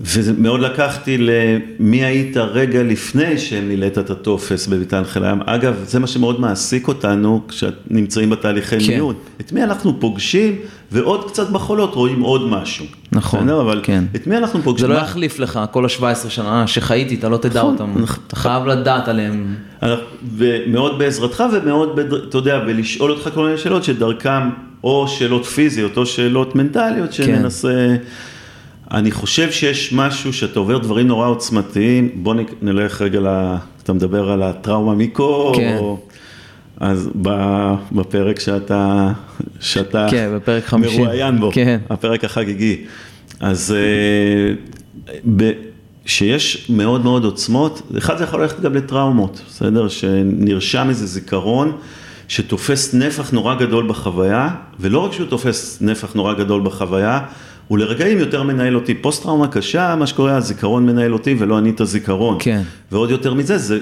ומאוד 0.00 0.60
לקחתי 0.60 1.18
למי 1.18 2.04
היית 2.04 2.36
רגע 2.36 2.82
לפני 2.82 3.38
שמילאת 3.38 3.98
את 3.98 4.10
הטופס 4.10 4.66
בביתן 4.66 5.04
חיל 5.04 5.24
הים. 5.24 5.40
אגב, 5.46 5.74
זה 5.84 5.98
מה 5.98 6.06
שמאוד 6.06 6.40
מעסיק 6.40 6.88
אותנו 6.88 7.42
כשנמצאים 7.48 8.30
בתהליכי 8.30 8.80
כן. 8.80 8.92
מיון. 8.92 9.14
את 9.40 9.52
מי 9.52 9.62
אנחנו 9.62 10.00
פוגשים, 10.00 10.56
ועוד 10.92 11.30
קצת 11.30 11.50
בחולות 11.50 11.94
רואים 11.94 12.20
עוד 12.20 12.48
משהו. 12.48 12.86
נכון, 13.12 13.40
בסדר, 13.40 13.60
אבל 13.60 13.80
כן. 13.82 14.04
את 14.16 14.26
מי 14.26 14.36
אנחנו 14.36 14.62
פוגשים? 14.62 14.86
זה 14.86 14.92
לא 14.92 14.98
יחליף 14.98 15.38
לך 15.38 15.60
כל 15.70 15.84
ה-17 15.84 16.28
שנה 16.28 16.66
שחייתי, 16.66 17.14
אתה 17.14 17.28
לא 17.28 17.36
תדע 17.36 17.60
נכון, 17.60 17.72
אותם. 17.72 18.02
נכון. 18.02 18.24
אתה 18.26 18.36
חייב 18.36 18.66
לדעת 18.66 19.08
עליהם. 19.08 19.54
ומאוד 20.36 20.98
בעזרתך 20.98 21.44
ומאוד, 21.52 21.98
אתה 22.28 22.38
יודע, 22.38 22.58
בלשאול 22.58 23.10
אותך 23.10 23.28
כל 23.34 23.44
מיני 23.44 23.58
שאלות 23.58 23.84
שדרכם, 23.84 24.50
או 24.84 25.08
שאלות 25.08 25.44
פיזיות 25.44 25.96
או 25.96 26.06
שאלות 26.06 26.54
מנטליות, 26.56 27.10
כן. 27.10 27.14
שננסה... 27.14 27.68
כן. 27.68 27.96
אני 28.92 29.10
חושב 29.10 29.52
שיש 29.52 29.92
משהו 29.92 30.32
שאתה 30.32 30.58
עובר 30.58 30.78
דברים 30.78 31.06
נורא 31.06 31.28
עוצמתיים, 31.28 32.10
בוא 32.14 32.34
נלך 32.62 33.02
רגע, 33.02 33.20
ל... 33.20 33.56
אתה 33.82 33.92
מדבר 33.92 34.30
על 34.30 34.42
הטראומה 34.42 34.94
מיקו, 34.94 35.52
כן. 35.56 35.76
או... 35.78 35.98
אז 36.80 37.10
בפרק 37.92 38.40
שאתה, 38.40 39.12
שאתה 39.60 40.06
כן, 40.10 40.30
בפרק 40.36 40.64
50. 40.64 41.00
מרואיין 41.00 41.40
בו, 41.40 41.50
כן. 41.52 41.80
הפרק 41.90 42.24
החגיגי. 42.24 42.84
אז 43.40 43.74
אה, 43.76 45.52
שיש 46.06 46.70
מאוד 46.70 47.04
מאוד 47.04 47.24
עוצמות, 47.24 47.82
אחד 47.98 48.18
זה 48.18 48.24
יכול 48.24 48.40
ללכת 48.42 48.60
גם 48.60 48.74
לטראומות, 48.74 49.42
בסדר? 49.48 49.88
שנרשם 49.88 50.88
איזה 50.88 51.06
זיכרון 51.06 51.72
שתופס 52.28 52.94
נפח 52.94 53.30
נורא 53.30 53.54
גדול 53.54 53.88
בחוויה, 53.88 54.48
ולא 54.80 54.98
רק 54.98 55.12
שהוא 55.12 55.26
תופס 55.26 55.78
נפח 55.80 56.14
נורא 56.14 56.34
גדול 56.34 56.62
בחוויה, 56.64 57.20
הוא 57.68 57.78
לרגעים 57.78 58.18
יותר 58.18 58.42
מנהל 58.42 58.74
אותי. 58.76 58.94
פוסט 58.94 59.22
טראומה 59.22 59.48
קשה, 59.48 59.96
מה 59.96 60.06
שקורה, 60.06 60.36
הזיכרון 60.36 60.86
מנהל 60.86 61.12
אותי 61.12 61.34
ולא 61.38 61.58
אני 61.58 61.70
את 61.70 61.80
הזיכרון. 61.80 62.36
כן. 62.40 62.62
ועוד 62.92 63.10
יותר 63.10 63.34
מזה, 63.34 63.58
זה 63.58 63.78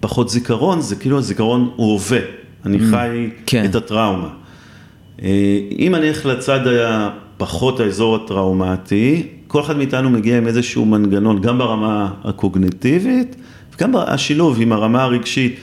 פחות 0.00 0.28
זיכרון, 0.28 0.80
זה 0.80 0.96
כאילו 0.96 1.18
הזיכרון 1.18 1.70
הוא 1.76 1.92
הווה. 1.92 2.18
אני 2.66 2.78
mm, 2.78 2.80
חי 2.90 3.30
כן. 3.46 3.64
את 3.64 3.74
הטראומה. 3.74 4.28
אה, 5.22 5.28
אם 5.78 5.94
אני 5.94 6.08
אלך 6.08 6.26
לצד 6.26 6.60
הפחות 6.66 7.80
האזור 7.80 8.16
הטראומטי, 8.16 9.26
כל 9.46 9.60
אחד 9.60 9.76
מאיתנו 9.76 10.10
מגיע 10.10 10.38
עם 10.38 10.46
איזשהו 10.46 10.84
מנגנון, 10.84 11.40
גם 11.40 11.58
ברמה 11.58 12.10
הקוגניטיבית, 12.24 13.36
וגם 13.74 13.96
השילוב 13.96 14.58
עם 14.60 14.72
הרמה 14.72 15.02
הרגשית. 15.02 15.60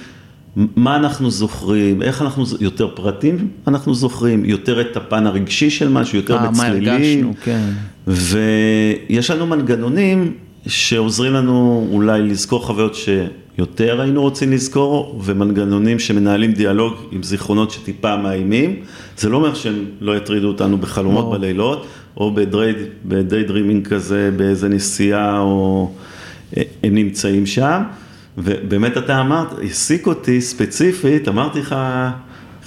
מה 0.75 0.95
אנחנו 0.95 1.31
זוכרים, 1.31 2.01
איך 2.01 2.21
אנחנו, 2.21 2.43
יותר 2.59 2.87
פרטים 2.87 3.47
אנחנו 3.67 3.93
זוכרים, 3.93 4.45
יותר 4.45 4.81
את 4.81 4.97
הפן 4.97 5.27
הרגשי 5.27 5.69
של 5.69 5.89
משהו, 5.89 6.17
יותר 6.17 6.35
אה, 6.35 6.41
מה 6.41 6.51
בצלילים. 6.51 6.93
הרגשנו, 6.93 7.33
כן. 7.43 7.69
ויש 8.07 9.31
לנו 9.31 9.47
מנגנונים 9.47 10.33
שעוזרים 10.67 11.33
לנו 11.33 11.87
אולי 11.91 12.21
לזכור 12.21 12.65
חוויות 12.65 12.95
שיותר 12.95 14.01
היינו 14.01 14.21
רוצים 14.21 14.51
לזכור, 14.51 15.21
ומנגנונים 15.23 15.99
שמנהלים 15.99 16.51
דיאלוג 16.51 16.93
עם 17.11 17.23
זיכרונות 17.23 17.71
שטיפה 17.71 18.15
מאיימים. 18.17 18.75
זה 19.17 19.29
לא 19.29 19.37
אומר 19.37 19.53
שהם 19.53 19.85
לא 20.01 20.17
יטרידו 20.17 20.47
אותנו 20.47 20.77
בחלומות 20.77 21.25
לא. 21.25 21.37
בלילות, 21.37 21.87
או 22.17 22.35
בדיי 23.05 23.43
דרימינג 23.43 23.87
כזה, 23.87 24.31
באיזה 24.37 24.69
נסיעה, 24.69 25.39
או 25.39 25.91
הם 26.55 26.95
נמצאים 26.95 27.45
שם. 27.45 27.81
ובאמת 28.37 28.97
אתה 28.97 29.21
אמרת, 29.21 29.47
העסיק 29.59 30.07
אותי 30.07 30.41
ספציפית, 30.41 31.27
אמרתי 31.27 31.59
לך, 31.59 31.75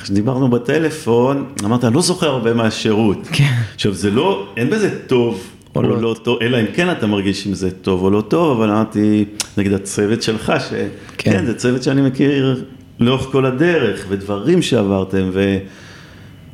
כשדיברנו 0.02 0.50
בטלפון, 0.50 1.44
אמרת, 1.64 1.84
אני 1.84 1.94
לא 1.94 2.02
זוכר 2.02 2.28
הרבה 2.28 2.54
מהשירות. 2.54 3.18
כן. 3.32 3.54
עכשיו 3.74 3.94
זה 3.94 4.10
לא, 4.10 4.48
אין 4.56 4.70
בזה 4.70 4.98
טוב 5.06 5.50
או, 5.76 5.80
או 5.80 5.82
לא. 5.82 6.02
לא. 6.02 6.16
טוב, 6.22 6.38
אלא 6.42 6.60
אם 6.60 6.66
כן 6.74 6.92
אתה 6.92 7.06
מרגיש 7.06 7.46
אם 7.46 7.54
זה 7.54 7.70
טוב 7.70 8.02
או 8.02 8.10
לא 8.10 8.20
טוב, 8.20 8.60
אבל 8.60 8.70
אמרתי, 8.70 9.24
נגיד 9.56 9.72
הצוות 9.72 10.22
שלך, 10.22 10.52
שכן, 10.68 10.88
כן. 11.18 11.46
זה 11.46 11.54
צוות 11.54 11.82
שאני 11.82 12.02
מכיר 12.02 12.64
לאורך 13.00 13.22
כל 13.22 13.46
הדרך, 13.46 14.06
ודברים 14.08 14.62
שעברתם, 14.62 15.30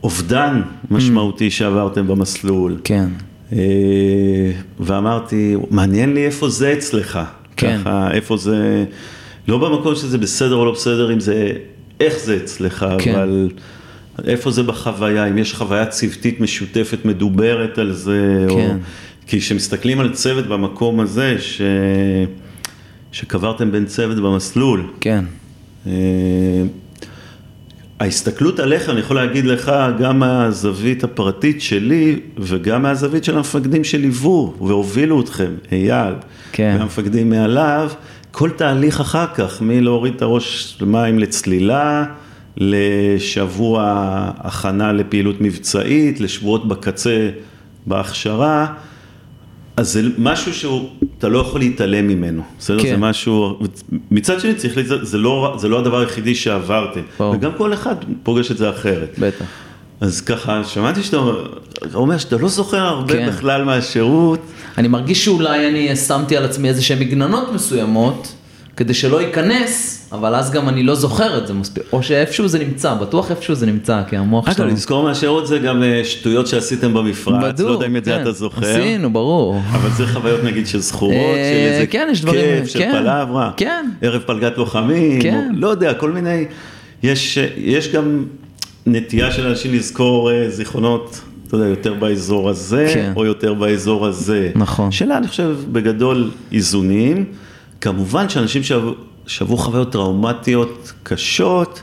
ואובדן 0.02 0.62
משמעותי 0.90 1.50
שעברתם 1.50 2.06
במסלול. 2.06 2.76
כן. 2.84 3.08
אה, 3.52 3.58
ואמרתי, 4.80 5.56
מעניין 5.70 6.14
לי 6.14 6.26
איפה 6.26 6.48
זה 6.48 6.72
אצלך. 6.72 7.18
כן. 7.56 7.78
ככה, 7.80 8.10
איפה 8.10 8.36
זה, 8.36 8.84
לא 9.48 9.58
במקום 9.58 9.94
שזה 9.94 10.18
בסדר 10.18 10.54
או 10.54 10.64
לא 10.64 10.72
בסדר, 10.72 11.12
אם 11.12 11.20
זה, 11.20 11.52
איך 12.00 12.18
זה 12.18 12.36
אצלך, 12.36 12.86
כן. 12.98 13.14
אבל 13.14 13.48
איפה 14.24 14.50
זה 14.50 14.62
בחוויה, 14.62 15.26
אם 15.26 15.38
יש 15.38 15.54
חוויה 15.54 15.86
צוותית 15.86 16.40
משותפת 16.40 17.04
מדוברת 17.04 17.78
על 17.78 17.92
זה, 17.92 18.46
או... 18.48 18.56
כן. 18.56 18.76
כי 19.26 19.40
כשמסתכלים 19.40 20.00
על 20.00 20.12
צוות 20.12 20.46
במקום 20.46 21.00
הזה, 21.00 21.36
ש... 21.38 21.60
שקברתם 23.12 23.72
בין 23.72 23.86
צוות 23.86 24.16
במסלול, 24.16 24.86
כן. 25.00 25.24
ההסתכלות 28.00 28.60
עליך, 28.60 28.90
אני 28.90 29.00
יכול 29.00 29.16
להגיד 29.16 29.44
לך, 29.44 29.72
גם 29.98 30.18
מהזווית 30.18 31.04
הפרטית 31.04 31.62
שלי 31.62 32.20
וגם 32.38 32.82
מהזווית 32.82 33.24
של 33.24 33.36
המפקדים 33.36 33.84
שליוו 33.84 34.54
והובילו 34.60 35.20
אתכם, 35.20 35.50
אייל, 35.72 36.14
כן. 36.52 36.76
והמפקדים 36.78 37.30
מעליו, 37.30 37.90
כל 38.30 38.50
תהליך 38.50 39.00
אחר 39.00 39.26
כך, 39.34 39.62
מלהוריד 39.62 40.14
את 40.14 40.22
הראש 40.22 40.78
מים 40.86 41.18
לצלילה, 41.18 42.04
לשבוע 42.56 43.82
הכנה 44.38 44.92
לפעילות 44.92 45.40
מבצעית, 45.40 46.20
לשבועות 46.20 46.68
בקצה 46.68 47.30
בהכשרה, 47.86 48.66
אז 49.76 49.92
זה 49.92 50.02
משהו 50.18 50.54
שאתה 50.54 51.28
לא 51.28 51.38
יכול 51.38 51.60
להתעלם 51.60 52.08
ממנו, 52.08 52.42
בסדר? 52.58 52.82
כן. 52.82 52.88
זה 52.88 52.96
משהו, 52.96 53.58
מצד 54.10 54.40
שני 54.40 54.54
צריך, 54.54 54.78
זה 55.02 55.18
לא, 55.18 55.56
זה 55.58 55.68
לא 55.68 55.78
הדבר 55.78 55.98
היחידי 55.98 56.34
שעברתם. 56.34 57.00
וגם 57.32 57.50
כל 57.56 57.72
אחד 57.72 57.94
פוגש 58.22 58.50
את 58.50 58.56
זה 58.58 58.70
אחרת. 58.70 59.14
בטח. 59.18 59.44
אז 60.00 60.20
ככה, 60.20 60.64
שמעתי 60.64 61.02
שאתה 61.02 61.16
אומר 61.94 62.18
שאתה 62.18 62.36
לא 62.36 62.48
זוכר 62.48 62.80
הרבה 62.80 63.12
כן. 63.12 63.28
בכלל 63.28 63.64
מהשירות, 63.64 64.40
אני 64.78 64.88
מרגיש 64.88 65.24
שאולי 65.24 65.68
אני 65.68 65.96
שמתי 65.96 66.36
על 66.36 66.44
עצמי 66.44 66.68
איזה 66.68 66.82
שהן 66.82 66.98
מגננות 66.98 67.52
מסוימות, 67.52 68.34
כדי 68.76 68.94
שלא 68.94 69.22
ייכנס, 69.22 69.92
אבל 70.12 70.34
אז 70.34 70.50
גם 70.50 70.68
אני 70.68 70.82
לא 70.82 70.94
זוכר 70.94 71.38
את 71.38 71.46
זה 71.46 71.54
מספיק, 71.54 71.82
או 71.92 72.02
שאיפשהו 72.02 72.48
זה 72.48 72.58
נמצא, 72.58 72.94
בטוח 72.94 73.30
איפשהו 73.30 73.54
זה 73.54 73.66
נמצא, 73.66 74.02
כי 74.08 74.16
המוח 74.16 74.48
אגב, 74.48 74.66
לזכור 74.66 75.02
מהשירות 75.02 75.46
זה 75.46 75.58
גם 75.58 75.82
אה, 75.82 76.00
שטויות 76.04 76.46
שעשיתם 76.46 76.94
במפרץ, 76.94 77.60
לא 77.60 77.70
יודע 77.70 77.86
אם 77.86 77.96
את 77.96 78.04
זה 78.04 78.10
כן. 78.10 78.22
אתה 78.22 78.32
זוכר, 78.32 78.66
עשינו, 78.66 79.12
ברור. 79.12 79.60
אבל 79.72 79.90
זה 79.90 80.06
חוויות 80.06 80.44
נגיד 80.44 80.66
של 80.66 80.78
זכורות, 80.78 81.14
אה, 81.14 81.52
של 81.68 81.72
איזה 81.74 81.86
כן, 81.86 82.08
יש 82.12 82.22
דברים- 82.22 82.40
כיף, 82.60 82.68
של 82.68 82.78
כן, 82.78 82.92
פלברה, 82.92 83.50
כן. 83.56 83.86
ערב 84.02 84.22
פלגת 84.26 84.58
לוחמים, 84.58 85.22
כן. 85.22 85.50
או, 85.54 85.60
לא 85.60 85.68
יודע, 85.68 85.94
כל 85.94 86.10
מיני, 86.10 86.44
יש, 87.02 87.38
יש 87.56 87.88
גם 87.92 88.24
נטייה 88.86 89.32
של 89.32 89.46
אנשים 89.46 89.74
לזכור 89.74 90.30
אה, 90.30 90.50
זיכרונות, 90.50 91.20
אתה 91.48 91.56
יודע, 91.56 91.66
יותר 91.68 91.94
באזור 91.94 92.48
הזה, 92.50 92.90
כן. 92.94 93.12
או 93.16 93.24
יותר 93.24 93.54
באזור 93.54 94.06
הזה. 94.06 94.50
נכון. 94.54 94.92
שאלה, 94.92 95.18
אני 95.18 95.28
חושב, 95.28 95.56
בגדול 95.72 96.30
איזונים. 96.52 97.24
כמובן 97.80 98.28
שאנשים 98.28 98.62
שעברו, 98.62 98.94
שעברו 99.26 99.56
חוויות 99.56 99.92
טראומטיות 99.92 100.92
קשות, 101.02 101.82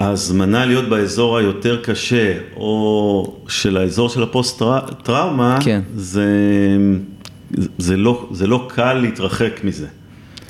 ההזמנה 0.00 0.66
להיות 0.66 0.88
באזור 0.88 1.38
היותר 1.38 1.82
קשה, 1.82 2.38
או 2.56 3.36
של 3.48 3.76
האזור 3.76 4.08
של 4.08 4.22
הפוסט-טראומה, 4.22 5.58
כן. 5.60 5.80
זה, 5.94 6.26
זה, 7.78 7.96
לא, 7.96 8.28
זה 8.32 8.46
לא 8.46 8.68
קל 8.68 8.92
להתרחק 8.94 9.60
מזה. 9.64 9.86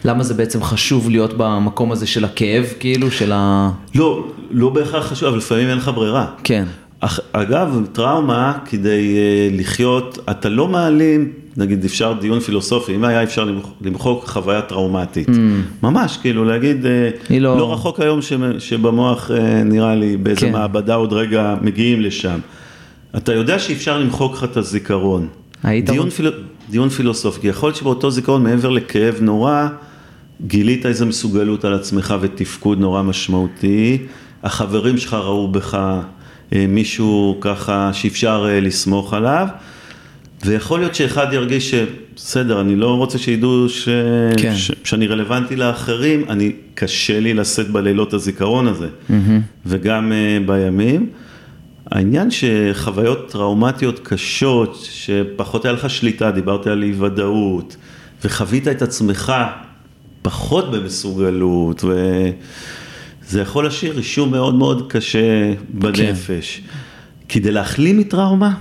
למה 0.04 0.22
זה 0.22 0.34
בעצם 0.34 0.62
חשוב 0.62 1.10
להיות 1.10 1.34
במקום 1.36 1.92
הזה 1.92 2.06
של 2.06 2.24
הכאב, 2.24 2.64
כאילו, 2.80 3.10
של 3.10 3.32
ה... 3.32 3.70
לא, 3.94 4.24
לא 4.50 4.68
בהכרח 4.68 5.06
חשוב, 5.06 5.28
אבל 5.28 5.38
לפעמים 5.38 5.68
אין 5.68 5.78
לך 5.78 5.90
ברירה. 5.94 6.26
כן. 6.44 6.64
אך, 7.00 7.20
אגב, 7.32 7.86
טראומה, 7.92 8.58
כדי 8.64 9.16
uh, 9.16 9.60
לחיות, 9.60 10.18
אתה 10.30 10.48
לא 10.48 10.68
מעלים, 10.68 11.32
נגיד 11.56 11.84
אפשר 11.84 12.14
דיון 12.20 12.40
פילוסופי, 12.40 12.94
אם 12.94 13.04
היה 13.04 13.22
אפשר 13.22 13.44
למח- 13.44 13.72
למחוק 13.82 14.24
חוויה 14.28 14.62
טראומטית. 14.62 15.28
ממש, 15.82 16.16
כאילו 16.22 16.44
להגיד, 16.44 16.86
היא 17.28 17.40
לא- 17.40 17.58
לא 17.58 17.72
רחוק 17.72 18.00
היום 18.00 18.22
ש, 18.22 18.32
שבמוח 18.58 19.30
uh, 19.30 19.34
נראה 19.64 19.94
לי 19.94 20.16
באיזה 20.16 20.40
כן. 20.40 20.52
מעבדה 20.52 20.94
עוד 20.94 21.12
רגע 21.12 21.54
מגיעים 21.62 22.00
לשם. 22.00 22.38
אתה 23.16 23.32
יודע 23.32 23.58
שאפשר 23.58 23.98
למחוק 23.98 24.32
לך 24.34 24.44
את 24.44 24.56
הזיכרון. 24.56 25.26
היית 25.62 25.90
דיון, 25.90 26.10
פיל... 26.10 26.30
דיון 26.70 26.88
פילוסופי, 26.88 27.48
יכול 27.48 27.66
להיות 27.68 27.76
שבאותו 27.76 28.10
זיכרון, 28.10 28.42
מעבר 28.42 28.68
לכאב 28.68 29.14
נורא, 29.20 29.68
גילית 30.46 30.86
איזו 30.86 31.06
מסוגלות 31.06 31.64
על 31.64 31.74
עצמך 31.74 32.14
ותפקוד 32.20 32.80
נורא 32.80 33.02
משמעותי, 33.02 33.98
החברים 34.42 34.98
שלך 34.98 35.14
ראו 35.14 35.48
בך 35.48 35.74
אה, 35.74 36.00
מישהו 36.52 37.36
ככה 37.40 37.90
שאפשר 37.92 38.46
אה, 38.48 38.60
לסמוך 38.60 39.14
עליו, 39.14 39.48
ויכול 40.44 40.80
להיות 40.80 40.94
שאחד 40.94 41.32
ירגיש 41.32 41.70
שבסדר, 41.70 42.60
אני 42.60 42.76
לא 42.76 42.96
רוצה 42.96 43.18
שידעו 43.18 43.68
ש... 43.68 43.88
כן. 44.36 44.56
ש... 44.56 44.70
שאני 44.84 45.06
רלוונטי 45.06 45.56
לאחרים, 45.56 46.24
אני, 46.28 46.52
קשה 46.74 47.20
לי 47.20 47.34
לשאת 47.34 47.70
בלילות 47.70 48.14
הזיכרון 48.14 48.66
הזה, 48.66 48.88
וגם 49.66 50.12
אה, 50.12 50.38
בימים. 50.46 51.10
העניין 51.90 52.28
שחוויות 52.30 53.30
טראומטיות 53.30 54.00
קשות, 54.02 54.88
שפחות 54.90 55.64
היה 55.64 55.72
לך 55.72 55.90
שליטה, 55.90 56.30
דיברת 56.30 56.66
על 56.66 56.82
אי 56.82 56.92
ודאות, 56.98 57.76
וחווית 58.24 58.68
את 58.68 58.82
עצמך 58.82 59.32
פחות 60.22 60.70
במסוגלות, 60.70 61.84
וזה 63.28 63.40
יכול 63.40 63.64
להשאיר 63.64 63.96
רישום 63.96 64.30
מאוד 64.30 64.54
מאוד 64.54 64.92
קשה 64.92 65.52
בנפש. 65.68 66.62
כדי 67.28 67.50
להחלים 67.50 67.98
מטראומה, 67.98 68.54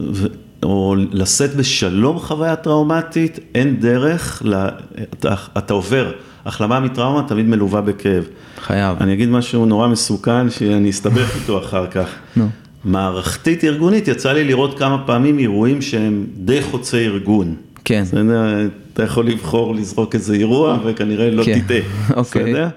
ו... 0.00 0.26
או 0.62 0.94
לשאת 1.12 1.56
בשלום 1.56 2.18
חוויה 2.18 2.56
טראומטית, 2.56 3.38
אין 3.54 3.80
דרך, 3.80 4.42
לה... 4.44 4.68
אתה, 5.02 5.34
אתה 5.58 5.74
עובר, 5.74 6.12
החלמה 6.46 6.80
מטראומה 6.80 7.28
תמיד 7.28 7.46
מלווה 7.46 7.80
בכאב. 7.80 8.24
חייב. 8.60 8.96
אני 9.00 9.12
אגיד 9.12 9.28
משהו 9.28 9.66
נורא 9.66 9.88
מסוכן, 9.88 10.50
שאני 10.50 10.90
אסתבך 10.90 11.36
איתו 11.36 11.58
אחר 11.58 11.86
כך. 11.86 12.08
נו. 12.36 12.48
מערכתית 12.84 13.64
ארגונית, 13.64 14.08
יצא 14.08 14.32
לי 14.32 14.44
לראות 14.44 14.78
כמה 14.78 15.06
פעמים 15.06 15.38
אירועים 15.38 15.82
שהם 15.82 16.26
די 16.36 16.62
חוצי 16.62 16.96
ארגון. 16.96 17.54
כן. 17.84 18.02
בסדר? 18.02 18.68
אתה 18.92 19.02
יכול 19.02 19.26
לבחור 19.26 19.74
לזרוק 19.74 20.14
איזה 20.14 20.34
אירוע 20.34 20.78
וכנראה 20.84 21.30
לא 21.30 21.44
כן. 21.44 21.60
תטעה. 21.60 21.78
אוקיי. 22.20 22.42
בסדר? 22.42 22.68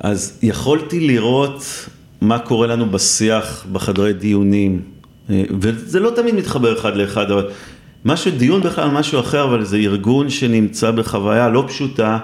אז 0.00 0.38
יכולתי 0.42 1.00
לראות 1.00 1.64
מה 2.20 2.38
קורה 2.38 2.66
לנו 2.66 2.90
בשיח 2.90 3.66
בחדרי 3.72 4.12
דיונים, 4.12 4.80
אה, 5.30 5.42
וזה 5.60 6.00
לא 6.00 6.12
תמיד 6.16 6.34
מתחבר 6.34 6.78
אחד 6.78 6.96
לאחד, 6.96 7.30
אבל 7.30 7.46
משהו, 8.04 8.30
דיון 8.30 8.60
בכלל 8.60 8.84
על 8.84 8.90
משהו 8.90 9.20
אחר, 9.20 9.44
אבל 9.44 9.64
זה 9.64 9.76
ארגון 9.76 10.30
שנמצא 10.30 10.90
בחוויה 10.90 11.48
לא 11.48 11.64
פשוטה, 11.68 12.18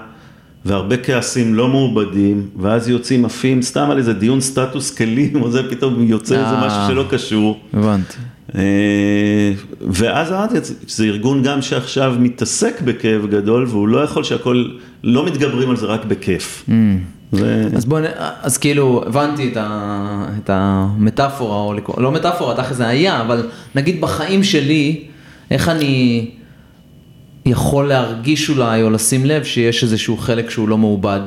והרבה 0.65 0.97
כעסים 0.97 1.55
לא 1.55 1.67
מעובדים, 1.67 2.47
ואז 2.59 2.89
יוצאים 2.89 3.25
עפים 3.25 3.61
סתם 3.61 3.89
על 3.91 3.97
איזה 3.97 4.13
דיון 4.13 4.41
סטטוס 4.41 4.91
כלים, 4.91 5.35
או 5.41 5.51
זה 5.51 5.69
פתאום 5.69 6.03
יוצא 6.03 6.35
איזה 6.35 6.55
אה. 6.55 6.67
משהו 6.67 6.79
שלא 6.87 7.05
קשור. 7.09 7.59
הבנתי. 7.73 8.17
אה, 8.55 9.51
ואז 9.81 10.31
אמרתי, 10.31 10.55
שזה 10.87 11.05
ארגון 11.05 11.43
גם 11.43 11.61
שעכשיו 11.61 12.15
מתעסק 12.19 12.81
בכאב 12.81 13.27
גדול, 13.29 13.65
והוא 13.67 13.87
לא 13.87 13.99
יכול 13.99 14.23
שהכל, 14.23 14.65
לא 15.03 15.25
מתגברים 15.25 15.69
על 15.69 15.77
זה 15.77 15.85
רק 15.85 16.05
בכיף. 16.05 16.65
זה- 17.31 17.67
אז 17.75 17.85
בוא, 17.85 17.99
אז 18.41 18.57
כאילו, 18.57 19.03
הבנתי 19.07 19.51
את, 19.51 19.57
ה, 19.57 20.25
את 20.43 20.49
המטאפורה, 20.53 21.57
או 21.57 22.01
לא 22.01 22.11
מטאפורה, 22.11 22.55
תכף 22.55 22.73
זה 22.75 22.87
היה, 22.87 23.21
אבל 23.21 23.47
נגיד 23.75 24.01
בחיים 24.01 24.43
שלי, 24.43 25.03
איך 25.51 25.69
אני 25.69 26.29
יכול 27.45 27.87
להרגיש 27.87 28.49
אולי, 28.49 28.83
או 28.83 28.89
לשים 28.89 29.25
לב 29.25 29.43
שיש 29.43 29.83
איזשהו 29.83 30.17
חלק 30.17 30.49
שהוא 30.49 30.69
לא 30.69 30.77
מעובד. 30.77 31.19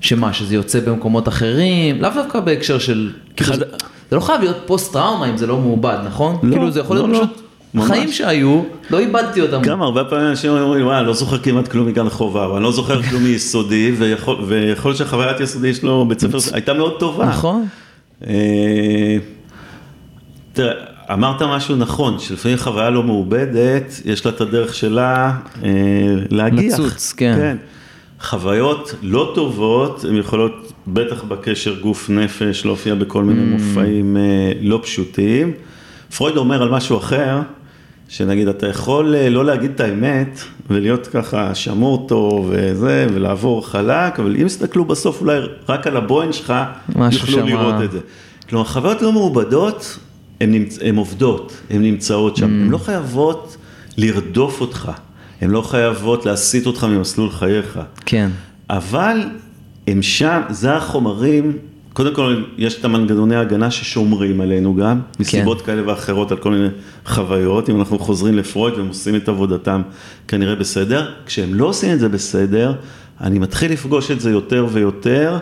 שמה, 0.00 0.32
שזה 0.32 0.54
יוצא 0.54 0.80
במקומות 0.80 1.28
אחרים, 1.28 2.02
לאו 2.02 2.10
דווקא 2.14 2.40
בהקשר 2.40 2.78
של, 2.78 3.12
כאילו, 3.36 3.56
זה, 3.56 3.64
זה 4.10 4.16
לא 4.16 4.20
חייב 4.20 4.40
להיות 4.40 4.56
פוסט 4.66 4.92
טראומה 4.92 5.26
אם 5.30 5.36
זה 5.36 5.46
לא 5.46 5.58
מעובד, 5.58 5.98
נכון? 6.06 6.36
לא, 6.42 6.50
כאילו 6.52 6.70
זה 6.70 6.80
יכול 6.80 6.96
להיות 6.96 7.08
לא, 7.08 7.14
לא, 7.14 7.18
פשוט. 7.18 7.41
חיים 7.80 8.12
שהיו, 8.12 8.62
לא 8.90 8.98
איבדתי 8.98 9.40
אותם. 9.40 9.62
גם 9.62 9.82
הרבה 9.82 10.04
פעמים 10.04 10.26
אנשים 10.26 10.50
אומרים, 10.50 10.86
וואי, 10.86 10.98
אני 10.98 11.06
לא 11.06 11.14
זוכר 11.14 11.38
כמעט 11.38 11.68
כלום 11.68 11.86
מגן 11.86 12.08
חובה, 12.08 12.46
או 12.46 12.56
אני 12.56 12.64
לא 12.64 12.72
זוכר 12.72 13.02
כלום 13.08 13.22
מיסודי, 13.22 13.92
ויכול 13.98 14.36
להיות 14.84 14.96
שהחוויית 14.96 15.40
יסודי 15.40 15.74
שלו 15.74 16.06
בית 16.08 16.20
ספר 16.20 16.38
הייתה 16.52 16.72
מאוד 16.74 16.96
טובה. 16.98 17.26
נכון. 17.26 17.66
אה, 18.26 19.16
תראה, 20.52 20.72
אמרת 21.12 21.42
משהו 21.42 21.76
נכון, 21.76 22.18
שלפעמים 22.18 22.58
חוויה 22.58 22.90
לא 22.90 23.02
מעובדת, 23.02 24.00
יש 24.04 24.26
לה 24.26 24.32
את 24.32 24.40
הדרך 24.40 24.74
שלה 24.74 25.32
אה, 25.64 25.70
להגיח. 26.30 26.78
לצוץ, 26.78 27.12
כן. 27.16 27.34
כן. 27.36 27.56
חוויות 28.20 28.94
לא 29.02 29.32
טובות, 29.34 30.04
הן 30.08 30.16
יכולות, 30.16 30.72
בטח 30.86 31.24
בקשר 31.24 31.80
גוף 31.80 32.10
נפש, 32.10 32.64
להופיע 32.64 32.94
בכל 32.94 33.24
מיני 33.24 33.40
Mm. 33.40 33.60
מופעים 33.60 34.16
אה, 34.16 34.52
לא 34.60 34.80
פשוטים. 34.82 35.52
פרויד 36.16 36.36
אומר 36.36 36.62
על 36.62 36.68
משהו 36.68 36.98
אחר, 36.98 37.40
שנגיד, 38.12 38.48
אתה 38.48 38.66
יכול 38.66 39.14
אה, 39.14 39.30
לא 39.30 39.44
להגיד 39.44 39.70
את 39.74 39.80
האמת, 39.80 40.40
ולהיות 40.70 41.06
ככה 41.06 41.54
שמור 41.54 42.06
טוב 42.08 42.50
וזה, 42.50 43.06
ולעבור 43.14 43.66
חלק, 43.66 44.20
אבל 44.20 44.36
אם 44.40 44.46
יסתכלו 44.46 44.84
בסוף 44.84 45.20
אולי 45.20 45.38
רק 45.68 45.86
על 45.86 45.96
הבוין 45.96 46.32
שלך, 46.32 46.54
יוכלו 46.88 47.16
שמה- 47.32 47.44
לראות 47.44 47.74
את 47.84 47.92
זה. 47.92 47.98
כלומר, 48.48 48.64
חוויות 48.64 49.02
לא 49.02 49.12
מעובדות, 49.12 49.98
הן 50.40 50.50
נמצ... 50.50 50.78
עובדות, 50.96 51.52
הן 51.70 51.82
נמצאות 51.82 52.36
שם, 52.36 52.44
הן 52.44 52.68
לא 52.70 52.78
חייבות 52.78 53.56
לרדוף 53.96 54.60
אותך, 54.60 54.92
הן 55.40 55.50
לא 55.50 55.62
חייבות 55.62 56.26
להסיט 56.26 56.66
אותך 56.66 56.84
ממסלול 56.84 57.30
חייך, 57.30 57.78
כן. 58.06 58.30
אבל 58.70 59.18
הם 59.86 60.02
שם, 60.02 60.40
זה 60.50 60.74
החומרים, 60.76 61.52
קודם 61.92 62.14
כל 62.14 62.42
יש 62.58 62.78
את 62.78 62.84
המנגנוני 62.84 63.36
ההגנה 63.36 63.70
ששומרים 63.70 64.40
עלינו 64.40 64.74
גם, 64.74 65.00
מסיבות 65.20 65.62
כאלה 65.62 65.88
ואחרות 65.88 66.32
על 66.32 66.38
כל 66.38 66.50
מיני 66.50 66.68
חוויות, 67.06 67.70
אם 67.70 67.78
אנחנו 67.78 67.98
חוזרים 67.98 68.34
לפרויד 68.34 68.74
והם 68.74 68.88
עושים 68.88 69.16
את 69.16 69.28
עבודתם 69.28 69.82
כנראה 70.28 70.54
בסדר, 70.54 71.10
כשהם 71.26 71.54
לא 71.54 71.66
עושים 71.66 71.92
את 71.92 72.00
זה 72.00 72.08
בסדר, 72.08 72.74
אני 73.20 73.38
מתחיל 73.38 73.72
לפגוש 73.72 74.10
את 74.10 74.20
זה 74.20 74.30
יותר 74.30 74.66
ויותר. 74.72 75.38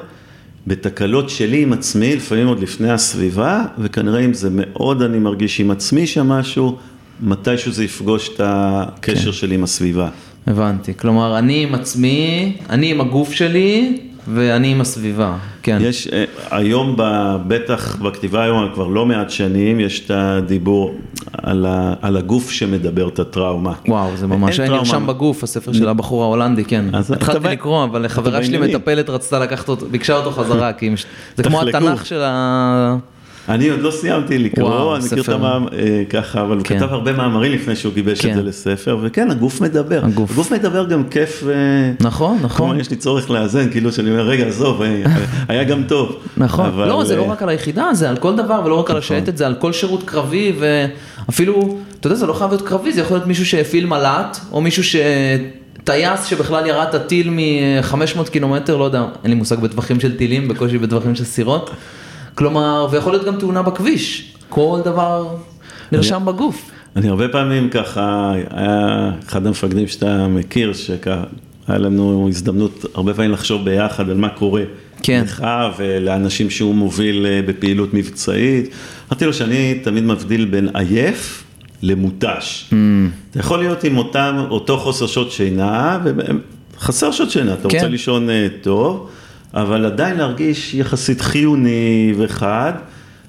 בתקלות 0.67 1.31
שלי 1.31 1.63
עם 1.63 1.73
עצמי, 1.73 2.17
לפעמים 2.17 2.47
עוד 2.47 2.61
לפני 2.61 2.91
הסביבה, 2.91 3.65
וכנראה 3.79 4.21
אם 4.21 4.35
זה 4.35 4.49
מאוד 4.53 5.03
אני 5.03 5.19
מרגיש 5.19 5.61
עם 5.61 5.71
עצמי 5.71 6.07
שם 6.07 6.29
משהו, 6.29 6.77
מתישהו 7.21 7.73
זה 7.73 7.85
יפגוש 7.85 8.29
את 8.29 8.41
הקשר 8.45 9.25
כן. 9.25 9.33
שלי 9.33 9.55
עם 9.55 9.65
הסביבה. 9.65 10.09
הבנתי. 10.47 10.93
כלומר, 10.97 11.39
אני 11.39 11.63
עם 11.63 11.75
עצמי, 11.75 12.57
אני 12.71 12.91
עם 12.91 13.01
הגוף 13.01 13.33
שלי, 13.33 14.01
ואני 14.29 14.73
עם 14.73 14.81
הסביבה. 14.81 15.37
כן. 15.63 15.79
יש, 15.81 16.09
אה, 16.09 16.25
היום, 16.51 16.95
בטח 17.49 17.97
בכתיבה 17.97 18.43
היום, 18.45 18.69
כבר 18.75 18.87
לא 18.87 19.07
מעט 19.07 19.31
שנים, 19.31 19.81
יש 19.81 20.01
את 20.07 20.11
הדיבור 20.15 20.95
על, 21.43 21.67
ה, 21.67 21.95
על 22.03 22.17
הגוף 22.17 22.51
שמדבר 22.51 23.09
את 23.09 23.19
הטראומה. 23.19 23.73
וואו, 23.89 24.17
זה 24.17 24.27
ממש 24.27 24.61
אין 24.61 24.71
היה 24.71 24.79
נרשם 24.79 24.91
טראומה. 24.91 25.13
בגוף, 25.13 25.43
הספר 25.45 25.73
של 25.73 25.89
הבחור 25.89 26.23
ההולנדי, 26.23 26.65
כן. 26.65 26.85
אז 26.93 27.07
אתה 27.07 27.15
התחלתי 27.15 27.39
ב- 27.39 27.47
לקרוא, 27.47 27.85
אבל 27.85 28.05
אתה 28.05 28.15
חברה 28.15 28.45
שלי. 28.45 28.59
מטפלת 28.59 29.11
רצתה 29.11 29.39
לקחת 29.39 29.69
אותו, 29.69 29.87
ביקשה 29.87 30.17
אותו 30.17 30.31
חזרה, 30.31 30.73
כי 30.73 30.91
זה 31.37 31.43
כמו. 31.43 31.61
התנ"ך 31.63 32.07
של 32.07 32.21
ה... 32.23 32.97
אני 33.51 33.69
עוד 33.69 33.81
לא 33.81 33.91
סיימתי 33.91 34.39
לקרוא, 34.39 34.69
וואו, 34.69 34.97
אני 34.97 35.05
מכיר 35.05 35.23
את. 35.23 35.29
המאמר, 35.29 35.69
אה, 35.73 36.03
ככה, 36.11 36.43
אבל 36.43 36.57
הוא 36.57 36.65
כן. 36.65 36.79
כתב 36.79 36.93
הרבה 36.93 37.13
מאמרים 37.13 37.53
לפני 37.53 37.77
שהוא 37.77 37.93
גיבש 37.95 38.21
כן. 38.21 38.31
את 38.31 38.35
זה 38.35 38.43
לספר, 38.43 38.99
וכן, 39.03 39.31
הגוף 39.31 39.61
מדבר. 39.61 40.05
הגוף. 40.05 40.31
הגוף 40.31 40.53
מדבר 40.53 40.85
גם 40.85 41.05
כיף. 41.09 41.41
ו... 41.45 41.55
נכון, 42.01 42.39
נכון. 42.43 42.81
יש 42.81 42.91
לי 42.91 42.97
צורך 42.97 43.31
לאזן, 43.31 43.71
כאילו 43.71 43.93
שאני 43.93 44.11
אומר, 44.11 44.23
רגע, 44.23 44.47
עזוב, 44.47 44.83
אה, 44.83 45.03
היה 45.49 45.65
גם 45.65 45.83
טוב. 45.89 46.17
נכון, 46.37 46.67
אבל, 46.67 46.89
לא, 46.89 47.05
זה 47.05 47.15
אה, 47.15 47.19
לא 47.19 47.31
רק 47.31 47.43
על 47.43 47.49
היחידה, 47.49 47.89
זה 47.93 48.11
על 48.11 48.17
כל 48.17 48.37
דבר, 48.37 48.63
ולא 48.65 48.75
רק 48.75 48.91
על 48.91 48.97
השייטת, 48.97 49.37
זה 49.37 49.47
על 49.47 49.55
כל 49.55 49.73
שירות 49.73 50.03
קרבי, 50.03 50.53
ואפילו, 50.59 51.79
אתה 52.01 52.07
יודע, 52.07 52.17
זה 52.17 52.27
לא 52.27 52.33
חייב 52.33 52.51
להיות 52.51 52.69
קרבי, 52.69 52.93
זה 52.93 53.01
יכול 53.01 53.17
להיות 53.17 53.27
מישהו 53.27 53.47
שהפעיל 53.47 53.87
מל"ט, 53.87 54.37
או 54.53 54.61
מישהו 54.61 54.85
ש... 54.85 54.97
טייס 55.85 56.25
שבכלל 56.25 56.67
ירה 56.67 56.83
את 56.83 56.95
הטיל 56.95 57.31
מ-500 57.31 58.31
קילומטר, 58.31 58.77
לא 58.77 58.85
יודע, 58.85 59.05
אין 59.23 59.31
לי 59.31 59.37
מושג 59.37 59.61
בטווחים 59.61 60.01
של 60.01 60.17
טילים, 60.17 60.49
בקושי 60.49 60.79
בטווחים 60.79 61.15
של 61.15 61.25
סירות. 61.25 61.71
כלומר, 62.41 62.87
ויכול 62.91 63.13
להיות 63.13 63.25
גם 63.25 63.37
תאונה 63.37 63.63
בכביש, 63.63 64.33
כל 64.49 64.81
דבר 64.85 65.37
נרשם 65.93 66.23
בגוף. 66.25 66.71
אני 66.97 67.09
הרבה 67.09 67.29
פעמים 67.29 67.71
ככה, 67.71 68.33
היה 68.51 69.11
אחד 69.29 69.47
המפקדים 69.47 69.89
שאתה 69.89 70.29
מכיר, 70.29 70.73
שככה, 70.73 71.25
היה 71.69 71.79
לנו 71.79 72.27
הזדמנות 72.29 72.85
הרבה 72.95 73.15
פעמים 73.15 73.31
לחשוב 73.31 73.65
ביחד 73.65 74.11
על 74.11 74.17
מה 74.17 74.29
קורה. 74.29 74.63
כן. 75.03 75.23
לך 75.25 75.47
ולאנשים 75.79 76.51
שהוא 76.51 76.75
מוביל 76.75 77.27
אה, 77.27 77.41
בפעילות 77.47 77.95
מבצעית. 77.95 78.71
אמרתי 79.09 79.27
לו 79.27 79.33
שאני 79.33 79.81
תמיד 79.83 80.05
מבדיל 80.05 80.45
בין 80.45 80.69
עייף 80.75 81.45
למותש. 81.83 82.71
Mm. 82.71 82.75
אתה 83.31 83.41
יכול 83.41 83.59
להיות 83.59 83.85
עם 83.85 83.99
אותם, 83.99 84.45
אותו 84.51 84.79
חוסר 84.79 85.07
שעות 85.07 85.33
שינה, 85.33 85.99
וחסר 86.77 87.11
שעות 87.11 87.31
שינה, 87.31 87.55
אתה 87.55 87.69
כן. 87.69 87.77
רוצה 87.77 87.89
לישון 87.89 88.31
אה, 88.31 88.47
טוב, 88.63 89.09
אבל 89.55 89.87
עדיין 89.87 90.17
להרגיש 90.17 90.75
יחסית 90.75 91.21
חיוני 91.21 92.15
וחד, 92.17 92.73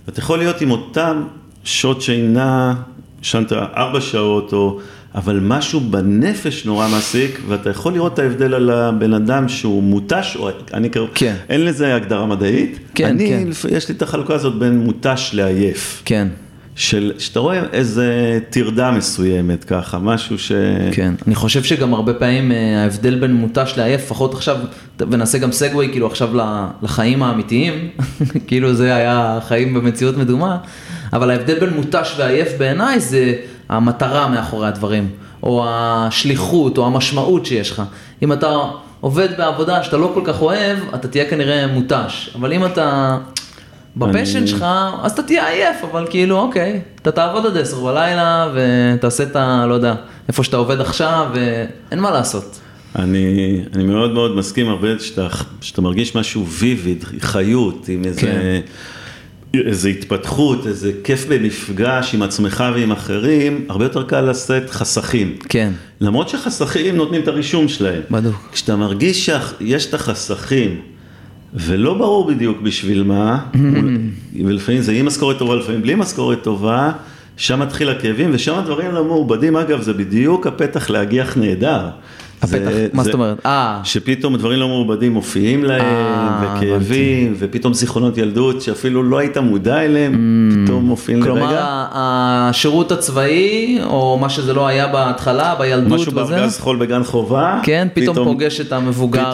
ואתה 0.07 0.19
יכול 0.19 0.39
להיות 0.39 0.61
עם 0.61 0.71
אותם 0.71 1.23
שעות 1.63 2.01
שינה, 2.01 2.73
ישנת 3.21 3.53
ארבע 3.53 4.01
שעות, 4.01 4.53
או, 4.53 4.79
אבל 5.15 5.39
משהו 5.41 5.79
בנפש 5.79 6.65
נורא 6.65 6.87
מעסיק, 6.87 7.39
ואתה 7.47 7.69
יכול 7.69 7.93
לראות 7.93 8.13
את 8.13 8.19
ההבדל 8.19 8.53
על 8.53 8.69
הבן 8.69 9.13
אדם 9.13 9.49
שהוא 9.49 9.83
מותש, 9.83 10.35
או 10.39 10.49
אני 10.73 10.89
קרוב, 10.89 11.09
כן. 11.15 11.35
אין 11.49 11.65
לזה 11.65 11.95
הגדרה 11.95 12.25
מדעית. 12.25 12.79
כן, 12.95 13.07
אני, 13.07 13.29
כן. 13.29 13.47
יש 13.69 13.89
לי 13.89 13.95
את 13.95 14.01
החלוקה 14.01 14.33
הזאת 14.33 14.55
בין 14.55 14.79
מותש 14.79 15.31
לעייף. 15.33 16.01
כן, 16.05 16.27
של, 16.75 17.11
שאתה 17.17 17.39
רואה 17.39 17.63
איזה 17.73 18.39
טרדה 18.49 18.91
מסוימת 18.91 19.63
ככה, 19.63 19.99
משהו 19.99 20.39
ש... 20.39 20.51
כן. 20.91 21.13
אני 21.27 21.35
חושב 21.35 21.63
שגם 21.63 21.93
הרבה 21.93 22.13
פעמים 22.13 22.51
אה, 22.51 22.83
ההבדל 22.83 23.19
בין 23.19 23.33
מותש 23.33 23.73
לעייף, 23.77 24.01
לפחות 24.01 24.33
עכשיו, 24.33 24.57
ונעשה 24.99 25.37
גם 25.37 25.51
סגווי 25.51 25.89
כאילו 25.91 26.07
עכשיו 26.07 26.29
לחיים 26.81 27.23
האמיתיים, 27.23 27.89
כאילו 28.47 28.73
זה 28.73 28.95
היה 28.95 29.39
חיים 29.47 29.73
במציאות 29.73 30.17
מדומה, 30.17 30.57
אבל 31.13 31.31
ההבדל 31.31 31.59
בין 31.59 31.69
מותש 31.69 32.15
ועייף 32.17 32.49
בעיניי 32.57 32.99
זה 32.99 33.35
המטרה 33.69 34.27
מאחורי 34.27 34.67
הדברים, 34.67 35.09
או 35.43 35.65
השליחות, 35.67 36.77
או 36.77 36.85
המשמעות 36.85 37.45
שיש 37.45 37.71
לך. 37.71 37.83
אם 38.23 38.33
אתה 38.33 38.57
עובד 39.01 39.29
בעבודה 39.37 39.83
שאתה 39.83 39.97
לא 39.97 40.11
כל 40.13 40.21
כך 40.25 40.41
אוהב, 40.41 40.77
אתה 40.95 41.07
תהיה 41.07 41.29
כנראה 41.29 41.67
מותש, 41.67 42.31
אבל 42.35 42.53
אם 42.53 42.65
אתה... 42.65 43.17
בפשן 43.95 44.37
אני- 44.37 44.47
שלך, 44.47 44.65
אז 45.03 45.11
אתה 45.11 45.23
תהיה 45.23 45.49
עייף, 45.49 45.77
אבל 45.91 46.05
כאילו, 46.09 46.39
אוקיי, 46.39 46.81
אתה 47.01 47.11
תעבוד 47.11 47.45
עד 47.45 47.57
עשר 47.57 47.79
בלילה, 47.79 48.49
ותעשה 48.55 49.23
את 49.23 49.35
ה... 49.35 49.65
לא 49.69 49.73
יודע, 49.73 49.95
איפה 50.27 50.43
שאתה 50.43 50.57
עובד 50.57 50.81
עכשיו, 50.81 51.27
ואין 51.33 51.99
מה 51.99 52.11
לעשות. 52.11 52.59
אני, 52.95 53.59
אני 53.75 53.83
מאוד 53.83 54.11
מאוד 54.13 54.35
מסכים 54.35 54.69
הרבה 54.69 54.87
שאתה, 54.99 55.27
שאתה 55.61 55.81
מרגיש 55.81 56.15
משהו 56.15 56.47
ויביד, 56.47 57.03
חיות, 57.19 57.85
עם 57.87 58.05
איזה, 58.05 58.21
כן. 58.21 58.61
איזה 59.53 59.89
התפתחות, 59.89 60.67
איזה 60.67 60.91
כיף 61.03 61.25
במפגש 61.29 62.13
עם 62.15 62.21
עצמך 62.21 62.63
ועם 62.75 62.91
אחרים, 62.91 63.65
הרבה 63.69 63.85
יותר 63.85 64.03
קל 64.03 64.21
לשאת 64.21 64.69
חסכים. 64.69 65.35
כן, 65.49 65.71
למרות 66.01 66.29
שחסכים 66.29 66.95
נותנים 66.95 67.21
את 67.21 67.27
הרישום 67.27 67.67
שלהם. 67.67 68.01
בדוק. 68.11 68.49
כשאתה 68.51 68.75
מרגיש 68.75 69.25
שיש 69.29 69.85
את 69.85 69.93
החסכים, 69.93 70.81
ולא 71.53 71.93
ברור 71.93 72.27
בדיוק 72.27 72.61
בשביל 72.61 73.03
מה, 73.03 73.39
ולפעמים 74.45 74.81
זה 74.81 74.91
עם 74.91 75.05
משכורת 75.05 75.37
טובה, 75.37 75.55
לפעמים 75.55 75.81
בלי 75.81 75.95
משכורת 75.95 76.43
טובה, 76.43 76.91
שם 77.37 77.59
מתחיל 77.59 77.89
הכאבים, 77.89 78.29
ושם 78.33 78.55
הדברים 78.55 78.91
לא 78.91 79.05
מעובדים, 79.05 79.55
אגב, 79.55 79.81
זה 79.81 79.93
בדיוק 79.93 80.47
הפתח 80.47 80.89
להגיח 80.89 81.37
נהדר. 81.37 81.89
הפתח, 82.41 82.67
מה 82.93 83.03
זאת 83.03 83.13
אומרת? 83.13 83.45
אה, 83.45 83.79
שפתאום 83.83 84.35
דברים 84.37 84.59
לא 84.59 84.67
מעובדים 84.67 85.13
מופיעים 85.13 85.63
להם, 85.63 85.81
אה, 85.81 86.55
וכאבים, 86.57 87.33
ופתאום 87.39 87.73
זיכרונות 87.73 88.17
ילדות 88.17 88.61
שאפילו 88.61 89.03
לא 89.03 89.17
היית 89.17 89.37
מודע 89.37 89.77
אליהם, 89.85 90.13
פתאום 90.65 90.85
מופיעים 90.85 91.21
כלומר, 91.23 91.45
לרגע. 91.45 91.59
ה- 91.63 91.87
השירות 92.49 92.91
הצבאי, 92.91 93.79
או 93.83 94.17
מה 94.21 94.29
שזה 94.29 94.53
לא 94.53 94.67
היה 94.67 94.87
בהתחלה, 94.87 95.55
בילדות 95.59 95.87
משהו 95.99 96.11
וזה, 96.15 96.35
בארגז 96.35 96.59
חול 96.59 96.75
בגן 96.77 97.03
חובה, 97.03 97.59
כן, 97.63 97.87
פתאום 97.93 98.15
פוגש 98.15 98.61
את 98.61 98.71
המבוגר 98.73 99.33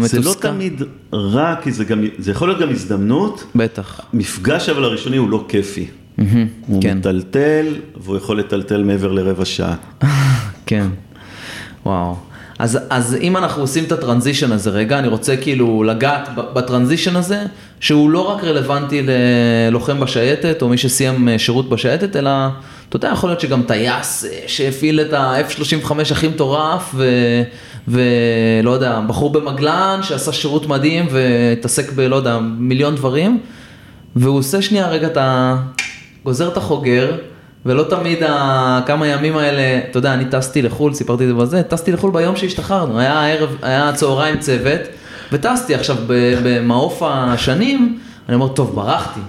זה 0.00 0.16
לא 0.20 0.22
המתוסכל. 0.22 0.48
תמיד 0.48 0.82
רע, 1.12 1.54
כי 1.62 1.72
זה 1.72 1.84
גם, 1.84 2.04
זה 2.18 2.30
יכול 2.30 2.48
להיות 2.48 2.60
גם 2.60 2.70
הזדמנות. 2.70 3.44
בטח. 3.54 4.00
מפגש 4.14 4.68
אבל 4.68 4.84
הראשוני 4.84 5.16
הוא 5.16 5.30
לא 5.30 5.44
כיפי. 5.48 5.86
הוא 6.66 6.82
כן. 6.82 6.98
מטלטל, 6.98 7.66
והוא 8.04 8.16
יכול 8.16 8.38
לטלטל 8.38 8.82
מעבר 8.84 9.12
לרבע 9.12 9.44
שעה. 9.44 9.74
כן, 10.66 10.86
וואו. 11.86 12.16
אז, 12.60 12.78
אז 12.90 13.16
אם 13.20 13.36
אנחנו 13.36 13.62
עושים 13.62 13.84
את 13.84 13.92
הטרנזישן 13.92 14.52
הזה 14.52 14.70
רגע, 14.70 14.98
אני 14.98 15.08
רוצה 15.08 15.36
כאילו 15.36 15.82
לגעת 15.82 16.28
בטרנזישן 16.34 17.16
הזה, 17.16 17.44
שהוא 17.80 18.10
לא 18.10 18.20
רק 18.20 18.44
רלוונטי 18.44 19.02
ללוחם 19.02 20.00
בשייטת, 20.00 20.62
או 20.62 20.68
מי 20.68 20.78
שסיים 20.78 21.28
אה, 21.28 21.38
שירות 21.38 21.68
בשייטת, 21.68 22.16
אלא, 22.16 22.30
אתה 22.88 22.96
יודע, 22.96 23.10
יכול 23.12 23.30
להיות 23.30 23.40
שגם 23.40 23.62
טייס 23.62 24.24
אה, 24.24 24.30
שהפעיל 24.46 25.00
את 25.00 25.12
ה-F-35 25.12 25.92
הכי 26.10 26.28
מטורף, 26.28 26.94
ו... 26.94 27.04
ולא 27.88 28.70
יודע, 28.70 29.00
בחור 29.06 29.32
במגלן 29.32 30.00
שעשה 30.02 30.32
שירות 30.32 30.66
מדהים 30.66 31.06
והתעסק 31.10 31.92
בלא 31.92 32.16
יודע, 32.16 32.38
מיליון 32.58 32.94
דברים, 32.94 33.40
והוא 34.16 34.38
עושה 34.38 34.62
שנייה 34.62 34.88
רגע 34.88 35.06
את 35.06 35.16
ה... 35.16 35.56
גוזר 36.24 36.48
את 36.48 36.56
החוגר, 36.56 37.16
ולא 37.66 37.82
תמיד 37.90 38.18
הכמה 38.28 39.06
ימים 39.06 39.36
האלה, 39.36 39.80
אתה 39.90 39.98
יודע, 39.98 40.14
אני 40.14 40.24
טסתי 40.24 40.62
לחו"ל, 40.62 40.94
סיפרתי 40.94 41.24
את 41.24 41.28
זה 41.28 41.34
בזה, 41.34 41.62
טסתי 41.62 41.92
לחו"ל 41.92 42.10
ביום 42.12 42.36
שהשתחררנו, 42.36 42.98
היה 42.98 43.32
ערב, 43.32 43.56
היה 43.62 43.92
צהריים 43.92 44.38
צוות, 44.38 44.80
וטסתי 45.32 45.74
עכשיו 45.74 45.96
במעוף 46.44 47.02
השנים, 47.06 47.98
אני 48.28 48.34
אומר, 48.34 48.48
טוב, 48.48 48.74
ברחתי. 48.74 49.20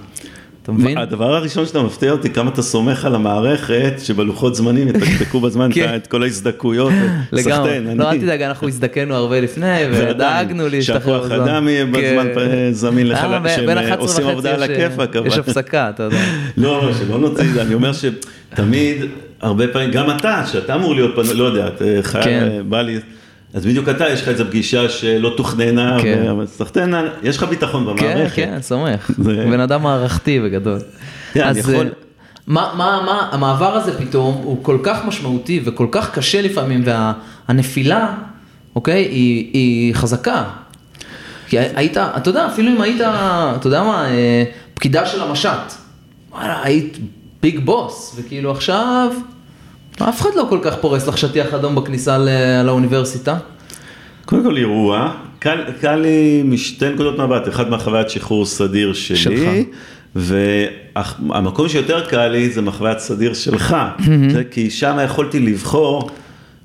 אתה 0.76 0.84
מבין? 0.84 0.97
הדבר 0.97 1.36
הראשון 1.36 1.65
שאתה 1.65 1.82
מפתיע 1.82 2.11
אותי, 2.11 2.30
כמה 2.30 2.49
אתה 2.49 2.61
סומך 2.61 3.05
על 3.05 3.15
המערכת, 3.15 3.93
שבלוחות 4.03 4.55
זמנים 4.55 4.88
יתקתקו 4.88 5.39
בזמן 5.39 5.69
כן. 5.76 5.95
את 5.95 6.07
כל 6.07 6.24
ההזדקקויות. 6.24 6.93
לגמרי, 7.32 7.80
לא 7.95 8.11
אל 8.11 8.17
תדאג, 8.17 8.41
אנחנו 8.41 8.67
הזדקנו 8.67 9.15
הרבה 9.15 9.41
לפני, 9.41 9.78
ודאגנו 9.91 10.69
להשתחרר 10.69 11.19
בזמן. 11.24 11.30
שהכוח 11.30 11.47
אדם 11.47 11.67
יהיה 11.67 11.86
בזמן 11.86 12.28
כן. 12.36 12.72
זמין 12.72 13.07
לך, 13.07 13.17
אה, 13.17 13.49
שהם 13.55 13.99
עושים 13.99 14.28
עבודה 14.28 14.53
על 14.53 14.63
הכיפאק. 14.63 15.15
יש 15.26 15.38
הפסקה, 15.38 15.89
אתה 15.89 16.03
יודע. 16.03 16.17
לא, 16.57 16.89
שלא 16.99 17.19
נוציא 17.19 17.43
את 17.43 17.53
זה, 17.53 17.61
אני 17.61 17.74
אומר 17.74 17.91
שתמיד, 17.93 18.97
הרבה 19.41 19.67
פעמים, 19.67 19.91
גם 19.91 20.11
אתה, 20.11 20.43
שאתה 20.51 20.76
אמור 20.76 20.95
להיות, 20.95 21.17
לא 21.36 21.43
יודע, 21.43 21.69
חייל, 22.01 22.24
כן. 22.24 22.61
בא 22.69 22.82
לי. 22.82 22.99
אז 23.54 23.66
בדיוק 23.66 23.89
אתה, 23.89 24.10
יש 24.10 24.22
לך 24.22 24.28
איזו 24.28 24.45
פגישה 24.45 24.89
שלא 24.89 25.34
תוכננה, 25.38 25.97
כן. 26.02 26.28
אבל 26.32 26.45
סחטנה, 26.47 27.04
יש 27.24 27.38
לך 27.38 27.43
ביטחון 27.43 27.86
כן, 27.97 28.04
במערכת. 28.14 28.36
כן, 28.36 28.58
סומך. 28.62 29.12
זה- 29.18 29.45
בן 29.52 29.60
אדם 29.60 29.84
מערכתי. 29.84 30.39
כן, 31.34 31.39
אני 31.41 31.49
אז 31.49 31.58
יכול- 31.58 31.76
אה, 31.76 31.91
מה, 32.47 32.72
מה, 32.78 33.02
מה, 33.06 33.30
המעבר 33.32 33.76
הזה 33.76 33.97
פתאום 33.99 34.41
הוא 34.43 34.64
כל 34.64 34.78
כך 34.84 35.06
משמעותי 35.06 35.62
וכל 35.66 35.88
כך 35.91 36.12
קשה 36.14 36.41
לפעמים, 36.41 36.84
והנפילה, 36.86 38.14
אוקיי, 38.76 39.02
היא, 39.04 39.49
היא 39.54 39.95
חזקה. 39.95 40.43
כי 41.47 41.60
היית, 41.60 41.97
אתה 41.97 42.30
יודע, 42.30 42.47
אפילו 42.47 42.72
אם 42.72 42.82
היית, 42.82 43.02
אתה 43.02 43.68
יודע 43.68 43.84
מה, 43.84 44.06
אה, 44.10 44.43
פקידה 44.74 45.06
של 45.06 45.22
המשט, 45.22 45.74
היית 46.39 46.97
ביג 47.41 47.60
בוס, 47.60 48.16
וכאילו 48.20 48.52
עכשיו, 48.52 49.12
אף 50.10 50.22
אחד 50.22 50.30
לא 50.36 50.45
כל 50.49 50.60
כך 50.62 50.76
פורס 50.76 51.08
לך 51.08 51.18
שטיח 51.18 51.54
אדום 51.54 51.76
בכניסה 51.76 52.18
לאוניברסיטה. 52.64 53.38
קודם 54.26 54.43
כל 54.43 54.58
אירוע, 54.58 55.14
קל, 55.39 55.64
קל 55.82 55.95
לי 55.95 56.41
משתי 56.45 56.89
נקודות 56.89 57.20
מבט, 57.20 57.47
אחד 57.47 57.70
מהחוויית 57.70 58.10
שחרור 58.10 58.45
סדיר 58.45 58.93
שלי, 58.93 59.18
שלך. 59.18 59.49
והמקום 60.16 61.70
שיותר 61.70 62.06
קל 62.06 62.28
לי 62.28 62.49
זה 62.49 62.62
מחוויית 62.62 62.99
סדיר 62.99 63.34
שלך, 63.34 63.76
כי 64.52 64.70
שם 64.70 64.97
יכולתי 65.06 65.39
לבחור, 65.39 66.10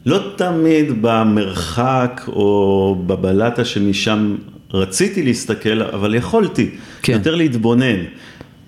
לא 0.06 0.18
תמיד 0.36 0.86
במרחק 1.00 2.22
או 2.28 2.96
בבלטה 3.06 3.64
שמשם 3.64 4.36
רציתי 4.74 5.22
להסתכל, 5.22 5.82
אבל 5.82 6.14
יכולתי, 6.14 6.70
כן. 7.02 7.12
יותר 7.12 7.34
להתבונן. 7.34 7.96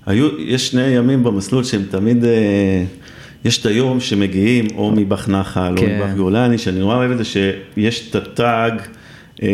היו, 0.06 0.28
יש 0.38 0.68
שני 0.68 0.82
ימים 0.82 1.24
במסלול 1.24 1.64
שהם 1.64 1.82
תמיד, 1.90 2.24
אה, 2.24 2.84
יש 3.44 3.58
את 3.58 3.66
היום 3.66 4.00
שמגיעים 4.00 4.66
או 4.76 4.90
מבח 4.90 5.28
נחל 5.28 5.74
או 5.76 5.80
כן. 5.82 6.00
מבח 6.00 6.16
גולני, 6.16 6.58
שאני 6.58 6.78
נורא 6.78 6.96
אוהב 6.96 7.10
את 7.10 7.18
זה 7.18 7.24
שיש 7.24 8.10
את 8.10 8.14
הטאג, 8.14 8.72
אה, 9.42 9.48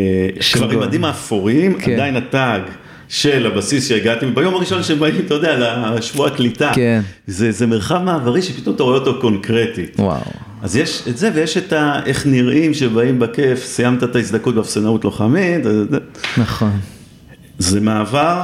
כבר 0.52 0.70
עם 0.70 0.74
גול. 0.74 0.86
מדים 0.86 1.04
האפורים, 1.04 1.74
כן. 1.74 1.92
עדיין 1.92 2.16
הטאג. 2.16 2.62
של 3.08 3.46
הבסיס 3.46 3.88
שהגעתי, 3.88 4.26
ביום 4.26 4.54
הראשון 4.54 4.82
שהם 4.82 4.98
באים, 4.98 5.14
אתה 5.26 5.34
יודע, 5.34 5.90
לשבוע 5.96 6.26
הקליטה. 6.26 6.70
כן. 6.74 7.00
זה, 7.26 7.52
זה 7.52 7.66
מרחב 7.66 8.02
מעברי 8.02 8.42
שפתאום 8.42 8.74
אתה 8.74 8.82
רואה 8.82 8.98
אותו 8.98 9.20
קונקרטית. 9.20 9.96
וואו. 9.98 10.20
אז 10.62 10.76
יש 10.76 11.02
את 11.08 11.16
זה, 11.16 11.30
ויש 11.34 11.56
את 11.56 11.72
ה... 11.72 12.00
איך 12.06 12.26
נראים 12.26 12.74
שבאים 12.74 13.18
בכיף, 13.18 13.64
סיימת 13.64 14.04
את 14.04 14.16
ההזדקות 14.16 14.54
באפסנאות 14.54 15.04
לוחמית, 15.04 15.60
נכון. 16.36 16.70
זה 17.58 17.80
מעבר, 17.80 18.40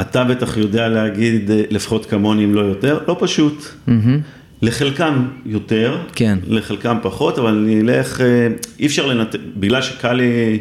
אתה 0.00 0.24
בטח 0.24 0.56
יודע 0.56 0.88
להגיד, 0.88 1.50
אה, 1.50 1.62
לפחות 1.70 2.06
כמוני 2.06 2.44
אם 2.44 2.54
לא 2.54 2.60
יותר, 2.60 2.98
לא 3.08 3.16
פשוט. 3.20 3.64
מהמם. 3.86 4.20
לחלקם 4.62 5.28
יותר, 5.46 5.98
כן. 6.14 6.38
לחלקם 6.46 6.96
פחות, 7.02 7.38
אבל 7.38 7.54
אני 7.54 7.80
אלך, 7.80 8.20
אה, 8.20 8.48
אי 8.78 8.86
אפשר 8.86 9.06
לנתק, 9.06 9.38
בגלל 9.56 9.82
שקל 9.82 10.12
לי 10.12 10.58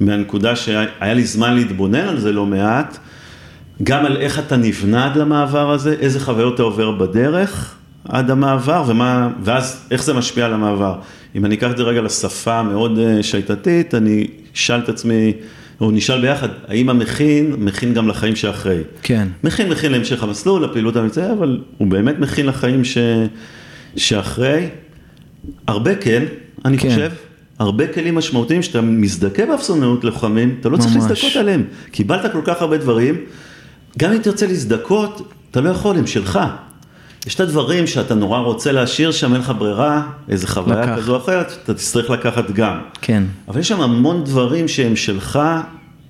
מהנקודה 0.00 0.56
שהיה 0.56 1.14
לי 1.14 1.24
זמן 1.24 1.54
להתבונן 1.54 2.08
על 2.08 2.20
זה 2.20 2.32
לא 2.32 2.46
מעט, 2.46 2.98
גם 3.82 4.06
על 4.06 4.16
איך 4.16 4.38
אתה 4.38 4.56
נבנה 4.56 5.06
עד 5.06 5.16
למעבר 5.16 5.70
הזה, 5.70 5.96
איזה 6.00 6.20
חוויות 6.20 6.54
אתה 6.54 6.62
עובר 6.62 6.90
בדרך 6.90 7.74
עד 8.08 8.30
המעבר, 8.30 8.84
ומה, 8.86 9.28
ואז 9.42 9.86
איך 9.90 10.04
זה 10.04 10.14
משפיע 10.14 10.44
על 10.46 10.54
המעבר. 10.54 10.94
אם 11.34 11.44
אני 11.44 11.54
אקח 11.54 11.70
את 11.70 11.76
זה 11.76 11.82
רגע 11.82 12.00
לשפה 12.00 12.54
המאוד 12.54 12.98
אה, 12.98 13.22
שייטתית, 13.22 13.94
אני 13.94 14.26
אשאל 14.54 14.78
את 14.78 14.88
עצמי, 14.88 15.32
או 15.80 15.90
נשאל 15.90 16.20
ביחד, 16.20 16.48
האם 16.68 16.88
המכין, 16.88 17.54
מכין 17.58 17.94
גם 17.94 18.08
לחיים 18.08 18.36
שאחרי. 18.36 18.80
כן. 19.02 19.28
מכין, 19.44 19.68
מכין 19.68 19.92
להמשך 19.92 20.22
המסלול, 20.22 20.64
לפעילות 20.64 20.96
המבצעית, 20.96 21.30
אבל 21.30 21.60
הוא 21.78 21.88
באמת 21.88 22.18
מכין 22.18 22.46
לחיים 22.46 22.84
ש... 22.84 22.98
שאחרי. 23.96 24.68
הרבה 25.66 25.94
כן, 25.94 26.24
אני 26.64 26.78
כן. 26.78 26.88
חושב. 26.88 27.10
הרבה 27.58 27.86
כלים 27.86 28.14
משמעותיים 28.14 28.62
שאתה 28.62 28.80
מזדכה 28.80 29.46
באפסונאות 29.46 30.04
לוחמים, 30.04 30.56
אתה 30.60 30.68
לא 30.68 30.76
צריך 30.76 30.96
ממש. 30.96 31.10
להזדכות 31.10 31.36
עליהם. 31.36 31.64
קיבלת 31.90 32.32
כל 32.32 32.40
כך 32.44 32.62
הרבה 32.62 32.76
דברים, 32.76 33.14
גם 33.98 34.12
אם 34.12 34.18
תרצה 34.18 34.46
להזדכות, 34.46 35.32
אתה 35.50 35.60
לא 35.60 35.70
יכול, 35.70 35.96
הם 35.96 36.06
שלך. 36.06 36.38
יש 37.28 37.34
את 37.34 37.40
הדברים 37.40 37.86
שאתה 37.86 38.14
נורא 38.14 38.38
רוצה 38.38 38.72
להשאיר 38.72 39.10
שם, 39.10 39.32
אין 39.32 39.40
לך 39.40 39.52
ברירה, 39.58 40.02
איזה 40.28 40.46
חוויה 40.46 40.80
לקח. 40.80 40.96
כזו 40.96 41.14
או 41.14 41.20
אחרת, 41.20 41.52
אתה 41.64 41.74
תצטרך 41.74 42.10
לקחת 42.10 42.50
גם. 42.50 42.78
כן. 43.00 43.22
אבל 43.48 43.60
יש 43.60 43.68
שם 43.68 43.80
המון 43.80 44.24
דברים 44.24 44.68
שהם 44.68 44.96
שלך, 44.96 45.38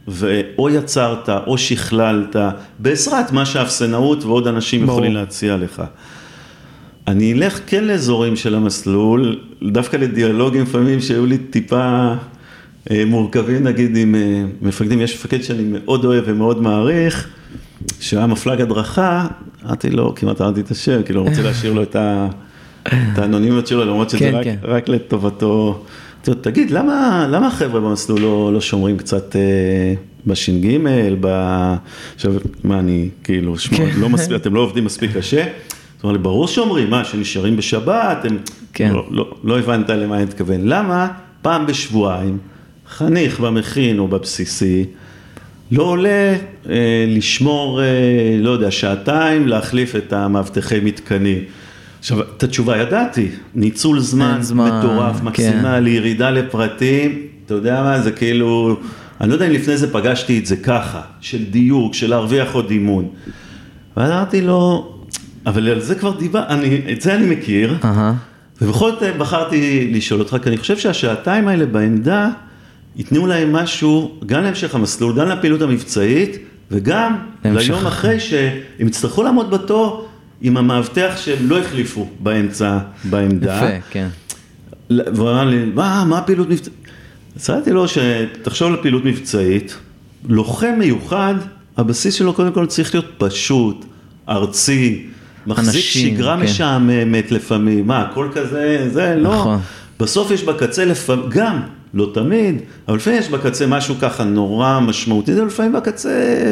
ואו 0.09 0.71
יצרת 0.71 1.29
או 1.29 1.59
שכללת, 1.59 2.37
בעזרת 2.79 3.33
מה 3.33 3.47
שהאפסנאות 3.47 4.25
ועוד 4.25 4.47
אנשים 4.47 4.87
ברור. 4.87 4.99
יכולים 4.99 5.15
להציע 5.15 5.57
לך. 5.57 5.83
אני 7.07 7.33
אלך 7.33 7.61
כן 7.67 7.85
לאזורים 7.85 8.37
של 8.37 8.55
המסלול, 8.55 9.41
דווקא 9.63 9.97
לדיאלוגים 9.97 10.63
לפעמים 10.63 11.01
שהיו 11.01 11.27
לי 11.27 11.39
טיפה 11.39 12.13
אה, 12.91 13.05
מורכבים, 13.07 13.65
נגיד 13.65 13.97
עם 13.97 14.15
אה, 14.15 14.45
מפקדים, 14.63 15.01
יש 15.01 15.15
מפקד 15.15 15.43
שאני 15.43 15.63
מאוד 15.65 16.05
אוהב 16.05 16.25
ומאוד 16.27 16.63
מעריך, 16.63 17.29
שהיה 18.01 18.27
מפלג 18.27 18.61
הדרכה, 18.61 19.27
אמרתי 19.67 19.91
לו, 19.91 20.15
כמעט 20.17 20.41
אמרתי 20.41 20.61
את 20.61 20.71
השם, 20.71 21.03
כאילו, 21.03 21.25
רוצה 21.25 21.43
להשאיר 21.43 21.73
לו 21.73 21.83
את 21.83 21.97
ה- 21.97 22.29
את 22.85 23.19
האנונימיות 23.19 23.67
שלו, 23.67 23.85
למרות 23.85 24.11
שזה 24.11 24.19
כן, 24.19 24.35
רק, 24.35 24.45
כן. 24.45 24.57
רק 24.63 24.89
לטובתו. 24.89 25.85
אמרתי 26.17 26.31
לו, 26.31 26.37
תגיד, 26.37 26.71
למה, 26.71 27.27
למה 27.31 27.47
החבר'ה 27.47 27.81
במסלול 27.81 28.21
לא, 28.21 28.51
לא 28.55 28.61
שומרים 28.61 28.97
קצת 28.97 29.37
אה, 29.37 29.41
בש"ג, 30.27 30.77
ב... 31.21 31.27
עכשיו, 32.15 32.33
מה 32.65 32.79
אני, 32.79 33.09
כאילו, 33.25 33.59
שמע, 33.59 33.77
כן. 33.77 33.89
לא 34.01 34.09
מספיק, 34.09 34.37
אתם 34.37 34.55
לא 34.55 34.61
עובדים 34.61 34.85
מספיק 34.85 35.17
קשה? 35.17 35.45
זאת 35.97 36.05
אומרת, 36.05 36.21
ברור 36.21 36.49
שאומרים, 36.49 36.91
מה, 36.91 37.05
שנשארים 37.05 37.57
בשבת, 37.57 38.25
הם... 38.25 38.39
כן. 38.73 38.93
לא, 38.93 39.07
לא, 39.11 39.35
לא 39.45 39.59
הבנת 39.59 39.91
למה 39.91 40.17
אני 40.17 40.25
מתכוון. 40.25 40.61
למה 40.65 41.09
פעם 41.43 41.67
בשבועיים, 41.67 42.39
חניך 42.89 43.41
במכין 43.41 43.99
או 43.99 44.09
בבסיסי, 44.09 44.85
לא 45.73 45.83
עולה 45.83 46.35
אה, 46.69 47.05
לשמור, 47.09 47.83
אה, 47.83 47.87
לא 48.41 48.51
יודע, 48.51 48.71
שעתיים, 48.71 49.49
להחליף 49.49 49.97
את 49.97 50.13
המאבטחי 50.13 50.81
מתקנים. 50.81 51.39
עכשיו, 51.99 52.21
את 52.21 52.43
התשובה 52.43 52.77
ידעתי, 52.77 53.29
ניצול 53.55 54.01
זמן, 54.01 54.39
זמן, 54.41 54.79
מטורף, 54.79 55.19
כן. 55.19 55.25
מקסימלי, 55.25 55.91
ירידה 55.91 56.31
לפרטים, 56.31 57.23
אתה 57.47 57.55
יודע 57.55 57.83
מה, 57.83 58.01
זה 58.01 58.13
כאילו, 58.13 58.77
אני 59.21 59.29
לא 59.29 59.35
יודע 59.35 59.47
אם 59.47 59.53
לפני 59.53 59.77
זה 59.77 59.93
פגשתי 59.93 60.39
את 60.39 60.47
זה 60.47 60.57
ככה, 60.57 61.01
של 61.21 61.45
דיוק, 61.45 61.95
של 61.95 62.11
להרוויח 62.11 62.55
עוד 62.55 62.71
אימון. 62.71 63.09
ואז 63.97 64.11
אמרתי 64.11 64.41
לו, 64.41 64.93
אבל 65.47 65.69
על 65.69 65.81
זה 65.81 65.95
כבר 65.95 66.19
דיבר, 66.19 66.43
אני, 66.49 66.81
את 66.93 67.01
זה 67.01 67.15
אני 67.15 67.27
מכיר, 67.27 67.77
אהה. 67.85 68.15
ובכל 68.63 68.91
זאת 68.91 69.17
בחרתי 69.19 69.91
לשאול 69.95 70.21
אותך, 70.21 70.37
כי 70.43 70.49
אני 70.49 70.57
חושב 70.57 70.79
שהשעתיים 70.79 71.49
האלה 71.49 71.67
בעמדה, 71.67 72.29
ייתנו 72.99 73.27
להם 73.27 73.53
משהו, 73.53 74.19
גם 74.27 74.43
להמשך 74.43 74.75
המסלול, 74.75 75.19
גם 75.19 75.29
לפעילות 75.29 75.63
המבצעית, 75.63 76.39
וגם 76.71 77.17
להמשך 77.45 77.71
ליום 77.71 77.87
אחרי 77.87 78.21
שהם 78.21 78.87
יצטרכו 78.87 79.23
לעמוד 79.23 79.51
בתור 79.51 80.09
עם 80.41 80.57
המאבטח 80.57 81.15
שהם 81.17 81.51
לא 81.51 81.59
החליפו 81.59 82.09
באמצע, 82.21 82.79
בעמדה. 83.05 83.57
יפה, 83.57 83.87
כן. 83.91 84.09
והוא 84.91 85.31
אמר 85.31 85.45
לי, 85.45 85.65
מה, 85.75 86.05
מה 86.09 86.19
הפעילות 86.19 86.49
מבצעית? 86.49 86.75
הצעתי 87.37 87.71
לו 87.71 87.85
שתחשוב 87.89 88.73
על 88.73 88.77
פעילות 88.83 89.05
מבצעית, 89.05 89.77
לוחם 90.29 90.75
מיוחד, 90.79 91.35
הבסיס 91.77 92.15
שלו 92.15 92.33
קודם 92.35 92.53
כל 92.53 92.67
צריך 92.67 92.95
להיות 92.95 93.07
פשוט, 93.19 93.85
ארצי, 94.29 95.07
מחזיק 95.47 95.75
אנשים, 95.75 96.17
שגרה 96.17 96.37
כן. 96.37 96.43
משעממת 96.43 97.33
לפעמים, 97.33 97.87
מה, 97.87 98.01
הכל 98.03 98.29
כזה, 98.35 98.89
זה, 98.93 99.15
לא. 99.19 99.35
נכון. 99.35 99.59
בסוף 100.01 100.31
יש 100.31 100.43
בקצה 100.43 100.85
לפעמים, 100.85 101.25
גם, 101.29 101.61
לא 101.95 102.11
תמיד, 102.15 102.57
אבל 102.89 102.97
לפעמים 102.97 103.19
יש 103.19 103.29
בקצה 103.29 103.67
משהו 103.67 103.95
ככה 104.01 104.25
נורא 104.25 104.81
משמעותי, 104.81 105.35
זה 105.35 105.45
לפעמים 105.45 105.73
בקצה 105.73 106.11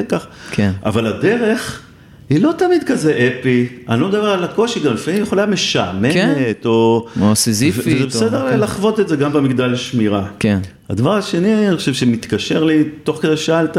ככה. 0.08 0.26
כן. 0.50 0.70
אבל 0.84 1.06
הדרך 1.06 1.82
היא 2.30 2.42
לא 2.42 2.52
תמיד 2.58 2.84
כזה 2.84 3.12
אפי, 3.40 3.66
אני 3.88 4.00
לא 4.00 4.08
מדבר 4.08 4.30
על 4.30 4.44
הקושי, 4.44 4.80
גם 4.80 4.94
לפעמים 4.94 5.22
יכולה 5.22 5.46
משעממת, 5.46 6.12
כן. 6.12 6.52
או... 6.64 7.06
או 7.20 7.36
סיזיפית, 7.36 7.86
וזה 7.86 8.04
או- 8.04 8.08
בסדר 8.08 8.50
כן. 8.50 8.60
לחוות 8.60 9.00
את 9.00 9.08
זה 9.08 9.16
גם 9.16 9.32
במגדל 9.32 9.76
שמירה. 9.76 10.26
כן. 10.38 10.58
הדבר 10.90 11.12
השני, 11.12 11.68
אני 11.68 11.76
חושב 11.76 11.94
שמתקשר 11.94 12.64
לי, 12.64 12.84
תוך 13.04 13.22
כדי 13.22 13.36
שאלת, 13.36 13.76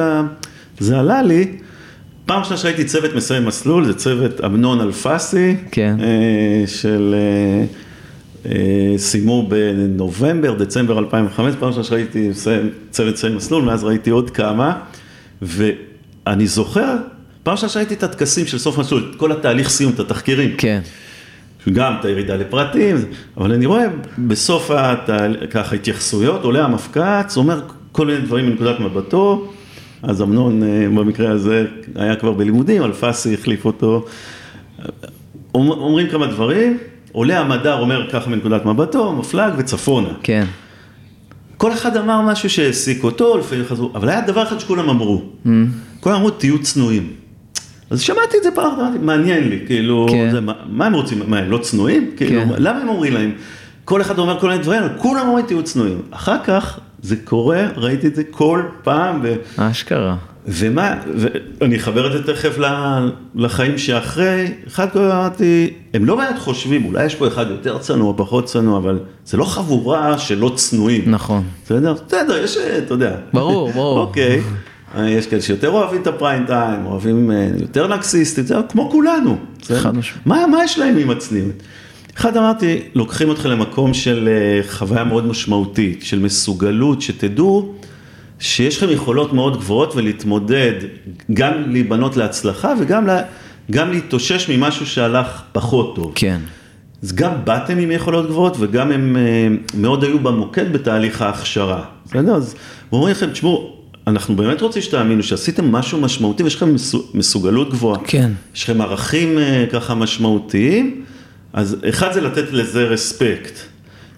זה 0.80 1.00
עלה 1.00 1.22
לי, 1.22 1.52
פעם 2.26 2.40
ראשונה 2.40 2.58
שראיתי 2.58 2.84
צוות 2.84 3.16
מסיים 3.16 3.46
מסלול, 3.46 3.86
זה 3.86 3.94
צוות 3.94 4.42
אמנון 4.46 4.82
אלפסי, 4.82 5.56
כן. 5.72 5.96
אה, 6.00 6.68
של, 6.68 7.16
אה, 7.18 7.66
סיימו 8.98 9.48
בנובמבר, 9.50 10.54
דצמבר 10.54 11.00
2005, 11.00 11.56
פעם 11.60 11.68
ראשונה 11.68 11.84
שראיתי 11.84 12.30
צוות 12.92 13.14
מסיים 13.14 13.36
מסלול, 13.36 13.64
מאז 13.64 13.84
ראיתי 13.84 14.10
עוד 14.10 14.30
כמה, 14.30 14.80
ואני 15.42 16.48
זוכר, 16.48 16.96
פעם 17.44 17.52
ראשונה 17.54 17.70
שראיתי 17.70 17.94
את 17.94 18.04
הטקסים 18.04 18.46
של 18.46 18.58
סוף 18.58 18.78
מסלול, 18.78 19.12
את 19.12 19.16
כל 19.16 19.32
התהליך 19.32 19.70
סיום, 19.70 19.92
את 19.94 20.00
התחקירים. 20.00 20.50
כן. 20.58 20.82
גם 21.74 21.94
את 22.00 22.06
הירידה 22.06 22.36
לפרטים, 22.36 22.96
אבל 23.38 23.52
אני 23.54 23.66
רואה 23.66 23.86
בסוף 24.28 24.72
התהל- 24.72 25.48
ככה 25.50 25.76
התייחסויות, 25.76 26.44
עולה 26.44 26.64
המפקץ, 26.66 27.38
אומר 27.38 27.62
כל 27.92 28.06
מיני 28.06 28.22
דברים 28.22 28.46
מנקודת 28.50 28.80
מבטו, 28.80 29.48
אז 30.04 30.22
אמנון 30.22 30.64
אה, 30.64 30.68
במקרה 30.96 31.32
הזה 31.32 31.66
היה 31.96 32.16
כבר 32.16 32.32
בלימודים, 32.32 32.84
אלפסי 32.84 33.34
החליף 33.34 33.66
אותו, 33.66 34.06
אומר- 35.56 35.76
אומרים 35.80 36.10
כמה 36.10 36.28
דברים, 36.28 36.78
עולה 37.18 37.40
המדר 37.40 37.80
אומר 37.80 38.10
ככה 38.12 38.30
מנקודת 38.30 38.66
מבטו, 38.66 39.14
מפלג 39.14 39.54
וצפונה. 39.58 40.10
כן. 40.24 40.46
כל 41.58 41.74
אחד 41.74 41.98
אמר 41.98 42.22
משהו 42.22 42.50
שהעסיק 42.50 43.04
אותו, 43.04 43.38
לפעמים 43.38 43.66
חזרו, 43.66 43.92
אבל 43.96 44.10
היה 44.10 44.22
דבר 44.22 44.44
אחד 44.44 44.60
שכולם 44.60 44.90
אמרו, 44.90 45.24
כולם 46.00 46.16
אמרו 46.16 46.30
תהיו 46.30 46.62
צנועים. 46.62 47.14
אז 47.90 48.02
שמעתי 48.02 48.38
את 48.38 48.44
זה 48.44 48.50
פעם, 48.52 48.80
אמרתי, 48.80 48.98
מעניין 48.98 49.50
לי, 49.50 49.60
כאילו, 49.66 50.08
כן. 50.10 50.30
זה, 50.32 50.42
מה, 50.42 50.54
מה 50.70 50.86
הם 50.86 50.94
רוצים, 50.94 51.22
מה 51.28 51.38
הם 51.38 51.52
לא 51.52 51.58
צנועים? 51.58 52.12
כאילו, 52.18 52.42
כן. 52.42 52.48
למה 52.58 52.80
הם 52.80 52.90
אומרים 52.90 53.14
להם? 53.14 53.32
כל 53.86 54.02
אחד 54.02 54.20
אומר 54.20 54.40
כל 54.40 54.48
מיני 54.48 54.64
דברים, 54.64 54.82
כולם 54.98 55.28
אומרים 55.28 55.46
תהיו 55.46 55.64
צנועים. 55.64 56.02
אחר 56.12 56.38
כך 56.44 56.80
זה 57.02 57.16
קורה, 57.24 57.68
ראיתי 57.76 58.08
את 58.08 58.16
זה 58.16 58.24
כל 58.24 58.64
פעם, 58.84 59.20
ו, 59.24 59.36
אשכרה. 59.58 60.16
ומה, 60.48 60.96
ואני 61.16 61.78
אחבר 61.78 62.08
את 62.08 62.12
זה 62.12 62.34
תכף 62.34 62.58
לחיים 63.36 63.78
שאחרי, 63.78 64.54
אחד 64.68 64.90
כל 64.94 65.00
אמרתי, 65.00 65.74
הם 65.94 66.06
לא 66.06 66.16
באמת 66.16 66.40
חושבים, 66.40 66.86
אולי 66.86 67.06
יש 67.06 67.16
פה 67.16 67.28
אחד 67.28 67.46
יותר 67.50 67.78
צנוע, 67.78 68.14
פחות 68.18 68.46
צנוע, 68.46 68.78
אבל 68.78 69.00
זה 69.26 69.38
לא 69.38 69.46
חבורה 69.46 70.18
של 70.18 70.38
לא 70.38 70.52
צנועים. 70.56 71.04
נכון. 71.08 71.44
בסדר? 71.66 71.94
בסדר, 72.08 72.44
יש, 72.44 72.58
אתה 72.58 72.94
יודע. 72.94 73.16
ברור, 73.34 73.72
ברור. 73.72 74.00
אוקיי. 74.08 74.42
אה, 74.98 75.10
יש 75.10 75.28
כאלה 75.28 75.42
שיותר 75.42 75.70
אוהבים 75.70 76.02
את 76.02 76.08
הפריים 76.08 76.46
טיים, 76.46 76.86
אוהבים 76.86 77.32
אה, 77.32 77.50
יותר 77.60 77.88
נקסיסטים, 77.88 78.46
זה 78.46 78.56
כמו 78.70 78.92
כולנו. 78.92 79.38
חד 79.74 79.96
משמעית. 79.98 80.26
מה, 80.26 80.48
מה 80.48 80.64
יש 80.64 80.80
להם 80.80 80.98
עם 80.98 81.10
הצניעות? 81.10 81.64
אחד 82.18 82.38
אמרתי, 82.38 82.80
לוקחים 82.96 83.32
אתכם 83.32 83.50
למקום 83.50 83.94
של 83.94 84.30
אה, 84.32 84.70
חוויה 84.70 85.04
מאוד 85.04 85.26
משמעותית, 85.26 86.04
של 86.04 86.20
מסוגלות, 86.20 87.02
שתדעו 87.02 87.74
שיש 88.40 88.78
לכם 88.78 88.90
יכולות 88.90 89.34
מאוד 89.34 89.58
גבוהות 89.58 89.96
ולהתמודד, 89.96 90.74
גם 91.34 91.54
להיבנות 91.72 92.18
להצלחה 92.18 92.74
וגם 92.80 93.08
לה, 93.08 93.22
גם 93.72 93.92
להתאושש 93.92 94.50
ממשהו 94.50 94.86
שהלך 94.86 95.42
פחות 95.52 95.96
טוב. 95.96 96.12
כן. 96.16 96.40
אז 97.04 97.14
גם 97.16 97.32
באתם 97.44 97.78
עם 97.78 97.92
יכולות 97.92 98.28
גבוהות 98.28 98.56
וגם 98.60 98.92
הם 98.92 99.18
אה, 99.18 99.48
מאוד 99.74 100.04
היו 100.04 100.20
במוקד 100.20 100.74
בתהליך 100.74 101.22
ההכשרה. 101.22 101.84
בסדר? 102.06 102.36
אז 102.36 102.56
אומרים 102.92 103.12
לכם, 103.12 103.30
תשמעו, 103.32 103.74
אנחנו 104.08 104.36
באמת 104.36 104.62
רוצים 104.62 104.82
שתאמינו 104.82 105.24
שעשיתם 105.24 105.72
משהו 105.72 106.02
משמעותי 106.02 106.44
ויש 106.44 106.56
לכם 106.56 106.74
מסו- 106.76 107.06
מסוגלות 107.14 107.70
גבוהה. 107.70 108.00
כן. 108.06 108.32
יש 108.56 108.64
לכם 108.64 108.82
ערכים 108.82 109.38
אה, 109.38 109.66
ככה 109.72 109.96
משמעותיים, 109.96 111.04
אז 111.54 111.78
אחד 111.90 112.12
זה 112.14 112.22
לתת 112.22 112.52
לזה 112.54 112.84
רספקט. 112.84 113.60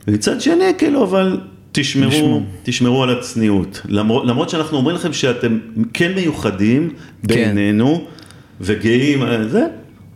ומצד 0.07 0.41
שני, 0.41 0.73
כאילו, 0.77 1.03
אבל 1.03 1.37
תשמרו, 1.81 2.09
לשמור. 2.09 2.41
תשמרו 2.63 3.03
על 3.03 3.09
הצניעות. 3.09 3.81
למרות, 3.89 4.25
למרות 4.25 4.49
שאנחנו 4.49 4.77
אומרים 4.77 4.95
לכם 4.95 5.13
שאתם 5.13 5.59
כן 5.93 6.11
מיוחדים 6.15 6.89
בעינינו 7.23 8.05
וגאים, 8.61 9.23
אה, 9.23 9.47
זה. 9.47 9.65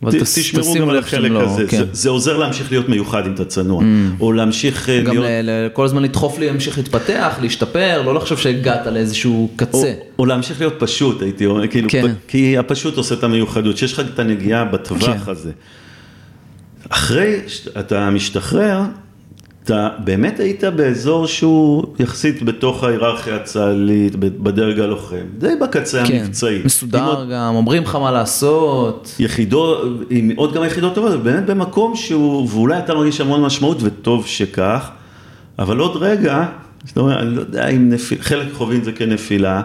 ת- 0.06 0.16
תש- 0.16 0.40
תשמרו 0.40 0.74
גם 0.80 0.90
על 0.90 0.98
החלק 0.98 1.32
לא, 1.32 1.42
הזה, 1.42 1.66
כן. 1.68 1.78
זה, 1.78 1.84
זה 1.94 2.10
עוזר 2.10 2.38
להמשיך 2.38 2.72
להיות 2.72 2.90
מיוחד 2.90 3.26
אם 3.28 3.34
אתה 3.34 3.46
צנוע, 3.46 3.84
או 4.20 4.32
להמשיך 4.32 4.90
אה, 4.90 5.02
גם 5.02 5.18
להיות, 5.18 5.26
ל- 5.44 5.70
כל 5.74 5.86
הזמן 5.86 6.04
לדחוף 6.04 6.40
לי 6.40 6.46
להמשיך 6.48 6.78
להתפתח, 6.78 7.38
להשתפר, 7.42 8.02
לא 8.02 8.16
לחשוב 8.16 8.40
שהגעת 8.40 8.88
לאיזשהו 8.88 9.34
או, 9.44 9.50
קצה. 9.58 9.94
או 10.20 10.26
להמשיך 10.26 10.60
להיות 10.60 10.74
פשוט, 10.80 11.22
הייתי 11.22 11.46
אומר, 11.46 11.68
כאילו, 11.68 11.90
כן. 11.90 12.08
פ, 12.08 12.28
כי 12.28 12.58
הפשוט 12.58 12.98
עושה 12.98 13.16
את 13.16 13.24
המיוחדות, 13.24 13.78
שיש 13.78 13.94
לך 13.94 14.00
את 14.14 14.20
הנגיעה 14.20 14.66
בטווח 14.66 15.06
כן. 15.06 15.32
הזה. 15.32 15.52
אחרי 16.90 17.40
שאתה 17.48 18.10
משתחרר, 18.10 18.82
אתה 19.64 19.90
באמת 20.04 20.40
היית 20.40 20.64
באזור 20.64 21.28
שהוא 21.28 21.86
יחסית 22.00 22.44
בתוך 22.44 22.84
ההיררכיה 22.84 23.36
הצה"לית, 23.36 24.16
בדרג 24.16 24.80
הלוחם, 24.80 25.26
די 25.38 25.54
בקצה 25.62 26.04
כן. 26.06 26.16
המבצעי. 26.16 26.62
מסודר 26.66 27.06
עוד 27.06 27.30
גם, 27.32 27.56
אומרים 27.56 27.84
לך 27.84 27.96
מה 27.96 28.12
לעשות. 28.12 29.16
יחידות, 29.20 29.82
עם 30.10 30.32
עוד 30.36 30.54
כמה 30.54 30.68
יחידות 30.68 30.96
טובות, 30.96 31.24
באמת 31.24 31.46
במקום 31.46 31.96
שהוא, 31.96 32.48
ואולי 32.52 32.80
אתה 32.80 32.94
מרגיש 32.94 33.22
המון 33.22 33.42
משמעות 33.42 33.78
וטוב 33.82 34.28
שכך, 34.28 34.90
אבל 35.60 35.78
עוד 35.78 35.98
רגע, 36.04 36.46
זאת 36.86 36.98
אומרת, 36.98 37.18
אני 37.18 37.36
לא 37.36 37.42
יודע 37.42 37.68
אם 37.68 37.90
נפיל, 37.90 38.18
חלק 38.22 38.54
חווים 38.54 38.80
את 38.80 38.86
זה 38.86 38.92
כנפילה, 38.92 39.62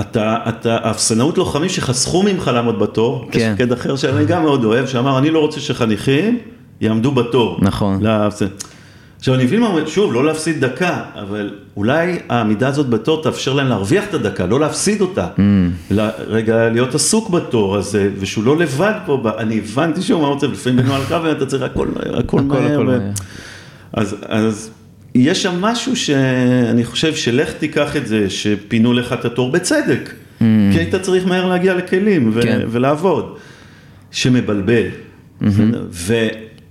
אתה, 0.00 0.36
אתה, 0.48 0.90
אפסנאות 0.90 1.38
לוחמים 1.38 1.68
שחסכו 1.68 2.22
ממך 2.22 2.50
לעמוד 2.54 2.78
בתור, 2.78 3.28
כן. 3.30 3.38
יש 3.38 3.44
מפקד 3.44 3.72
אחר 3.72 3.96
שאני 3.96 4.24
גם 4.24 4.42
מאוד 4.42 4.64
אוהב, 4.64 4.86
שאמר, 4.86 5.18
אני 5.18 5.30
לא 5.30 5.38
רוצה 5.38 5.60
שחניכים 5.60 6.38
יעמדו 6.80 7.12
בתור. 7.12 7.58
נכון. 7.62 8.02
לאפסנ... 8.04 8.46
עכשיו 9.18 9.34
אני 9.34 9.44
מבין 9.44 9.60
מה 9.60 9.66
אומר, 9.66 9.86
שוב, 9.86 10.12
לא 10.12 10.24
להפסיד 10.24 10.64
דקה, 10.64 11.02
אבל 11.14 11.50
אולי 11.76 12.18
העמידה 12.28 12.68
הזאת 12.68 12.88
בתור 12.88 13.22
תאפשר 13.22 13.52
להם 13.52 13.68
להרוויח 13.68 14.04
את 14.08 14.14
הדקה, 14.14 14.46
לא 14.46 14.60
להפסיד 14.60 15.00
אותה. 15.00 15.28
Mm. 15.36 15.40
ל- 15.90 16.08
רגע, 16.26 16.68
להיות 16.68 16.94
עסוק 16.94 17.30
בתור 17.30 17.76
הזה, 17.76 18.10
ושהוא 18.18 18.44
לא 18.44 18.56
לבד 18.58 18.92
פה, 19.06 19.20
ב- 19.22 19.26
אני 19.26 19.58
הבנתי 19.58 20.02
שהוא 20.02 20.22
מה 20.22 20.28
רוצה, 20.28 20.46
לפעמים 20.46 20.78
בנוהל 20.84 21.02
קרב 21.08 21.24
אתה 21.24 21.46
צריך 21.46 21.62
הכל 21.62 21.88
הכל 22.06 22.18
הכל, 22.18 22.42
מהר. 22.42 22.72
הכל 22.72 22.82
ו- 22.82 22.84
מהר. 22.84 23.00
אז, 23.92 24.16
אז 24.28 24.70
יש 25.14 25.42
שם 25.42 25.60
משהו 25.60 25.96
שאני 25.96 26.84
חושב 26.84 27.14
שלך 27.14 27.52
תיקח 27.52 27.96
את 27.96 28.06
זה, 28.06 28.30
שפינו 28.30 28.92
לך 28.92 29.12
את 29.12 29.24
התור 29.24 29.52
בצדק, 29.52 30.10
כי 30.38 30.44
היית 30.78 30.94
צריך 30.94 31.26
מהר 31.26 31.46
להגיע 31.48 31.74
לכלים 31.74 32.30
ו- 32.34 32.42
כן. 32.42 32.60
ולעבוד, 32.70 33.36
שמבלבל. 34.10 34.84
בסדר? 35.42 35.84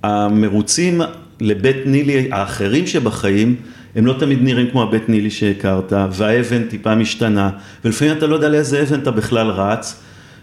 והמרוצים 0.04 1.02
לבית 1.42 1.78
נילי 1.86 2.30
האחרים 2.32 2.88
שבחיים, 2.88 3.56
הם 3.96 4.06
לא 4.06 4.14
תמיד 4.20 4.40
נראים 4.42 4.70
כמו 4.72 4.84
הבית 4.84 5.10
נילי 5.10 5.30
שהכרת, 5.30 5.94
והאבן 6.12 6.64
טיפה 6.64 6.96
משתנה, 6.96 7.50
ולפעמים 7.86 8.18
אתה 8.18 8.28
לא 8.28 8.36
יודע 8.36 8.50
לאיזה 8.50 8.82
אבן 8.82 9.00
אתה 9.00 9.12
בכלל 9.12 9.48
רץ, 9.48 10.00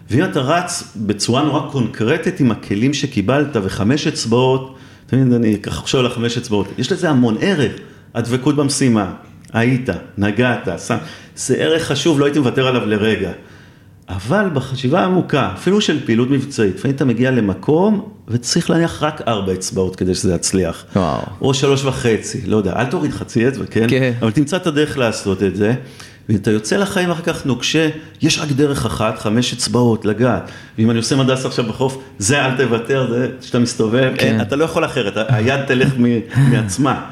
ואם 0.09 0.23
אתה 0.23 0.39
רץ 0.39 0.93
בצורה 0.95 1.43
נורא 1.43 1.71
קונקרטית 1.71 2.39
עם 2.39 2.51
הכלים 2.51 2.93
שקיבלת 2.93 3.55
וחמש 3.63 4.07
אצבעות, 4.07 4.75
תמיד 5.07 5.33
אני 5.33 5.57
ככה 5.57 5.75
חושב 5.75 5.97
על 5.97 6.05
החמש 6.05 6.37
אצבעות, 6.37 6.67
יש 6.77 6.91
לזה 6.91 7.09
המון 7.09 7.37
ערך, 7.41 7.71
הדבקות 8.15 8.55
במשימה, 8.55 9.13
היית, 9.53 9.89
נגעת, 10.17 10.67
שם, 10.87 10.97
זה 11.35 11.55
ערך 11.55 11.83
חשוב, 11.83 12.19
לא 12.19 12.25
הייתי 12.25 12.39
מוותר 12.39 12.67
עליו 12.67 12.85
לרגע. 12.85 13.31
אבל 14.09 14.49
בחשיבה 14.53 14.99
העמוקה, 14.99 15.51
אפילו 15.53 15.81
של 15.81 16.05
פעילות 16.05 16.29
מבצעית, 16.29 16.75
לפעמים 16.75 16.95
אתה 16.95 17.05
מגיע 17.05 17.31
למקום 17.31 18.09
וצריך 18.27 18.69
להניח 18.69 19.03
רק 19.03 19.21
ארבע 19.27 19.53
אצבעות 19.53 19.95
כדי 19.95 20.15
שזה 20.15 20.33
יצליח. 20.33 20.85
וואו. 20.95 21.21
או 21.41 21.53
שלוש 21.53 21.85
וחצי, 21.85 22.41
לא 22.45 22.57
יודע, 22.57 22.73
אל 22.75 22.85
תוריד 22.85 23.11
חצי 23.11 23.47
אצבע, 23.47 23.65
כן? 23.65 23.85
כן. 23.89 24.13
אבל 24.21 24.31
תמצא 24.31 24.57
את 24.57 24.67
הדרך 24.67 24.97
לעשות 24.97 25.43
את 25.43 25.55
זה, 25.55 25.73
ואתה 26.29 26.51
יוצא 26.51 26.77
לחיים 26.77 27.11
אחר 27.11 27.23
כך 27.23 27.45
נוקשה, 27.45 27.89
יש 28.21 28.39
רק 28.39 28.49
דרך 28.49 28.85
אחת, 28.85 29.19
חמש 29.19 29.53
אצבעות, 29.53 30.05
לגעת. 30.05 30.51
ואם 30.77 30.89
אני 30.89 30.97
עושה 30.97 31.15
מדס 31.15 31.45
עכשיו 31.45 31.65
בחוף, 31.65 31.97
זה 32.19 32.45
אל 32.45 32.57
תוותר, 32.57 33.07
זה 33.13 33.29
שאתה 33.41 33.59
מסתובב, 33.59 34.11
כן. 34.17 34.27
אין, 34.27 34.41
אתה 34.41 34.55
לא 34.55 34.63
יכול 34.63 34.85
אחרת, 34.85 35.13
היד 35.29 35.65
תלך 35.65 35.93
מעצמה. 36.35 37.05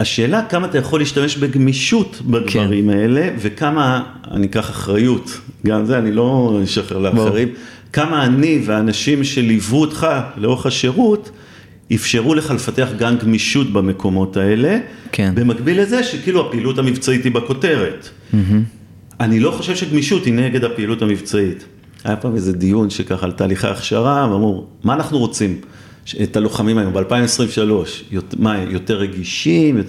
השאלה 0.00 0.42
כמה 0.48 0.66
אתה 0.66 0.78
יכול 0.78 1.00
להשתמש 1.00 1.36
בגמישות 1.36 2.22
בדברים 2.26 2.90
כן. 2.90 2.98
האלה, 2.98 3.28
וכמה 3.38 4.02
אני 4.30 4.46
אקח 4.46 4.70
אחריות, 4.70 5.40
גם 5.66 5.86
זה 5.86 5.98
אני 5.98 6.12
לא 6.12 6.60
אשחרר 6.64 6.98
לאחרים, 6.98 7.48
כמה 7.92 8.24
אני 8.24 8.62
והאנשים 8.66 9.24
שליוו 9.24 9.80
אותך 9.80 10.06
לאורך 10.36 10.66
השירות, 10.66 11.30
אפשרו 11.94 12.34
לך 12.34 12.50
לפתח 12.50 12.88
גם 12.98 13.18
גמישות 13.18 13.72
במקומות 13.72 14.36
האלה, 14.36 14.78
כן. 15.12 15.32
במקביל 15.34 15.80
לזה 15.80 16.02
שכאילו 16.04 16.46
הפעילות 16.46 16.78
המבצעית 16.78 17.24
היא 17.24 17.32
בכותרת. 17.32 18.08
אני 19.20 19.40
לא 19.40 19.50
חושב 19.50 19.76
שגמישות 19.76 20.24
היא 20.24 20.34
נגד 20.34 20.64
הפעילות 20.64 21.02
המבצעית. 21.02 21.64
היה 22.04 22.16
פעם 22.16 22.34
איזה 22.34 22.52
דיון 22.52 22.90
שככה 22.90 23.26
על 23.26 23.32
תהליכי 23.32 23.66
הכשרה, 23.66 24.28
ואמרו, 24.30 24.66
מה 24.84 24.94
אנחנו 24.94 25.18
רוצים? 25.18 25.60
את 26.22 26.36
הלוחמים 26.36 26.78
היום 26.78 26.92
ב-2023, 26.92 27.60
מה, 28.38 28.58
יותר 28.58 28.96
רגישים? 28.96 29.82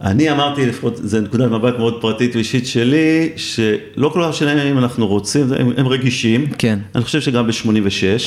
אני 0.00 0.30
אמרתי, 0.30 0.66
לפחות, 0.66 0.96
זו 0.96 1.20
נקודת 1.20 1.50
מבט 1.50 1.78
מאוד 1.78 2.00
פרטית 2.00 2.34
ואישית 2.34 2.66
שלי, 2.66 3.30
שלא 3.36 4.08
כל 4.08 4.20
כך 4.22 4.28
משנה 4.28 4.70
אם 4.70 4.78
אנחנו 4.78 5.06
רוצים, 5.06 5.52
הם, 5.52 5.72
הם 5.76 5.86
רגישים. 5.86 6.46
כן. 6.58 6.78
אני 6.94 7.04
חושב 7.04 7.20
שגם 7.20 7.46
ב-86, 7.46 8.20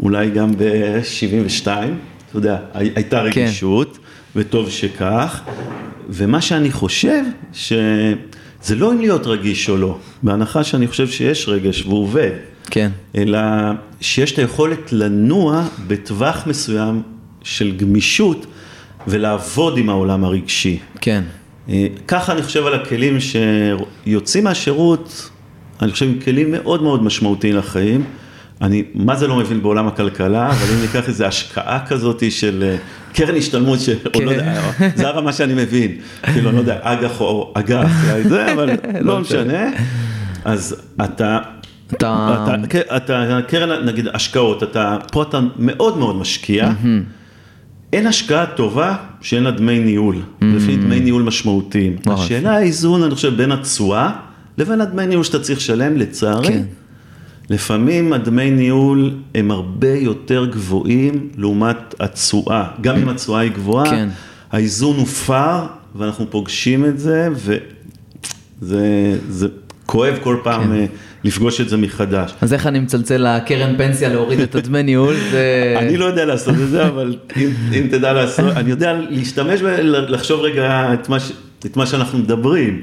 אולי 0.00 0.30
גם 0.30 0.52
ב-72, 0.56 1.66
אתה 1.66 1.88
יודע, 2.34 2.56
הייתה 2.74 3.24
כן. 3.32 3.42
רגישות, 3.42 3.96
כן. 3.96 4.40
וטוב 4.40 4.70
שכך. 4.70 5.40
ומה 6.08 6.40
שאני 6.40 6.70
חושב, 6.70 7.22
שזה 7.52 8.74
לא 8.76 8.92
אם 8.92 9.00
להיות 9.00 9.26
רגיש 9.26 9.68
או 9.68 9.76
לא, 9.76 9.98
בהנחה 10.22 10.64
שאני 10.64 10.88
חושב 10.88 11.08
שיש 11.08 11.48
רגש 11.48 11.82
והוא 11.82 12.02
עובד. 12.02 12.30
כן. 12.70 12.90
אלא 13.16 13.38
שיש 14.00 14.32
את 14.32 14.38
היכולת 14.38 14.92
לנוע 14.92 15.64
בטווח 15.86 16.46
מסוים 16.46 17.02
של 17.42 17.76
גמישות 17.76 18.46
ולעבוד 19.06 19.78
עם 19.78 19.88
העולם 19.90 20.24
הרגשי. 20.24 20.78
כן. 21.00 21.22
אה, 21.68 21.86
ככה 22.08 22.32
אני 22.32 22.42
חושב 22.42 22.66
על 22.66 22.74
הכלים 22.74 23.18
שיוצאים 23.20 24.44
מהשירות, 24.44 25.30
אני 25.82 25.92
חושב 25.92 26.06
עם 26.06 26.20
כלים 26.24 26.50
מאוד 26.50 26.82
מאוד 26.82 27.02
משמעותיים 27.02 27.56
לחיים. 27.56 28.04
אני 28.62 28.82
מה 28.94 29.16
זה 29.16 29.26
לא 29.26 29.36
מבין 29.36 29.62
בעולם 29.62 29.86
הכלכלה, 29.86 30.50
אבל 30.50 30.74
אם 30.74 30.80
ניקח 30.80 31.08
איזו 31.08 31.24
השקעה 31.24 31.86
כזאת 31.86 32.22
של 32.30 32.64
אה, 32.66 32.76
קרן 33.14 33.36
השתלמות, 33.36 33.80
ש... 33.80 33.88
או 34.14 34.20
לא 34.20 34.30
יודע, 34.30 34.60
זה 34.94 35.08
הרמה 35.08 35.32
שאני 35.32 35.54
מבין, 35.54 35.96
כאילו, 36.22 36.48
אני 36.48 36.56
לא 36.56 36.60
יודע, 36.60 36.78
אג"ח 36.82 37.20
או 37.20 37.52
אג"ח, 37.54 37.90
זה, 38.28 38.52
אבל 38.52 38.70
לא 39.00 39.20
משנה. 39.20 39.70
אז 40.44 40.76
אתה, 41.04 41.38
אתה... 41.94 42.44
אתה, 42.44 42.68
כן, 42.68 42.80
אתה 42.96 43.38
קרן, 43.48 43.86
נגיד 43.86 44.06
השקעות, 44.14 44.62
אתה, 44.62 44.96
פה 45.12 45.22
אתה 45.22 45.40
מאוד 45.58 45.98
מאוד 45.98 46.16
משקיע, 46.16 46.72
אין 47.92 48.06
השקעה 48.06 48.46
טובה 48.46 48.96
שאין 49.20 49.42
לה 49.42 49.50
דמי 49.50 49.80
ניהול, 49.80 50.16
לפי 50.40 50.76
דמי 50.76 51.00
ניהול 51.00 51.22
משמעותיים. 51.22 51.96
השאלה 52.06 52.56
האיזון, 52.56 53.02
אני 53.02 53.14
חושב, 53.14 53.36
בין 53.36 53.52
התשואה 53.52 54.10
לבין 54.58 54.80
הדמי 54.80 55.06
ניהול 55.06 55.24
שאתה 55.24 55.38
צריך 55.38 55.58
לשלם, 55.58 55.96
לצערי. 55.96 56.48
כן. 56.48 56.62
לפעמים 57.50 58.12
הדמי 58.12 58.50
ניהול 58.50 59.14
הם 59.34 59.50
הרבה 59.50 59.94
יותר 59.94 60.46
גבוהים 60.46 61.28
לעומת 61.36 61.94
התשואה. 62.00 62.64
גם 62.80 62.96
אם 62.96 63.08
התשואה 63.08 63.40
היא 63.40 63.52
גבוהה, 63.52 63.90
כן. 63.90 64.08
האיזון 64.52 64.96
הופר, 64.96 65.66
ואנחנו 65.94 66.30
פוגשים 66.30 66.84
את 66.84 66.98
זה, 66.98 67.28
וזה 68.62 69.18
זה 69.28 69.48
כואב 69.86 70.14
כל 70.22 70.36
פעם 70.42 70.62
כן. 70.62 70.86
לפגוש 71.24 71.60
את 71.60 71.68
זה 71.68 71.76
מחדש. 71.76 72.34
אז 72.40 72.52
איך 72.52 72.66
אני 72.66 72.78
מצלצל 72.80 73.26
לקרן 73.36 73.76
פנסיה 73.76 74.08
להוריד 74.08 74.40
את 74.40 74.54
הדמי 74.54 74.82
ניהול? 74.82 75.14
זה... 75.30 75.74
אני 75.78 75.96
לא 75.96 76.04
יודע 76.04 76.24
לעשות 76.24 76.54
את 76.54 76.68
זה, 76.68 76.86
אבל 76.86 77.16
אם, 77.36 77.50
אם 77.72 77.86
תדע 77.90 78.12
לעשות, 78.12 78.56
אני 78.56 78.70
יודע 78.70 78.92
להשתמש 79.10 79.60
ולחשוב 79.62 80.40
רגע 80.40 80.94
את 80.94 81.08
מה, 81.08 81.16
את 81.66 81.76
מה 81.76 81.86
שאנחנו 81.86 82.18
מדברים. 82.18 82.80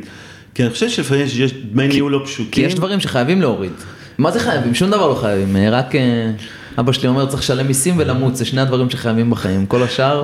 כי 0.53 0.63
אני 0.63 0.71
חושב 0.71 0.89
שלפעמים 0.89 1.25
יש 1.25 1.53
דמי 1.71 1.87
ניהול 1.87 2.11
לא 2.11 2.21
פשוטים. 2.25 2.51
כי 2.51 2.61
יש 2.61 2.75
דברים 2.75 2.99
שחייבים 2.99 3.41
להוריד. 3.41 3.71
מה 4.17 4.31
זה 4.31 4.39
חייבים? 4.39 4.75
שום 4.75 4.91
דבר 4.91 5.09
לא 5.09 5.15
חייבים, 5.15 5.55
אה, 5.55 5.69
רק 5.69 5.95
אה, 5.95 6.31
אבא 6.79 6.91
שלי 6.91 7.07
אומר 7.07 7.25
צריך 7.25 7.41
לשלם 7.41 7.67
מיסים 7.67 7.95
ולמות, 7.97 8.35
זה 8.35 8.45
שני 8.45 8.61
הדברים 8.61 8.89
שחייבים 8.89 9.29
בחיים, 9.29 9.65
כל 9.65 9.83
השאר, 9.83 10.23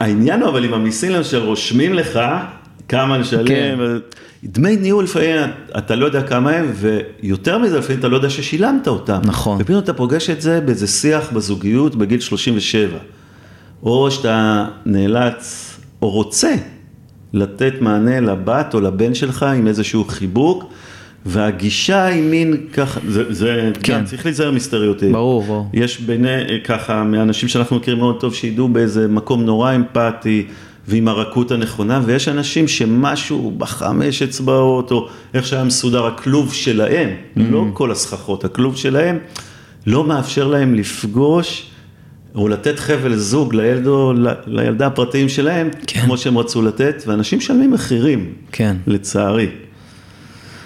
העניין 0.00 0.40
הוא 0.40 0.50
אבל 0.50 0.64
עם 0.64 0.74
המיסים 0.74 1.12
למשל 1.12 1.38
רושמים 1.38 1.94
לך 1.94 2.20
כמה 2.88 3.18
לשלם, 3.18 3.46
כן. 3.46 3.78
דמי 4.44 4.76
ניהול 4.76 5.04
לפעמים 5.04 5.36
אתה 5.78 5.94
לא 5.94 6.06
יודע 6.06 6.22
כמה 6.22 6.50
הם, 6.50 6.72
ויותר 6.74 7.58
מזה 7.58 7.78
לפעמים 7.78 7.98
אתה 7.98 8.08
לא 8.08 8.16
יודע 8.16 8.30
ששילמת 8.30 8.88
אותם. 8.88 9.20
נכון. 9.24 9.58
ופתאום 9.60 9.78
אתה 9.78 9.92
פוגש 9.92 10.30
את 10.30 10.40
זה 10.40 10.60
באיזה 10.60 10.86
שיח 10.86 11.32
בזוגיות 11.32 11.96
בגיל 11.96 12.20
37, 12.20 12.98
או 13.82 14.10
שאתה 14.10 14.66
נאלץ 14.86 15.76
או 16.02 16.10
רוצה 16.10 16.54
לתת 17.32 17.72
מענה 17.80 18.20
לבת 18.20 18.74
או 18.74 18.80
לבן 18.80 19.14
שלך 19.14 19.42
עם 19.42 19.66
איזשהו 19.66 20.04
חיבוק. 20.04 20.64
והגישה 21.28 22.04
היא 22.04 22.22
מין 22.22 22.56
ככה, 22.72 23.00
זה, 23.08 23.32
זה 23.32 23.70
כן. 23.82 23.92
גם 23.92 24.04
צריך 24.04 24.24
להיזהר 24.26 24.50
מסטריאוטיפ. 24.50 25.12
ברור, 25.12 25.42
ברור. 25.42 25.70
יש 25.74 26.00
ביני, 26.00 26.28
ככה, 26.64 27.04
מהאנשים 27.04 27.48
שאנחנו 27.48 27.76
מכירים 27.76 28.00
מאוד 28.00 28.20
טוב, 28.20 28.34
שידעו 28.34 28.68
באיזה 28.68 29.08
מקום 29.08 29.44
נורא 29.44 29.74
אמפתי 29.74 30.46
ועם 30.88 31.08
הרכות 31.08 31.50
הנכונה, 31.50 32.00
ויש 32.04 32.28
אנשים 32.28 32.68
שמשהו 32.68 33.54
בחמש 33.58 34.22
אצבעות, 34.22 34.90
או 34.90 35.08
איך 35.34 35.46
שהיה 35.46 35.64
מסודר, 35.64 36.06
הכלוב 36.06 36.52
שלהם, 36.54 37.08
Mm-hmm. 37.08 37.40
לא 37.50 37.64
כל 37.72 37.90
הסככות, 37.90 38.44
הכלוב 38.44 38.76
שלהם, 38.76 39.18
לא 39.86 40.04
מאפשר 40.04 40.48
להם 40.48 40.74
לפגוש. 40.74 41.66
או 42.34 42.48
לתת 42.48 42.78
חבל 42.78 43.16
זוג 43.16 43.54
לילד 43.54 43.86
או 43.86 44.12
לילדה 44.46 44.86
הפרטיים 44.86 45.28
שלהם, 45.28 45.68
כן. 45.86 46.00
כמו 46.00 46.18
שהם 46.18 46.38
רצו 46.38 46.62
לתת, 46.62 47.02
ואנשים 47.06 47.38
משלמים 47.38 47.70
מחירים, 47.70 48.32
כן. 48.52 48.76
לצערי. 48.86 49.48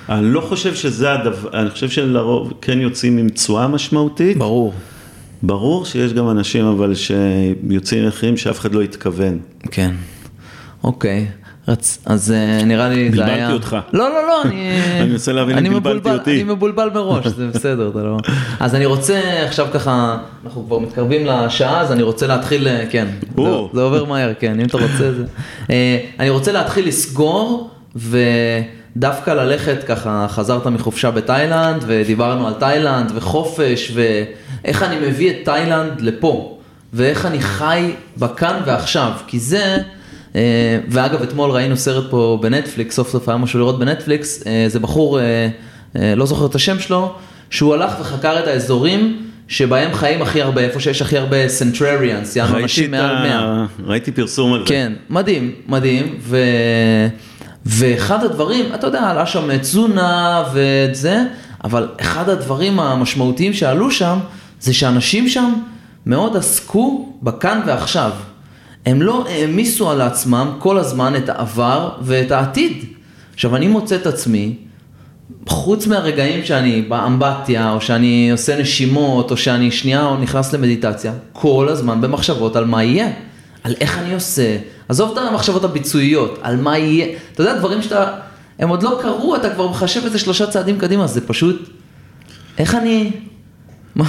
אני 0.09 0.33
לא 0.33 0.41
חושב 0.41 0.75
שזה 0.75 1.13
הדבר, 1.13 1.61
אני 1.61 1.71
חושב 1.71 1.89
שלרוב 1.89 2.53
כן 2.61 2.81
יוצאים 2.81 3.19
עם 3.19 3.29
תשואה 3.29 3.69
משמעותית. 3.69 4.37
ברור. 4.37 4.75
ברור 5.43 5.85
שיש 5.85 6.13
גם 6.13 6.31
אנשים 6.31 6.65
אבל 6.65 6.95
שיוצאים 6.95 8.09
מחירים 8.09 8.37
שאף 8.37 8.61
אחד 8.61 8.75
לא 8.75 8.83
התכוון. 8.83 9.39
כן. 9.71 9.91
אוקיי. 10.85 11.27
רצ... 11.69 11.99
אז 12.07 12.33
אה, 12.33 12.65
נראה 12.65 12.89
לי 12.89 13.11
זה 13.11 13.17
בלבלתי 13.17 13.33
היה... 13.33 13.53
אותך. 13.53 13.77
לא, 13.93 14.09
לא, 14.09 14.27
לא, 14.27 14.43
אני... 14.43 14.71
אני 15.01 15.11
מנסה 15.11 15.33
להבין 15.33 15.67
אם 15.67 15.73
בלבלתי 15.73 16.11
אותי. 16.11 16.43
אני 16.43 16.53
מבולבל 16.53 16.91
מראש, 16.95 17.27
זה 17.27 17.47
בסדר, 17.47 17.89
אתה 17.89 17.99
לא... 17.99 18.17
אז 18.61 18.75
אני 18.75 18.87
רוצה 18.87 19.21
עכשיו 19.47 19.67
ככה, 19.73 20.19
אנחנו 20.45 20.65
כבר 20.67 20.79
מתקרבים 20.79 21.27
לשעה, 21.27 21.81
אז 21.81 21.93
אני 21.93 22.03
רוצה 22.03 22.27
להתחיל, 22.27 22.69
אה, 22.69 22.85
כן, 22.91 23.07
זה. 23.37 23.43
זה 23.75 23.83
עובר 23.83 24.05
מהר, 24.05 24.33
כן, 24.41 24.61
אם 24.61 24.67
אתה 24.67 24.77
רוצה 24.77 25.13
זה. 25.13 25.25
אה, 25.71 25.99
אני 26.21 26.31
רוצה 26.31 26.53
להתחיל 26.53 26.89
לסגור, 26.89 27.71
ודווקא 27.97 29.31
ללכת 29.31 29.85
ככה, 29.87 30.27
חזרת 30.29 30.67
מחופשה 30.67 31.11
בתאילנד, 31.11 31.85
ודיברנו 31.87 32.47
על 32.47 32.55
תאילנד 32.55 33.13
וחופש, 33.15 33.93
ואיך 34.65 34.83
אני 34.83 35.09
מביא 35.09 35.31
את 35.31 35.37
תאילנד 35.45 36.01
לפה, 36.01 36.59
ואיך 36.93 37.27
אני 37.27 37.41
חי 37.41 37.91
בכאן 38.17 38.61
ועכשיו, 38.67 39.13
כי 39.27 39.39
זה... 39.41 39.77
אה, 40.37 40.41
ואגב, 40.89 41.23
אתמול 41.23 41.51
ראינו 41.51 41.77
סרט 41.77 42.05
פה 42.11 42.39
בנטפליקס, 42.43 42.95
סוף 42.95 43.11
סוף 43.11 43.29
היה 43.29 43.39
משהו 43.39 43.59
לראות 43.59 43.79
בנטפליקס, 43.79 44.47
אה, 44.47 44.65
זה 44.69 44.79
בחור, 44.81 45.21
אה, 45.21 45.49
לא 46.17 46.27
זוכר 46.27 46.47
את 46.47 46.55
השם 46.55 46.81
שלו, 46.81 47.15
שהוא 47.51 47.75
הלך 47.75 47.93
וחקר 48.01 48.39
את 48.39 48.47
האזורים 48.47 49.23
שבהם 49.49 49.95
חיים 49.95 50.23
הכי 50.23 50.43
הרבה, 50.43 50.61
איפה 50.61 50.81
שיש 50.81 51.03
הכי 51.03 51.19
הרבה 51.19 51.49
centenarians, 51.49 52.37
יענו 52.37 52.59
אנשים 52.59 52.91
מעל 52.91 53.15
100. 53.29 53.39
ה- 53.39 53.67
ראיתי 53.85 54.13
פרסום 54.13 54.53
על 54.53 54.61
זה. 54.61 54.67
כן, 54.67 54.93
מדהים, 55.11 55.55
מדהים, 55.69 56.15
ו... 56.21 56.39
ואחד 57.67 58.25
הדברים, 58.25 58.65
אתה 58.75 58.87
יודע, 58.87 59.01
עלה 59.11 59.27
שם 59.27 59.57
תזונה 59.59 60.45
ואת 60.53 60.95
זה, 60.95 61.23
אבל 61.65 61.89
אחד 62.01 62.29
הדברים 62.29 62.81
המשמעותיים 62.81 63.53
שעלו 63.53 63.91
שם, 63.91 64.19
זה 64.61 64.75
שאנשים 64.75 65.29
שם 65.29 65.55
מאוד 66.07 66.37
עסקו 66.37 67.13
בכאן 67.23 67.61
ועכשיו. 67.67 68.11
הם 68.87 69.03
לא 69.03 69.25
העמיסו 69.29 69.91
על 69.91 70.01
עצמם 70.01 70.49
כל 70.59 70.79
הזמן 70.79 71.17
את 71.17 71.29
העבר 71.29 71.91
ואת 72.03 72.31
העתיד. 72.31 72.85
עכשיו, 73.35 73.57
אני 73.57 73.69
מוצא 73.69 73.97
את 73.97 74.07
עצמי, 74.07 74.55
חוץ 75.49 75.87
מהרגעים 75.87 76.45
שאני 76.45 76.83
באמבטיה, 76.83 77.73
או 77.73 77.81
שאני 77.81 78.31
עושה 78.31 78.61
נשימות, 78.61 79.31
או 79.31 79.37
שאני 79.37 79.71
שנייה 79.71 80.07
או 80.07 80.17
נכנס 80.17 80.53
למדיטציה, 80.53 81.13
כל 81.33 81.69
הזמן 81.69 82.01
במחשבות 82.01 82.57
על 82.57 82.65
מה 82.65 82.85
יהיה, 82.85 83.13
על 83.65 83.75
איך 83.81 83.99
אני 83.99 84.15
עושה, 84.15 84.57
עזוב 84.89 85.13
את 85.13 85.19
המחשבות 85.19 85.65
הביצועיות, 85.65 86.39
על 86.43 86.57
מה 86.57 86.79
יהיה, 86.79 87.07
אתה 87.33 87.43
יודע, 87.43 87.59
דברים 87.59 87.83
שאתה, 87.83 88.17
הם 88.59 88.69
עוד 88.69 88.83
לא 88.83 88.99
קרו, 89.03 89.37
אתה 89.37 89.51
כבר 89.51 89.69
מחשב 89.69 90.05
איזה 90.05 90.19
שלושה 90.19 90.47
צעדים 90.47 90.79
קדימה, 90.79 91.07
זה 91.07 91.27
פשוט, 91.27 91.69
איך 92.59 92.75
אני, 92.75 93.11
מה, 93.95 94.05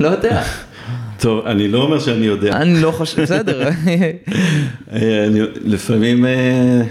לא 0.00 0.08
יודע, 0.08 0.42
טוב, 1.20 1.46
אני 1.46 1.68
לא 1.68 1.78
אומר 1.82 1.98
שאני 1.98 2.26
יודע. 2.26 2.56
אני 2.56 2.82
לא 2.82 2.90
חושב, 2.90 3.22
בסדר, 3.22 3.68
אה, 4.92 5.28
לפעמים 5.64 6.26
אה, 6.26 6.82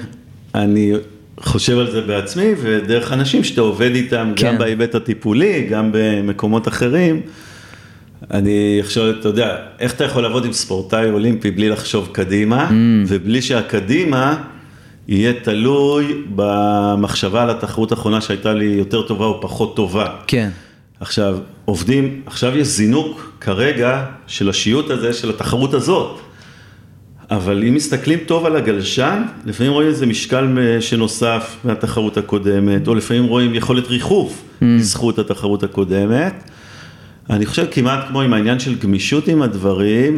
אני 0.55 0.93
חושב 1.39 1.77
על 1.77 1.91
זה 1.91 2.01
בעצמי, 2.01 2.45
ודרך 2.61 3.11
אנשים 3.13 3.43
שאתה 3.43 3.61
עובד 3.61 3.95
איתם, 3.95 4.34
כן. 4.36 4.47
גם 4.47 4.57
בהיבט 4.57 4.95
הטיפולי, 4.95 5.67
גם 5.71 5.89
במקומות 5.93 6.67
אחרים. 6.67 7.21
אני 8.31 8.77
עכשיו, 8.79 9.09
אתה 9.09 9.27
יודע, 9.27 9.55
איך 9.79 9.93
אתה 9.93 10.03
יכול 10.03 10.23
לעבוד 10.23 10.45
עם 10.45 10.53
ספורטאי 10.53 11.09
אולימפי 11.09 11.51
בלי 11.51 11.69
לחשוב 11.69 12.09
קדימה, 12.11 12.67
Mm. 12.69 12.73
ובלי 13.07 13.41
שהקדימה 13.41 14.36
יהיה 15.07 15.34
תלוי 15.41 16.23
במחשבה 16.36 17.43
על 17.43 17.49
התחרות 17.49 17.91
האחרונה 17.91 18.21
שהייתה 18.21 18.53
לי 18.53 18.65
יותר 18.65 19.01
טובה 19.01 19.25
או 19.25 19.41
פחות 19.41 19.75
טובה. 19.75 20.05
כן, 20.27 20.49
עכשיו, 21.03 21.37
עובדים, 21.65 22.21
עכשיו 22.25 22.57
יש 22.57 22.67
זינוק 22.67 23.31
כרגע 23.41 24.05
של 24.27 24.49
השיוט 24.49 24.89
הזה, 24.89 25.13
של 25.13 25.29
התחרות 25.29 25.73
הזאת. 25.73 26.19
אבל 27.31 27.63
אם 27.67 27.73
מסתכלים 27.73 28.19
טוב 28.27 28.45
על 28.45 28.55
הגלשן, 28.55 29.23
לפעמים 29.45 29.71
רואים 29.71 29.87
איזה 29.87 30.05
משקל 30.05 30.47
מ- 30.47 30.81
שנוסף 30.81 31.55
מהתחרות 31.63 32.17
הקודמת, 32.17 32.87
או 32.87 32.95
לפעמים 32.95 33.23
רואים 33.23 33.55
יכולת 33.55 33.87
ריחוף 33.87 34.41
בזכות 34.61 35.19
התחרות 35.19 35.63
הקודמת. 35.63 36.33
אני 37.29 37.45
חושב 37.45 37.65
כמעט 37.71 38.07
כמו 38.07 38.21
עם 38.21 38.33
העניין 38.33 38.59
של 38.59 38.75
גמישות 38.79 39.27
עם 39.27 39.41
הדברים, 39.41 40.15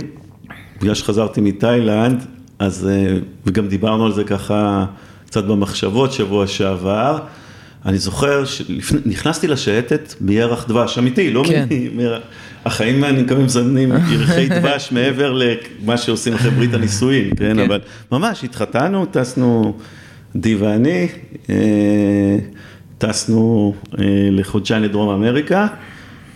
בגלל 0.81 0.93
שחזרתי 0.95 1.41
מתאילנד, 1.41 2.25
אז, 2.59 2.88
אה, 2.91 3.17
וגם 3.45 3.67
דיברנו 3.67 4.05
על 4.05 4.13
זה 4.13 4.23
ככה 4.23 4.86
קצת 5.25 5.43
במחשבות 5.43 6.11
שבוע 6.11 6.47
שעבר. 6.47 7.19
אני 7.86 7.97
זוכר 7.97 8.45
שנכנסתי 8.45 9.47
לשייטת 9.47 10.13
מירח 10.21 10.67
דבש, 10.67 10.97
אמיתי, 10.97 11.31
לא 11.31 11.43
כן. 11.47 11.65
מירח. 11.95 12.21
החיים, 12.65 13.03
אני 13.03 13.21
מקווה, 13.21 13.43
מזמנים 13.43 13.91
ירחי 14.13 14.49
דבש 14.49 14.91
מעבר 14.91 15.33
למה 15.33 15.97
שעושים 15.97 16.33
אחרי 16.33 16.51
ברית 16.51 16.73
הנישואין, 16.73 17.29
כן? 17.29 17.36
כן? 17.36 17.59
אבל 17.59 17.79
ממש, 18.11 18.43
התחתנו, 18.43 19.05
טסנו, 19.05 19.77
די 20.36 20.55
ואני, 20.55 21.07
אה, 21.49 21.55
טסנו 22.97 23.73
אה, 23.99 24.03
לחודשיים 24.31 24.83
לדרום 24.83 25.09
אמריקה. 25.09 25.67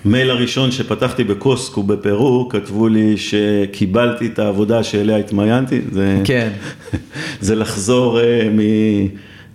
מייל 0.05 0.29
הראשון 0.31 0.71
שפתחתי 0.71 1.23
בקוסקו 1.23 1.83
בפרו, 1.83 2.49
כתבו 2.49 2.87
לי 2.87 3.17
שקיבלתי 3.17 4.25
את 4.25 4.39
העבודה 4.39 4.83
שאליה 4.83 5.17
התמיינתי, 5.17 5.81
זה, 5.91 6.21
כן. 6.23 6.49
זה 7.41 7.55
לחזור 7.55 8.19
אה, 8.19 8.49
מ, 8.51 8.59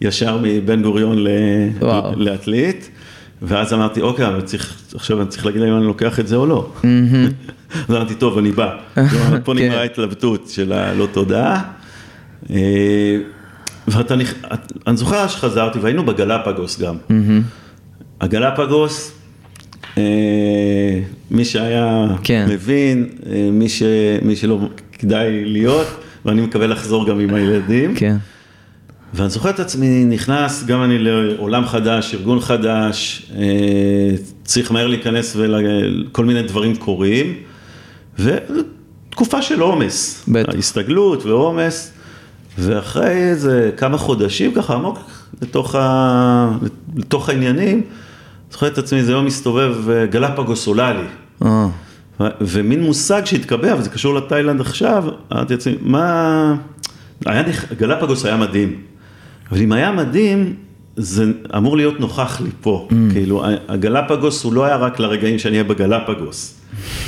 ישר 0.01 0.39
מבן 0.43 0.83
גוריון 0.83 1.25
לעתלית, 2.17 2.91
ואז 3.43 3.73
אמרתי, 3.73 4.01
אוקיי, 4.01 4.27
אבל 4.27 4.41
צריך, 4.41 4.83
עכשיו 4.95 5.21
אני 5.21 5.29
צריך 5.29 5.47
להגיד 5.47 5.61
להם 5.61 5.71
אם 5.71 5.79
אני 5.79 5.87
לוקח 5.87 6.21
את 6.21 6.29
זה 6.29 6.37
או 6.37 6.47
לא. 6.47 6.73
אז 7.89 7.95
אמרתי, 7.95 8.15
טוב, 8.15 8.39
אני 8.39 8.53
בא. 8.53 8.77
פה 8.95 9.01
כן. 9.55 9.63
נגמרה 9.63 9.81
ההתלבטות 9.81 10.49
של 10.49 10.73
הלא 10.73 11.09
תודה. 11.13 11.63
אה, 12.51 13.17
ואתה, 13.89 14.15
אני 14.87 14.97
זוכר 14.97 15.29
שחזרתי 15.29 15.79
והיינו 15.79 16.07
בגלפגוס 16.07 16.81
גם. 16.81 16.97
הגלפגוס, 18.21 19.13
אה, 19.99 20.03
מי 21.31 21.45
שהיה 21.45 22.07
כן. 22.23 22.47
מבין, 22.51 23.09
אה, 23.27 23.49
מי, 23.53 23.69
ש, 23.69 23.83
מי 24.23 24.37
שלא 24.37 24.69
כדאי 24.93 25.45
להיות, 25.45 25.87
ואני 26.25 26.41
מקווה 26.41 26.67
לחזור 26.67 27.07
גם 27.07 27.21
עם 27.21 27.35
הילדים. 27.35 27.95
כן. 27.95 28.17
ואני 29.17 29.31
זוכר 29.31 29.51
את 29.51 29.61
עצמי 29.61 30.05
נכנס, 30.05 30.65
גם 30.65 30.83
אני 30.83 30.99
לעולם 30.99 31.67
חדש, 31.67 32.15
ארגון 32.15 32.41
חדש, 32.41 33.27
אה, 33.37 34.17
צריך 34.45 34.73
מהר 34.73 34.87
להיכנס 34.87 35.37
וכל 35.37 36.25
מיני 36.25 36.43
דברים 36.43 36.77
קורים, 36.77 37.35
ותקופה 38.19 39.43
של 39.43 39.61
עומס, 39.61 40.29
הסתגלות 40.59 41.27
ועומס, 41.27 41.93
ואחרי 42.59 43.11
איזה 43.11 43.71
כמה 43.77 43.99
חודשים 43.99 44.55
ככה 44.55 44.75
עמוק 44.75 44.99
לתוך, 45.43 45.75
ה... 45.75 46.51
לתוך 46.97 47.29
העניינים, 47.29 47.83
זוכר 48.51 48.67
את 48.67 48.79
עצמי, 48.79 49.03
זה 49.03 49.13
יום 49.13 49.25
מסתובב 49.25 49.75
גלפגוס 50.11 50.67
עולה 50.67 50.93
לי. 50.93 51.07
אה. 51.45 51.69
ומין 52.41 52.83
מושג 52.83 53.25
שהתקבע, 53.25 53.75
וזה 53.79 53.91
קשור 53.91 54.15
לתאילנד 54.15 54.61
עכשיו, 54.61 55.05
אמרתי 55.33 55.55
לעצמי, 55.55 55.75
מה... 55.81 56.55
היה, 57.27 57.43
גלפגוס 57.79 58.25
היה 58.25 58.37
מדהים, 58.37 58.94
אבל 59.51 59.63
אם 59.63 59.73
היה 59.73 59.93
מדהים, 59.93 60.55
זה 60.97 61.25
אמור 61.57 61.77
להיות 61.77 62.01
נוכח 62.01 62.41
לי 62.41 62.51
פה, 62.61 62.89
mm. 62.91 62.95
כאילו, 63.13 63.45
הגלפגוס 63.69 64.45
הוא 64.45 64.53
לא 64.53 64.65
היה 64.65 64.77
רק 64.77 65.01
לרגעים 65.01 65.39
שאני 65.39 65.53
אהיה 65.53 65.65
בגלפגוס, 65.65 66.61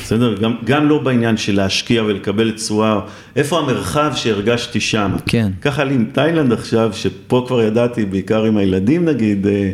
בסדר? 0.03 0.35
גם, 0.35 0.55
גם 0.65 0.89
לא 0.89 0.99
בעניין 0.99 1.37
של 1.37 1.57
להשקיע 1.57 2.03
ולקבל 2.03 2.51
תשואה, 2.51 3.01
איפה 3.37 3.59
המרחב 3.59 4.13
שהרגשתי 4.15 4.81
שם. 4.81 5.13
כן. 5.27 5.51
ככה 5.63 5.85
לי 5.85 5.95
עם 5.95 6.05
תאילנד 6.13 6.53
עכשיו, 6.53 6.91
שפה 6.93 7.45
כבר 7.47 7.63
ידעתי, 7.63 8.05
בעיקר 8.05 8.45
עם 8.45 8.57
הילדים 8.57 9.05
נגיד, 9.05 9.47
אה, 9.47 9.71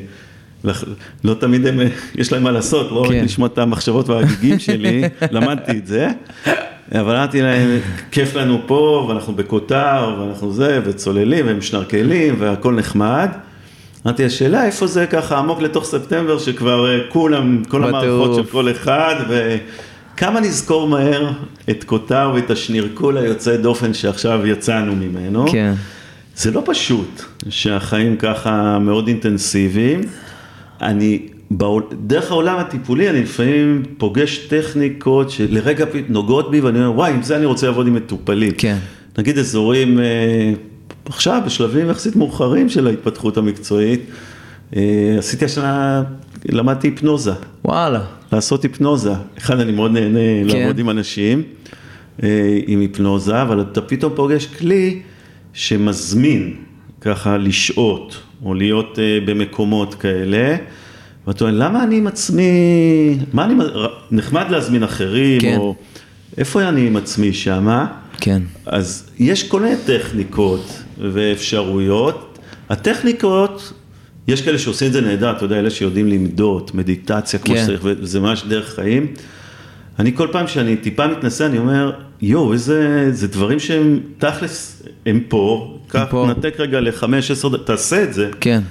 לא 1.24 1.34
תמיד 1.34 1.66
הם, 1.66 1.80
יש 2.14 2.32
להם 2.32 2.42
מה 2.42 2.50
לעשות, 2.50 2.90
לא 2.90 3.02
רק 3.02 3.10
כן. 3.10 3.24
לשמוע 3.24 3.48
את 3.48 3.58
המחשבות 3.58 4.08
והגיגים 4.08 4.58
שלי, 4.58 5.02
למדתי 5.30 5.78
את 5.78 5.86
זה, 5.86 6.08
אבל 7.00 7.16
אמרתי 7.16 7.42
להם, 7.42 7.78
כיף 8.10 8.34
לנו 8.34 8.60
פה, 8.66 9.06
ואנחנו 9.08 9.32
בכותר, 9.32 10.16
ואנחנו 10.20 10.52
זה, 10.52 10.80
וצוללים, 10.84 11.46
והם 11.46 11.62
שנרקלים, 11.62 12.34
והכל 12.38 12.74
נחמד. 12.74 13.28
אמרתי, 14.06 14.24
השאלה 14.24 14.64
איפה 14.64 14.86
זה 14.86 15.06
ככה 15.06 15.38
עמוק 15.38 15.60
לתוך 15.60 15.84
ספטמבר, 15.84 16.38
שכבר 16.38 16.90
אה, 16.90 17.00
כולם, 17.08 17.62
כל 17.68 17.84
המערכות 17.84 18.34
של 18.34 18.44
כל 18.52 18.70
אחד, 18.70 19.14
וכמה 19.28 20.40
נזכור 20.40 20.88
מהר 20.88 21.30
את 21.70 21.84
כותר 21.84 22.32
ואת 22.34 22.50
השנירקול 22.50 23.18
היוצא 23.18 23.56
דופן 23.56 23.94
שעכשיו 23.94 24.46
יצאנו 24.46 24.96
ממנו. 24.96 25.46
כן. 25.52 25.74
זה 26.36 26.50
לא 26.50 26.62
פשוט 26.64 27.22
שהחיים 27.48 28.16
ככה 28.16 28.78
מאוד 28.78 29.08
אינטנסיביים. 29.08 30.00
אני, 30.82 31.28
דרך 32.06 32.30
העולם 32.30 32.58
הטיפולי 32.58 33.10
אני 33.10 33.22
לפעמים 33.22 33.82
פוגש 33.98 34.38
טכניקות 34.38 35.30
שלרגע 35.30 35.84
נוגעות 36.08 36.50
בי 36.50 36.60
ואני 36.60 36.78
אומר, 36.78 36.92
וואי, 36.92 37.12
עם 37.12 37.22
זה 37.22 37.36
אני 37.36 37.46
רוצה 37.46 37.66
לעבוד 37.66 37.86
עם 37.86 37.94
מטופלים. 37.94 38.52
כן. 38.58 38.76
נגיד 39.18 39.38
אזורים, 39.38 39.98
אה, 39.98 40.52
עכשיו 41.04 41.42
בשלבים 41.46 41.90
יחסית 41.90 42.16
מאוחרים 42.16 42.68
של 42.68 42.86
ההתפתחות 42.86 43.36
המקצועית, 43.36 44.00
אה, 44.76 45.14
עשיתי 45.18 45.44
השנה, 45.44 46.02
למדתי 46.48 46.88
היפנוזה. 46.88 47.32
וואלה. 47.64 48.00
לעשות 48.32 48.62
היפנוזה. 48.62 49.12
אחד, 49.38 49.60
אני 49.60 49.72
מאוד 49.72 49.92
נהנה 49.92 50.18
כן. 50.18 50.58
לעבוד 50.58 50.78
עם 50.78 50.90
אנשים, 50.90 51.42
אה, 52.22 52.58
עם 52.66 52.80
היפנוזה, 52.80 53.42
אבל 53.42 53.60
אתה 53.60 53.80
פתאום 53.80 54.12
פוגש 54.16 54.46
כלי 54.46 55.00
שמזמין 55.52 56.54
ככה 57.00 57.36
לשהות. 57.36 58.16
או 58.44 58.54
להיות 58.54 58.98
במקומות 59.26 59.94
כאלה. 59.94 60.56
ואתה 61.26 61.44
אומר, 61.44 61.56
למה 61.56 61.84
אני 61.84 61.96
עם 61.96 62.06
עצמי, 62.06 62.50
מה 63.32 63.44
אני, 63.44 63.54
נחמד 64.10 64.44
להזמין 64.50 64.82
אחרים, 64.82 65.40
כן. 65.40 65.56
או 65.56 65.74
איפה 66.38 66.62
אני 66.68 66.86
עם 66.86 66.96
עצמי 66.96 67.32
שמה? 67.32 67.86
כן. 68.20 68.42
אז 68.66 69.10
יש 69.18 69.48
כל 69.48 69.60
מיני 69.60 69.76
טכניקות 69.86 70.82
ואפשרויות. 70.98 72.38
הטכניקות, 72.68 73.72
יש 74.28 74.42
כאלה 74.42 74.58
שעושים 74.58 74.88
את 74.88 74.92
זה 74.92 75.00
נהדר, 75.00 75.30
אתה 75.36 75.44
יודע, 75.44 75.58
אלה 75.58 75.70
שיודעים 75.70 76.08
למדוד, 76.08 76.70
מדיטציה 76.74 77.38
כמו 77.38 77.54
כן. 77.54 77.62
שצריך, 77.62 77.80
וזה 77.84 78.20
ממש 78.20 78.44
דרך 78.48 78.74
חיים. 78.74 79.06
אני 79.98 80.16
כל 80.16 80.28
פעם 80.32 80.46
שאני 80.46 80.76
טיפה 80.76 81.06
מתנסה, 81.06 81.46
אני 81.46 81.58
אומר, 81.58 81.92
יואו, 82.22 82.52
איזה, 82.52 83.08
זה 83.12 83.28
דברים 83.28 83.60
שהם 83.60 84.00
תכלס, 84.18 84.82
הם 85.06 85.20
פה, 85.28 85.78
קח, 85.88 86.14
נתק 86.28 86.54
רגע 86.58 86.80
לחמש, 86.80 87.30
עשר 87.30 87.48
דקות, 87.48 87.66
תעשה 87.66 88.02
את 88.02 88.14
זה. 88.14 88.30
כן. 88.40 88.62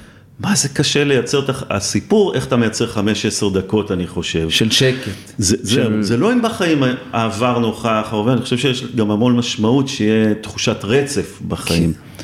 מה 0.44 0.56
זה 0.56 0.70
קשה 0.70 1.04
לייצר, 1.04 1.40
את 1.40 1.50
הסיפור, 1.70 2.34
איך 2.36 2.48
אתה 2.48 2.56
מייצר 2.56 2.88
חמש, 2.88 3.26
עשר 3.26 3.50
דקות, 3.50 3.92
אני 3.92 4.08
חושב. 4.08 4.50
של 4.50 4.72
שקט. 4.72 5.12
זה, 5.38 5.58
של... 5.58 5.66
זה, 5.66 6.02
זה 6.02 6.18
לא 6.18 6.34
אם 6.34 6.42
בחיים 6.42 6.84
העבר 7.14 7.60
נוכח, 7.60 8.08
הרבה, 8.12 8.34
אני 8.34 8.42
חושב 8.42 8.58
שיש 8.58 8.84
גם 8.96 9.12
המון 9.12 9.38
משמעות 9.38 9.88
שיהיה 9.88 10.34
תחושת 10.34 10.78
רצף 10.84 11.42
בחיים. 11.48 11.94
כן. 11.94 12.24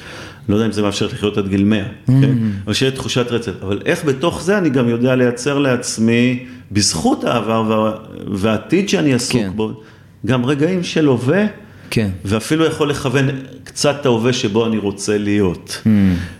לא 0.49 0.55
יודע 0.55 0.65
אם 0.65 0.72
זה 0.72 0.82
מאפשר 0.82 1.05
לחיות 1.07 1.38
עד 1.38 1.47
גיל 1.47 1.63
100, 1.63 1.84
mm. 1.84 1.88
כן? 2.07 2.38
אבל 2.65 2.74
שיהיה 2.74 2.91
תחושת 2.91 3.32
רצף. 3.32 3.51
אבל 3.61 3.82
איך 3.86 4.05
בתוך 4.05 4.43
זה 4.43 4.57
אני 4.57 4.70
גם 4.70 4.89
יודע 4.89 5.15
לייצר 5.15 5.59
לעצמי, 5.59 6.45
בזכות 6.72 7.24
העבר 7.24 7.63
וה, 7.68 7.91
והעתיד 8.32 8.89
שאני 8.89 9.13
עסוק 9.13 9.41
כן. 9.41 9.51
בו, 9.55 9.82
גם 10.26 10.45
רגעים 10.45 10.84
של 10.84 11.05
הווה. 11.05 11.45
כן. 11.90 12.10
ואפילו 12.26 12.66
יכול 12.66 12.90
לכוון 12.90 13.30
קצת 13.64 13.98
את 14.02 14.06
ההווה 14.06 14.34
שבו 14.34 14.66
אני 14.66 14.78
רוצה 14.78 15.18
להיות. 15.18 15.82
Mm. 15.84 15.88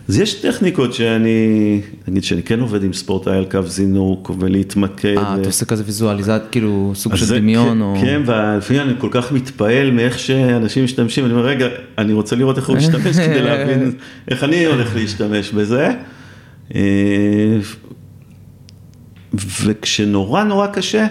אז 0.08 0.18
יש 0.18 0.34
טכניקות 0.34 0.94
שאני, 0.94 1.80
נגיד 2.08 2.24
שאני 2.24 2.42
כן 2.42 2.60
עובד 2.60 2.84
עם 2.84 2.92
ספורטאי 2.92 3.36
על 3.36 3.44
קו 3.50 3.62
זינוק 3.62 4.30
ולהתמקד. 4.38 5.16
אה, 5.16 5.34
אתה 5.34 5.46
עושה 5.46 5.64
כזה 5.64 5.82
ויזואליזציה, 5.86 6.38
כאילו 6.38 6.92
סוג 6.94 7.16
של 7.16 7.38
דמיון 7.38 7.68
כן, 7.68 7.80
או... 7.80 7.96
כן, 8.00 8.22
ולפעמים 8.26 8.82
אני 8.82 8.92
כל 8.98 9.08
כך 9.10 9.32
מתפעל 9.32 9.90
מאיך 9.90 10.18
שאנשים 10.18 10.84
משתמשים, 10.84 11.24
אני 11.24 11.32
אומר, 11.32 11.44
רגע, 11.44 11.66
אני 11.98 12.12
רוצה 12.12 12.36
לראות 12.36 12.56
איך 12.56 12.68
הוא 12.68 12.76
משתמש 12.76 13.16
כדי 13.26 13.42
להבין 13.42 13.92
איך 14.28 14.44
אני 14.44 14.64
הולך 14.64 14.96
להשתמש 14.96 15.52
בזה. 15.52 15.90
אה, 16.74 17.58
וכשנורא 19.62 20.44
נורא 20.44 20.66
קשה, 20.66 21.06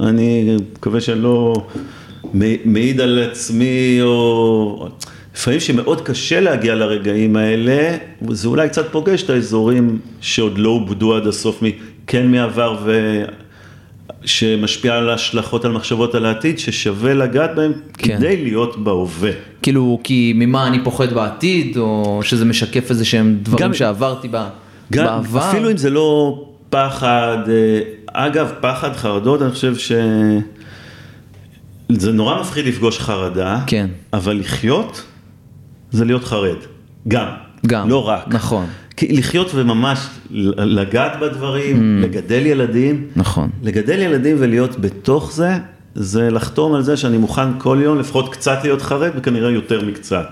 אני 0.00 0.56
מקווה 0.76 1.00
שאני 1.00 1.22
לא... 1.22 1.66
מעיד 2.64 3.00
על 3.00 3.18
עצמי, 3.30 3.98
או 4.02 4.88
לפעמים 5.34 5.60
שמאוד 5.60 6.00
קשה 6.00 6.40
להגיע 6.40 6.74
לרגעים 6.74 7.36
האלה, 7.36 7.96
זה 8.30 8.48
אולי 8.48 8.68
קצת 8.68 8.92
פוגש 8.92 9.22
את 9.22 9.30
האזורים 9.30 9.98
שעוד 10.20 10.58
לא 10.58 10.68
עובדו 10.68 11.14
עד 11.14 11.26
הסוף, 11.26 11.62
כן 12.06 12.30
מעבר 12.30 12.76
ו... 12.84 13.22
שמשפיע 14.24 14.94
על 14.94 15.10
ההשלכות 15.10 15.64
על 15.64 15.72
מחשבות 15.72 16.14
על 16.14 16.26
העתיד, 16.26 16.58
ששווה 16.58 17.14
לגעת 17.14 17.54
בהם 17.54 17.72
כן. 17.98 18.16
כדי 18.16 18.36
להיות 18.44 18.84
בהווה. 18.84 19.30
כאילו, 19.62 20.00
כי 20.04 20.32
ממה 20.36 20.66
אני 20.66 20.84
פוחד 20.84 21.12
בעתיד, 21.12 21.76
או 21.76 22.20
שזה 22.22 22.44
משקף 22.44 22.90
איזה 22.90 23.04
שהם 23.04 23.38
דברים 23.42 23.64
גם, 23.64 23.74
שעברתי 23.74 24.28
בה, 24.28 24.48
גם, 24.92 25.04
בעבר? 25.04 25.50
אפילו 25.50 25.70
אם 25.70 25.76
זה 25.76 25.90
לא 25.90 26.38
פחד, 26.70 27.38
אה, 27.48 27.80
אגב, 28.26 28.52
פחד, 28.60 28.92
חרדות, 28.92 29.42
אני 29.42 29.50
חושב 29.50 29.76
ש... 29.76 29.92
זה 31.88 32.12
נורא 32.12 32.40
מפחיד 32.40 32.66
לפגוש 32.66 32.98
חרדה, 32.98 33.60
כן. 33.66 33.86
אבל 34.12 34.36
לחיות 34.36 35.04
זה 35.90 36.04
להיות 36.04 36.24
חרד, 36.24 36.56
גם, 37.08 37.28
גם, 37.66 37.88
לא 37.88 38.08
רק. 38.08 38.28
נכון. 38.28 38.66
כי 38.96 39.16
לחיות 39.16 39.50
וממש 39.54 39.98
לגעת 40.30 41.12
בדברים, 41.20 41.76
mm. 41.76 42.04
לגדל 42.06 42.46
ילדים, 42.46 43.06
נכון. 43.16 43.50
לגדל 43.62 43.98
ילדים 43.98 44.36
ולהיות 44.38 44.80
בתוך 44.80 45.32
זה, 45.32 45.58
זה 45.94 46.30
לחתום 46.30 46.74
על 46.74 46.82
זה 46.82 46.96
שאני 46.96 47.18
מוכן 47.18 47.58
כל 47.58 47.78
יום 47.82 47.98
לפחות 47.98 48.32
קצת 48.32 48.58
להיות 48.62 48.82
חרד 48.82 49.10
וכנראה 49.16 49.50
יותר 49.50 49.84
מקצת. 49.84 50.26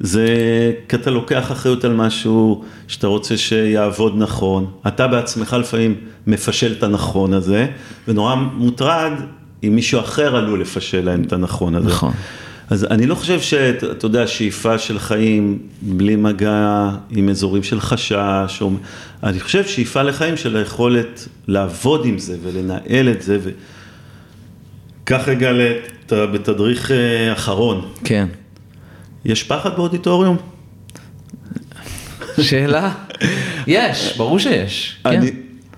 זה 0.00 0.26
כי 0.88 0.96
אתה 0.96 1.10
לוקח 1.10 1.52
אחריות 1.52 1.84
על 1.84 1.92
משהו 1.94 2.64
שאתה 2.88 3.06
רוצה 3.06 3.36
שיעבוד 3.36 4.14
נכון, 4.16 4.66
אתה 4.86 5.06
בעצמך 5.06 5.56
לפעמים 5.60 5.94
מפשל 6.26 6.74
את 6.78 6.82
הנכון 6.82 7.32
הזה, 7.32 7.66
ונורא 8.08 8.34
מוטרד 8.34 9.12
אם 9.68 9.74
מישהו 9.74 10.00
אחר 10.00 10.36
עלול 10.36 10.60
לפשל 10.60 11.04
להם 11.04 11.22
את 11.22 11.32
הנכון 11.32 11.74
הזה. 11.74 11.88
נכון. 11.88 12.12
אז 12.70 12.84
אני 12.84 13.06
לא 13.06 13.14
חושב 13.14 13.40
שאתה 13.40 14.06
יודע, 14.06 14.26
שאיפה 14.26 14.78
של 14.78 14.98
חיים 14.98 15.58
בלי 15.82 16.16
מגע 16.16 16.90
עם 17.10 17.28
אזורים 17.28 17.62
של 17.62 17.80
חשש, 17.80 18.58
או... 18.60 18.70
אני 19.22 19.40
חושב 19.40 19.66
שאיפה 19.66 20.02
לחיים 20.02 20.36
של 20.36 20.56
היכולת 20.56 21.28
לעבוד 21.48 22.04
עם 22.04 22.18
זה 22.18 22.36
ולנהל 22.42 23.08
את 23.08 23.22
זה. 23.22 23.38
ו... 23.42 23.50
קח 25.04 25.22
רגע 25.26 25.52
לת... 25.52 26.12
בתדריך 26.12 26.90
אה, 26.90 27.32
אחרון. 27.32 27.90
כן. 28.04 28.26
יש 29.24 29.42
פחד 29.42 29.76
באודיטוריום? 29.76 30.36
שאלה? 32.40 32.92
יש, 33.66 34.14
ברור 34.16 34.38
שיש. 34.38 34.96
כן. 35.04 35.20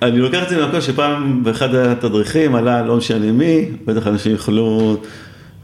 אני, 0.02 0.18
לוקח 0.18 0.42
את 0.42 0.48
זה 0.48 0.60
מהמקום 0.60 0.80
שפעם 0.80 1.44
באחד 1.44 1.74
התדריכים 1.74 2.54
עלה 2.54 2.82
לא 2.82 2.96
משנה 2.96 3.32
מי, 3.32 3.68
בטח 3.84 4.06
אנשים 4.06 4.32
יוכלו, 4.32 4.96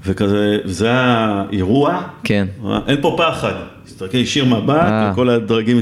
וכזה, 0.07 0.59
וזה 0.65 0.87
היה 0.87 1.45
אירוע, 1.53 2.03
כן. 2.25 2.47
אין 2.89 3.01
פה 3.01 3.17
פחד, 3.19 3.53
תסתכל, 3.85 4.19
השאיר 4.19 4.45
מבט, 4.45 4.77
אה. 4.77 5.11
וכל 5.13 5.29
הדרגים, 5.29 5.81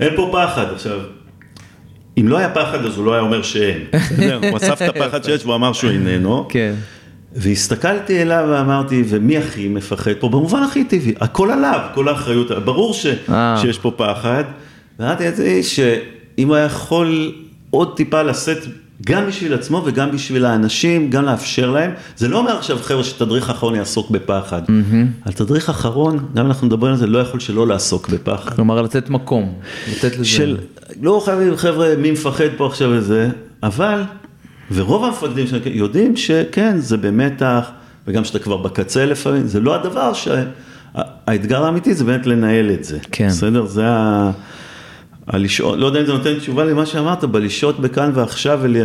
אין 0.00 0.16
פה 0.16 0.30
פחד, 0.32 0.72
עכשיו, 0.72 0.98
אם 2.18 2.28
לא 2.28 2.38
היה 2.38 2.50
פחד 2.50 2.84
אז 2.84 2.96
הוא 2.96 3.06
לא 3.06 3.12
היה 3.12 3.22
אומר 3.22 3.42
שאין? 3.42 3.84
הוא 4.50 4.56
אסף 4.56 4.82
את 4.82 4.96
הפחד 4.96 5.24
שיש 5.24 5.44
והוא 5.44 5.54
אמר 5.54 5.72
שהוא 5.72 5.90
איננו, 5.90 6.46
כן. 6.48 6.74
והסתכלתי 7.32 8.22
אליו 8.22 8.46
ואמרתי, 8.50 9.04
ומי 9.08 9.38
הכי 9.38 9.68
מפחד 9.68 10.12
פה? 10.18 10.28
במובן 10.28 10.62
הכי 10.62 10.84
טבעי, 10.84 11.14
הכל 11.20 11.50
עליו, 11.50 11.80
כל 11.94 12.08
האחריות, 12.08 12.50
ברור 12.50 12.94
ש, 12.94 13.06
אה. 13.28 13.58
שיש 13.60 13.78
פה 13.78 13.92
פחד. 13.96 14.44
ואמרתי 14.98 15.28
את 15.28 15.36
זה, 15.36 15.62
שאם 15.62 16.48
הוא 16.48 16.56
היה 16.56 16.64
יכול 16.64 17.32
עוד 17.70 17.96
טיפה 17.96 18.22
לשאת, 18.22 18.58
גם 19.06 19.26
בשביל 19.26 19.54
עצמו 19.54 19.82
וגם 19.86 20.10
בשביל 20.10 20.44
האנשים, 20.44 21.10
גם 21.10 21.24
לאפשר 21.24 21.70
להם, 21.70 21.90
זה 22.16 22.28
לא 22.28 22.38
אומר 22.38 22.56
עכשיו, 22.56 22.78
חבר'ה, 22.82 23.04
שתדריך 23.04 23.50
אחרון 23.50 23.74
יעסוק 23.74 24.10
בפחד. 24.10 24.62
על 25.24 25.32
תדריך 25.32 25.70
אחרון, 25.70 26.26
גם 26.34 26.46
אנחנו 26.46 26.66
מדברים 26.66 26.92
על 26.92 26.98
זה, 26.98 27.06
לא 27.06 27.18
יכול 27.18 27.40
שלא 27.40 27.66
לעסוק 27.66 28.08
בפחד. 28.08 28.54
כלומר, 28.54 28.82
לתת 28.82 29.10
מקום, 29.10 29.54
לתת 29.92 30.14
לזה... 30.14 30.24
של, 30.24 30.56
לא 31.02 31.22
חייבים, 31.24 31.56
חבר'ה, 31.56 31.94
מי 31.98 32.10
מפחד 32.10 32.44
פה 32.56 32.66
עכשיו 32.66 32.90
וזה, 32.92 33.28
אבל, 33.62 34.02
ורוב 34.72 35.04
המפקדים 35.04 35.46
שלנו 35.46 35.62
יודעים 35.66 36.16
שכן, 36.16 36.78
זה 36.78 36.96
במתח, 36.96 37.70
וגם 38.06 38.24
שאתה 38.24 38.38
כבר 38.38 38.56
בקצה 38.56 39.06
לפעמים, 39.06 39.46
זה 39.46 39.60
לא 39.60 39.74
הדבר 39.74 40.12
שהאתגר 40.12 41.64
האמיתי 41.64 41.94
זה 41.94 42.04
באמת 42.04 42.26
לנהל 42.26 42.70
את 42.70 42.84
זה. 42.84 42.98
כן. 43.12 43.28
בסדר? 43.28 43.66
זה 43.66 43.82
ה... 43.86 44.30
הלשעות, 45.32 45.78
לא 45.78 45.86
יודע 45.86 46.00
אם 46.00 46.06
זה 46.06 46.12
נותן 46.12 46.38
תשובה 46.38 46.64
למה 46.64 46.86
שאמרת, 46.86 47.24
בלשעות 47.24 47.80
בכאן 47.80 48.10
ועכשיו, 48.14 48.58
ול... 48.62 48.76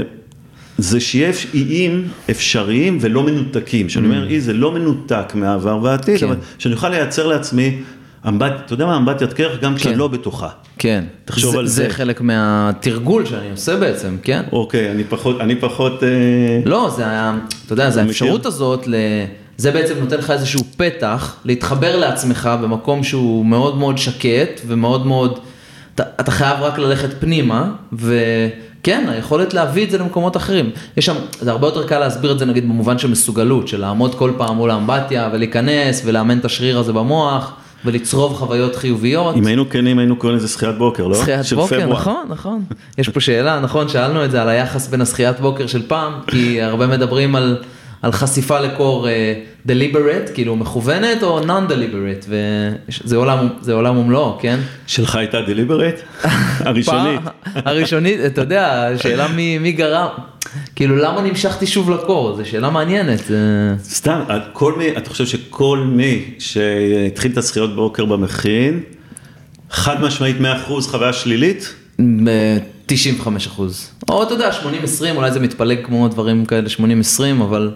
זה 0.77 0.99
שיהיה 0.99 1.31
איים 1.53 2.07
אפשריים 2.31 2.97
ולא 3.01 3.23
מנותקים. 3.23 3.89
שאני 3.89 4.05
אומר, 4.07 4.27
אי 4.27 4.41
זה 4.41 4.53
לא 4.53 4.71
מנותק 4.71 5.31
מהעבר 5.35 5.79
והעתיד, 5.83 6.15
Mm. 6.15 6.19
כן. 6.19 6.25
אבל 6.25 6.35
שאני 6.57 6.73
אוכל 6.73 6.89
לייצר 6.89 7.27
לעצמי, 7.27 7.81
אמבט, 8.27 8.53
אתה 8.65 8.73
יודע 8.73 8.85
מה, 8.85 8.97
אמבטיית 8.97 9.33
קרח 9.33 9.59
גם 9.61 9.75
כשאני 9.75 9.93
כן. 9.93 9.99
לא 9.99 10.07
בתוכה. 10.07 10.49
כן. 10.77 11.03
תחשוב 11.25 11.57
על 11.57 11.67
זה 11.67 11.73
זה. 11.73 11.89
חלק 11.89 12.21
מהתרגול 12.21 13.25
שאני 13.25 13.51
עושה 13.51 13.77
בעצם, 13.77 14.17
כן? 14.23 14.41
אוקיי, 14.51 14.91
אני 14.91 15.03
פחות, 15.03 15.41
אני 15.41 15.55
פחות, 15.55 16.03
אה, 16.03 16.09
לא, 16.65 16.93
זה 16.95 17.09
היה, 17.09 17.37
אתה 17.65 17.73
יודע, 17.73 17.89
זה 17.89 18.01
האפשרות 18.01 18.39
מכיר? 18.39 18.47
הזאת, 18.47 18.87
ל... 18.87 18.95
זה 19.57 19.71
בעצם 19.71 19.93
נותן 19.99 20.17
לך 20.17 20.31
איזשהו 20.31 20.61
פתח 20.77 21.35
להתחבר 21.45 21.95
לעצמך 21.95 22.49
במקום 22.61 23.03
שהוא 23.03 23.45
מאוד 23.45 23.77
מאוד 23.77 23.97
שקט 23.97 24.61
ומאוד 24.67 25.07
מאוד, 25.07 25.39
אתה, 25.95 26.03
אתה 26.19 26.31
חייב 26.31 26.61
רק 26.61 26.77
ללכת 26.77 27.09
פנימה, 27.19 27.71
וכן, 27.93 29.05
היכולת 29.07 29.53
להביא 29.53 29.85
את 29.85 29.91
זה 29.91 29.97
למקומות 29.97 30.37
אחרים. 30.37 30.69
יש 30.97 31.05
שם, 31.05 31.15
זה 31.39 31.51
הרבה 31.51 31.67
יותר 31.67 31.87
קל 31.87 31.99
להסביר 31.99 32.31
את 32.31 32.39
זה 32.39 32.45
נגיד 32.45 32.63
במובן 32.63 32.97
של 32.97 33.11
מסוגלות, 33.11 33.67
של 33.67 33.81
לעמוד 33.81 34.15
כל 34.15 34.31
פעם 34.37 34.55
מול 34.55 34.71
האמבטיה 34.71 35.29
ולהיכנס 35.33 36.01
ולאמן 36.05 36.37
את 36.37 36.45
השריר 36.45 36.79
הזה 36.79 36.93
במוח 36.93 37.53
ולצרוב 37.85 38.33
חוויות 38.33 38.75
חיוביות. 38.75 39.35
אם 39.35 39.47
היינו 39.47 39.69
כנים 39.69 39.99
היינו 39.99 40.15
קוראים 40.15 40.37
לזה 40.37 40.47
שחיית 40.47 40.77
בוקר, 40.77 41.07
לא? 41.07 41.15
שחיית 41.15 41.53
בוקר, 41.55 41.81
פברואר. 41.81 41.99
נכון, 41.99 42.25
נכון. 42.29 42.63
יש 42.97 43.09
פה 43.09 43.19
שאלה, 43.19 43.59
נכון, 43.59 43.89
שאלנו 43.89 44.25
את 44.25 44.31
זה 44.31 44.41
על 44.41 44.49
היחס 44.49 44.87
בין 44.87 45.01
השחיית 45.01 45.39
בוקר 45.39 45.67
של 45.67 45.87
פעם, 45.87 46.13
כי 46.27 46.61
הרבה 46.61 46.87
מדברים 46.87 47.35
על, 47.35 47.57
על 48.05 48.11
חשיפה 48.11 48.59
לקור 48.59 49.07
uh, 49.07 49.69
deliberate, 49.69 50.31
כאילו 50.33 50.55
מכוונת 50.55 51.23
או 51.23 51.39
non-deliberate, 51.39 52.27
וזה 52.27 53.15
עולם, 53.15 53.47
זה 53.61 53.73
עולם 53.73 53.97
ומלואו, 53.97 54.37
כן? 54.41 54.59
שלך 54.87 55.15
הייתה 55.15 55.41
דליברט? 55.41 56.01
הראשונית. 56.65 57.21
הראשונית, 57.55 58.19
אתה 58.25 58.41
יודע, 58.41 58.89
שאלה 58.97 59.27
מי, 59.27 59.57
מי 59.57 59.71
גרם, 59.71 60.07
כאילו 60.75 60.95
למה 60.95 61.21
נמשכתי 61.21 61.67
שוב 61.67 61.89
לקור, 61.89 62.35
זו 62.35 62.49
שאלה 62.49 62.69
מעניינת. 62.69 63.31
סתם, 63.83 64.21
כל 64.53 64.73
מי, 64.77 64.97
אתה 64.97 65.09
חושב 65.09 65.25
שכל 65.25 65.79
מי 65.87 66.25
שהתחיל 66.39 67.31
את 67.31 67.37
השחיות 67.37 67.75
בוקר 67.75 68.05
במכין, 68.05 68.79
חד 69.71 70.01
משמעית 70.01 70.37
100% 70.39 70.43
חוויה 70.81 71.13
שלילית? 71.13 71.73
ב-95 71.99 73.27
אחוז. 73.47 73.91
או 74.09 74.23
אתה 74.23 74.33
יודע, 74.33 74.51
80-20, 74.51 74.65
אולי 75.15 75.31
זה 75.31 75.39
מתפלג 75.39 75.85
כמו 75.85 76.07
דברים 76.07 76.45
כאלה, 76.45 76.67
80-20, 76.77 76.81
אבל... 77.41 77.71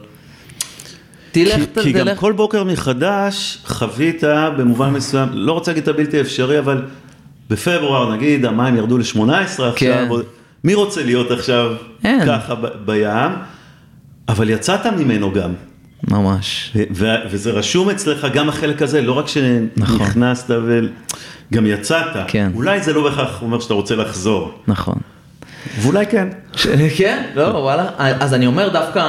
תלך, 1.31 1.55
כי, 1.75 1.81
כי 1.83 1.91
גם 1.91 2.05
תלך. 2.05 2.19
כל 2.19 2.31
בוקר 2.33 2.63
מחדש 2.63 3.57
חווית 3.65 4.23
במובן 4.57 4.89
מסוים, 4.89 5.29
לא 5.31 5.51
רוצה 5.51 5.71
להגיד 5.71 5.83
את 5.83 5.87
הבלתי 5.87 6.21
אפשרי, 6.21 6.59
אבל 6.59 6.81
בפברואר 7.49 8.13
נגיד 8.13 8.45
המים 8.45 8.77
ירדו 8.77 8.97
ל-18 8.97 9.19
עכשיו, 9.43 9.71
כן. 9.75 10.07
מי 10.63 10.73
רוצה 10.73 11.03
להיות 11.03 11.31
עכשיו 11.31 11.71
אין. 12.03 12.25
ככה 12.25 12.55
ב- 12.55 12.67
בים, 12.85 13.31
אבל 14.29 14.49
יצאת 14.49 14.85
ממנו 14.85 15.33
גם. 15.33 15.53
ממש. 16.07 16.77
וזה 17.31 17.51
רשום 17.51 17.89
אצלך 17.89 18.27
גם 18.33 18.49
החלק 18.49 18.81
הזה, 18.81 19.01
לא 19.01 19.11
רק 19.11 19.25
נכון. 19.77 19.97
שנכנסת 19.97 20.49
וגם 21.51 21.65
יצאת, 21.65 22.05
כן. 22.27 22.51
אולי 22.55 22.81
זה 22.83 22.93
לא 22.93 23.03
בהכרח 23.03 23.41
אומר 23.41 23.59
שאתה 23.59 23.73
רוצה 23.73 23.95
לחזור, 23.95 24.51
נכון. 24.67 24.97
ואולי 25.81 26.05
כן. 26.05 26.27
כן, 26.97 27.23
לא, 27.35 27.43
וואלה. 27.43 27.89
אז 27.97 28.33
אני 28.33 28.47
אומר, 28.47 28.69
דווקא 28.69 29.01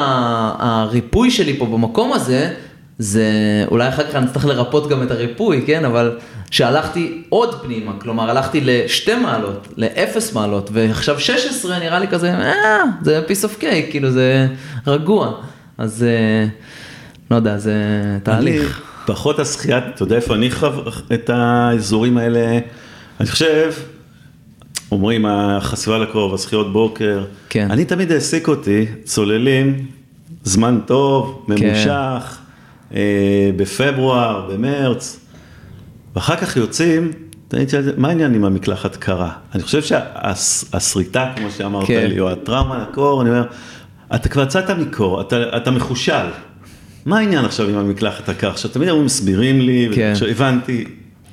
הריפוי 0.58 1.30
שלי 1.30 1.58
פה 1.58 1.66
במקום 1.66 2.12
הזה, 2.12 2.54
זה 2.98 3.24
אולי 3.70 3.88
אחר 3.88 4.08
כך 4.08 4.14
אני 4.14 4.26
אצטרך 4.26 4.44
לרפות 4.44 4.88
גם 4.88 5.02
את 5.02 5.10
הריפוי, 5.10 5.62
כן? 5.66 5.84
אבל 5.84 6.18
שהלכתי 6.50 7.22
עוד 7.28 7.62
פנימה, 7.62 7.92
כלומר 8.00 8.30
הלכתי 8.30 8.60
לשתי 8.60 9.14
מעלות, 9.14 9.68
לאפס 9.76 10.32
מעלות, 10.32 10.70
ועכשיו 10.72 11.20
16 11.20 11.78
נראה 11.78 11.98
לי 11.98 12.08
כזה, 12.08 12.34
אה, 12.34 12.78
זה 13.02 13.22
piece 13.28 13.44
of 13.44 13.60
cake, 13.60 13.90
כאילו 13.90 14.10
זה 14.10 14.46
רגוע. 14.86 15.32
אז 15.78 16.02
אה, 16.02 16.46
לא 17.30 17.36
יודע, 17.36 17.58
זה 17.58 17.74
תהליך. 18.22 18.62
אני, 18.62 19.06
פחות 19.06 19.38
השחייה, 19.38 19.78
אתה 19.78 20.02
יודע 20.02 20.16
איפה 20.16 20.34
אני 20.34 20.50
חו... 20.50 20.66
את 21.14 21.30
האזורים 21.30 22.18
האלה, 22.18 22.58
אני 23.20 23.28
חושב, 23.28 23.72
אומרים 24.92 25.26
החשיפה 25.26 25.98
לקרוב, 25.98 26.34
השחיות 26.34 26.72
בוקר, 26.72 27.24
כן. 27.48 27.70
אני 27.70 27.84
תמיד 27.84 28.12
העסיק 28.12 28.48
אותי, 28.48 28.86
צוללים, 29.04 29.86
זמן 30.44 30.80
טוב, 30.86 31.46
כן. 31.46 31.52
ממושך, 31.52 32.38
אה, 32.94 33.50
בפברואר, 33.56 34.50
במרץ, 34.52 35.20
ואחר 36.14 36.36
כך 36.36 36.56
יוצאים, 36.56 37.12
תמיד 37.48 37.68
שאלתי, 37.68 37.88
מה 37.96 38.08
העניין 38.08 38.34
עם 38.34 38.44
המקלחת 38.44 38.96
קרה? 38.96 39.30
אני 39.54 39.62
חושב 39.62 39.82
שהשריטה, 39.82 41.32
כמו 41.36 41.50
שאמרת 41.50 41.86
כן. 41.86 42.06
לי, 42.06 42.20
או 42.20 42.30
הטראומה 42.30 42.86
לקור, 42.90 43.22
אני 43.22 43.30
אומר, 43.30 43.44
אתה 44.14 44.28
כבר 44.28 44.42
יצאת 44.42 44.70
מקור, 44.70 45.20
אתה, 45.20 45.56
אתה 45.56 45.70
מחושל. 45.70 46.26
מה 47.06 47.18
העניין 47.18 47.44
עכשיו 47.44 47.68
עם 47.68 47.76
המקלחת 47.76 48.28
הקר? 48.28 48.50
עכשיו 48.50 48.70
תמיד 48.70 48.88
היו 48.88 49.02
מסבירים 49.02 49.60
לי, 49.60 49.88
כן. 49.94 50.12
הבנתי, 50.30 50.84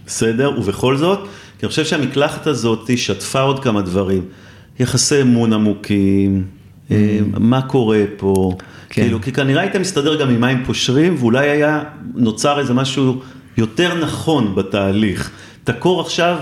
בסדר, 0.06 0.60
ובכל 0.60 0.98
זאת, 0.98 1.28
כי 1.60 1.66
אני 1.66 1.70
חושב 1.70 1.86
שהמקלחת 1.86 2.48
הזאת 2.48 2.90
שטפה 2.98 3.42
עוד 3.42 3.64
כמה 3.64 3.82
דברים. 3.82 4.22
יחסי 4.80 5.22
אמון 5.22 5.54
עמוקים, 5.54 6.44
אה, 6.92 7.20
מה 7.40 7.62
קורה 7.62 8.04
פה, 8.18 8.52
Mm. 8.58 8.64
כן. 8.90 9.02
כאילו, 9.02 9.22
כי 9.22 9.32
כנראה 9.32 9.62
היית 9.62 9.76
מסתדר 9.76 10.16
גם 10.22 10.30
עם 10.30 10.42
מים 10.42 10.64
פושרים, 10.66 11.16
ואולי 11.20 11.50
היה 11.50 11.84
נוצר 12.16 12.60
איזה 12.60 12.74
משהו 12.74 13.22
יותר 13.58 13.94
נכון 14.06 14.56
בתהליך. 14.56 15.32
את 15.64 15.70
הקור 15.70 16.02
עכשיו, 16.02 16.38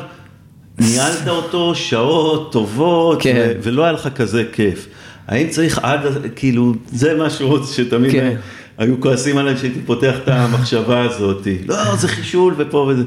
ניהלת 0.80 1.28
אותו 1.28 1.76
שעות 1.76 2.52
טובות, 2.52 3.22
כן. 3.22 3.36
ו- 3.56 3.60
ולא 3.64 3.84
היה 3.84 3.92
לך 3.92 4.10
כזה 4.16 4.44
כיף. 4.52 4.88
האם 5.28 5.50
צריך 5.50 5.80
עד, 5.84 6.00
כאילו, 6.36 6.74
זה 6.92 7.18
משהו 7.26 7.66
שתמיד 7.68 8.12
כן. 8.12 8.36
היו 8.78 9.02
כועסים 9.02 9.38
עליי 9.38 9.58
שהייתי 9.58 9.80
פותח 9.86 10.16
את 10.24 10.28
המחשבה 10.28 11.02
הזאת. 11.02 11.48
לא, 11.68 11.96
זה 11.96 12.08
חישול 12.08 12.54
ופה 12.58 12.78
וזה. 12.90 13.04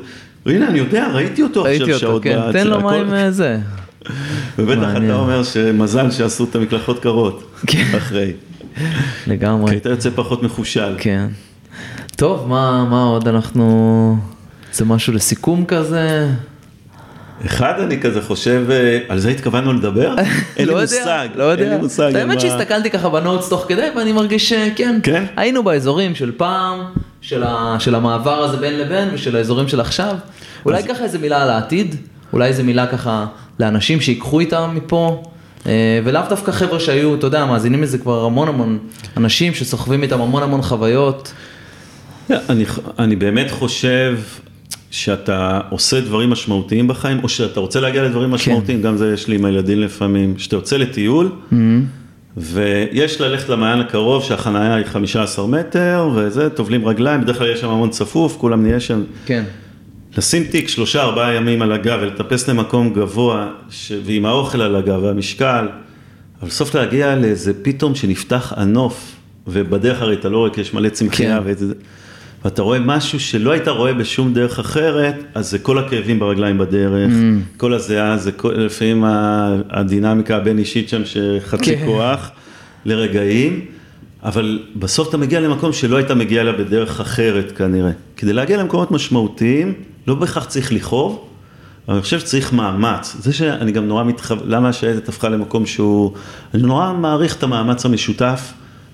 והנה, 0.48 0.68
אני 0.68 0.78
יודע, 0.78 1.08
ראיתי 1.14 1.42
אותו 1.42 1.62
ראיתי 1.62 1.92
עכשיו 1.92 1.94
אותו, 1.94 2.00
שעות. 2.00 2.22
כן, 2.22 2.38
בהצ- 2.38 2.52
תן 2.52 2.66
לו 2.66 2.80
מים 2.80 3.14
אה, 3.14 3.30
זה. 3.30 3.58
ובטח. 4.58 4.88
אתה 5.04 5.14
אומר 5.14 5.44
שמזל 5.44 6.10
שעשו 6.10 6.44
את 6.44 6.56
המקלחות 6.56 6.98
קרות. 6.98 7.50
כן. 7.66 7.84
אחרי. 7.96 8.32
לגמרי. 9.26 9.66
כי 9.70 9.74
היית 9.74 9.86
יוצא 9.86 10.10
פחות 10.14 10.42
מחושל. 10.42 10.94
כן. 10.98 11.26
טוב, 12.16 12.48
מה 12.48 13.02
עוד 13.02 13.28
אנחנו... 13.28 14.16
זה 14.72 14.84
משהו 14.84 15.12
לסיכום 15.12 15.64
כזה? 15.64 16.28
אחד, 17.46 17.80
אני 17.80 18.00
כזה 18.00 18.22
חושב, 18.22 18.64
אה, 18.70 18.98
על 19.08 19.18
זה 19.18 19.28
התכוונו 19.28 19.72
לדבר? 19.72 20.14
אין 20.56 20.68
לי 20.68 20.74
לא 20.74 20.80
מושג, 20.80 21.28
לא 21.34 21.44
יודע. 21.44 21.62
אין 21.62 21.72
לי 21.72 21.78
מושג. 21.78 22.16
האמת 22.16 22.40
שהסתכלתי 22.40 22.90
ככה 22.90 23.08
בנוטס 23.08 23.48
תוך 23.48 23.64
כדי 23.68 23.88
ואני 23.96 24.12
מרגיש 24.12 24.48
שכן, 24.48 25.00
כן? 25.02 25.24
היינו 25.36 25.64
באזורים 25.64 26.14
של 26.14 26.32
פעם, 26.36 26.80
של 27.78 27.94
המעבר 27.94 28.42
הזה 28.42 28.56
בין 28.56 28.78
לבין 28.78 29.08
ושל 29.12 29.36
האזורים 29.36 29.68
של 29.68 29.80
עכשיו. 29.80 30.16
אולי 30.64 30.82
ככה 30.82 31.04
איזה 31.04 31.18
מילה 31.18 31.42
על 31.42 31.50
העתיד, 31.50 31.94
אולי 32.32 32.48
איזה 32.48 32.62
מילה 32.62 32.86
ככה 32.86 33.26
לאנשים 33.60 34.00
שיקחו 34.00 34.40
איתם 34.40 34.70
מפה. 34.74 35.22
אה, 35.66 36.00
ולאו 36.04 36.22
דווקא 36.28 36.52
חבר'ה 36.52 36.80
שהיו, 36.80 37.14
אתה 37.14 37.26
יודע, 37.26 37.44
מאזינים 37.44 37.82
לזה 37.82 37.98
כבר 37.98 38.24
המון 38.24 38.48
המון 38.48 38.78
אנשים 39.16 39.54
שסוחבים 39.54 40.02
איתם 40.02 40.20
המון 40.20 40.42
המון 40.42 40.62
חוויות. 40.62 41.32
אני, 42.30 42.64
אני 42.98 43.16
באמת 43.16 43.50
חושב 43.50 44.18
שאתה 44.90 45.60
עושה 45.70 46.00
דברים 46.00 46.30
משמעותיים 46.30 46.88
בחיים, 46.88 47.20
או 47.22 47.28
שאתה 47.28 47.60
רוצה 47.60 47.80
להגיע 47.80 48.02
לדברים 48.02 48.30
משמעותיים, 48.30 48.82
גם 48.82 48.96
זה 48.96 49.12
יש 49.14 49.28
לי 49.28 49.36
עם 49.36 49.44
הילדים 49.44 49.80
לפעמים, 49.80 50.38
שאתה 50.38 50.56
יוצא 50.56 50.76
לטיול, 50.76 51.30
ויש 52.36 53.20
ללכת 53.20 53.48
למעיין 53.48 53.80
הקרוב 53.80 54.24
שהחנייה 54.24 54.74
היא 54.74 54.84
15 54.86 55.46
מטר, 55.46 56.10
וזה, 56.14 56.50
טובלים 56.50 56.88
רגליים, 56.88 57.20
בדרך 57.20 57.38
כלל 57.38 57.52
יש 57.52 57.60
שם 57.60 57.68
המון 57.68 57.90
צפוף, 57.90 58.36
כולם 58.36 58.62
נהיה 58.62 58.80
שם. 58.80 59.02
כן. 59.26 59.44
לשים 60.18 60.44
תיק 60.44 60.68
שלושה 60.68 61.02
ארבעה 61.02 61.34
ימים 61.34 61.62
על 61.62 61.72
הגב 61.72 61.98
ולטפס 62.02 62.48
למקום 62.48 62.94
גבוה 62.94 63.48
ש... 63.70 63.92
ועם 64.04 64.26
האוכל 64.26 64.62
על 64.62 64.76
הגב 64.76 65.02
והמשקל, 65.02 65.68
אבל 66.40 66.48
בסוף 66.48 66.74
להגיע 66.74 67.16
לאיזה 67.16 67.52
פתאום 67.62 67.94
שנפתח 67.94 68.52
הנוף 68.56 69.16
ובדרך 69.46 70.02
הרי 70.02 70.14
אתה 70.14 70.28
לא 70.28 70.38
רואה 70.38 70.50
כי 70.50 70.60
יש 70.60 70.74
מלא 70.74 70.88
צמחייה 70.88 71.38
כן. 71.38 71.42
וזה, 71.44 71.74
ואתה 72.44 72.62
רואה 72.62 72.78
משהו 72.78 73.20
שלא 73.20 73.50
היית 73.50 73.68
רואה 73.68 73.94
בשום 73.94 74.32
דרך 74.34 74.58
אחרת, 74.58 75.14
אז 75.34 75.50
זה 75.50 75.58
כל 75.58 75.78
הכאבים 75.78 76.18
ברגליים 76.18 76.58
בדרך, 76.58 77.10
Mm. 77.10 77.58
כל 77.58 77.74
הזיעה, 77.74 78.16
זה 78.16 78.32
כל, 78.32 78.52
לפעמים 78.52 79.04
הדינמיקה 79.70 80.36
הבין 80.36 80.58
אישית 80.58 80.88
שם 80.88 81.02
שחצי 81.04 81.76
כן. 81.76 81.86
כוח 81.86 82.30
לרגעים. 82.84 83.64
אבל 84.22 84.62
בסוף 84.76 85.08
אתה 85.08 85.16
מגיע 85.16 85.40
למקום 85.40 85.72
שלא 85.72 85.96
היית 85.96 86.10
מגיע 86.10 86.40
אליו 86.40 86.54
בדרך 86.58 87.00
אחרת 87.00 87.52
כנראה. 87.56 87.90
כדי 88.16 88.32
להגיע 88.32 88.56
למקומות 88.56 88.90
משמעותיים, 88.90 89.72
לא 90.06 90.14
בהכרח 90.14 90.44
צריך 90.44 90.72
לכאוב, 90.72 91.24
אבל 91.88 91.94
אני 91.94 92.02
חושב 92.02 92.20
שצריך 92.20 92.52
מאמץ. 92.52 93.16
זה 93.20 93.32
שאני 93.32 93.72
גם 93.72 93.88
נורא 93.88 94.04
מתחב... 94.04 94.38
למה 94.44 94.68
השייטת 94.68 95.08
הפכה 95.08 95.28
למקום 95.28 95.66
שהוא... 95.66 96.12
אני 96.54 96.62
נורא 96.62 96.92
מעריך 96.92 97.36
את 97.36 97.42
המאמץ 97.42 97.84
המשותף 97.84 98.52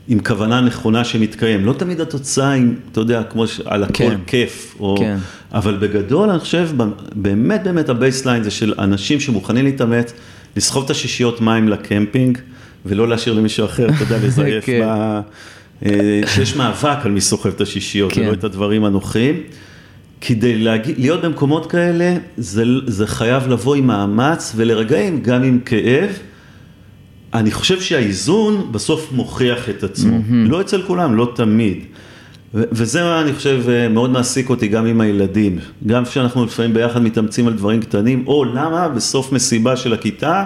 עם 0.09 0.18
כוונה 0.18 0.60
נכונה 0.60 1.05
שמתקיים. 1.05 1.64
לא 1.64 1.72
תמיד 1.72 2.01
התוצאה 2.01 2.51
היא, 2.51 2.64
אתה 2.93 3.01
יודע, 3.01 3.22
כמו 3.22 3.47
ש... 3.47 3.60
על 3.64 3.82
הכל 3.82 3.94
כן. 3.94 4.16
כיף. 4.26 4.76
או... 4.81 4.97
כן. 4.98 5.16
אבל 5.52 5.76
בגדול 5.76 6.31
אני 6.31 6.39
חושב, 6.39 6.68
באמת 7.14 7.62
באמת 7.62 7.89
ה 7.88 7.94
baseline 7.94 8.42
זה 8.43 8.51
של 8.51 8.74
אנשים 8.78 9.20
שמוכנים 9.20 9.64
להתאמץ, 9.64 10.12
לסחוב 10.56 10.85
את 10.85 10.90
השישיות 10.90 11.40
מים 11.40 11.68
לקמפינג, 11.68 12.39
ולא 12.86 13.09
להשאיר 13.09 13.35
למישהו 13.35 13.64
אחר, 13.64 13.89
אתה 13.89 14.02
יודע, 14.02 14.18
לזייף 14.26 14.64
כן. 14.64 14.81
ב... 14.85 15.20
אה, 15.86 16.20
שיש 16.26 16.56
מאבק 16.56 16.98
על 17.05 17.10
מי 17.10 17.20
סוחב 17.20 17.48
את 17.48 17.60
השישיות, 17.60 18.12
כן. 18.12 18.20
ולא 18.20 18.32
את 18.32 18.44
הדברים 18.44 18.85
הנוחים. 18.85 19.40
כדי 20.20 20.59
להגיע, 20.59 20.94
להיות 20.98 21.22
במקומות 21.22 21.70
כאלה, 21.70 22.16
זה, 22.36 22.64
זה 22.86 23.06
חייב 23.06 23.48
לבוא 23.48 23.74
עם 23.74 23.86
מאמץ 23.86 24.52
ולרגעים 24.56 25.22
גם 25.22 25.43
עם 25.43 25.59
כאב. 25.64 26.18
אני 27.35 27.51
חושב 27.51 27.81
שהאיזון 27.81 28.69
בסוף 28.73 29.12
מוכיח 29.12 29.69
את 29.69 29.85
עצמו, 29.85 30.16
mm-hmm. 30.16 30.51
לא 30.51 30.61
אצל 30.61 30.82
כולם, 30.82 31.16
לא 31.16 31.32
תמיד. 31.35 31.78
וזה 32.55 33.02
מה 33.02 33.20
אני 33.20 33.32
חושב 33.32 33.62
אה, 33.69 33.89
מאוד 33.89 34.11
מעסיק 34.11 34.51
אותי 34.51 34.69
גם 34.69 34.86
עם 34.86 35.01
הילדים. 35.01 35.59
גם 35.86 36.05
כשאנחנו 36.05 36.44
לפעמים 36.44 36.74
ביחד 36.74 37.02
מתאמצים 37.02 37.47
על 37.47 37.52
דברים 37.52 37.81
קטנים, 37.81 38.24
או 38.27 38.44
למה 38.44 38.89
בסוף 38.89 39.32
מסיבה 39.32 39.77
של 39.77 39.93
הכיתה, 39.93 40.44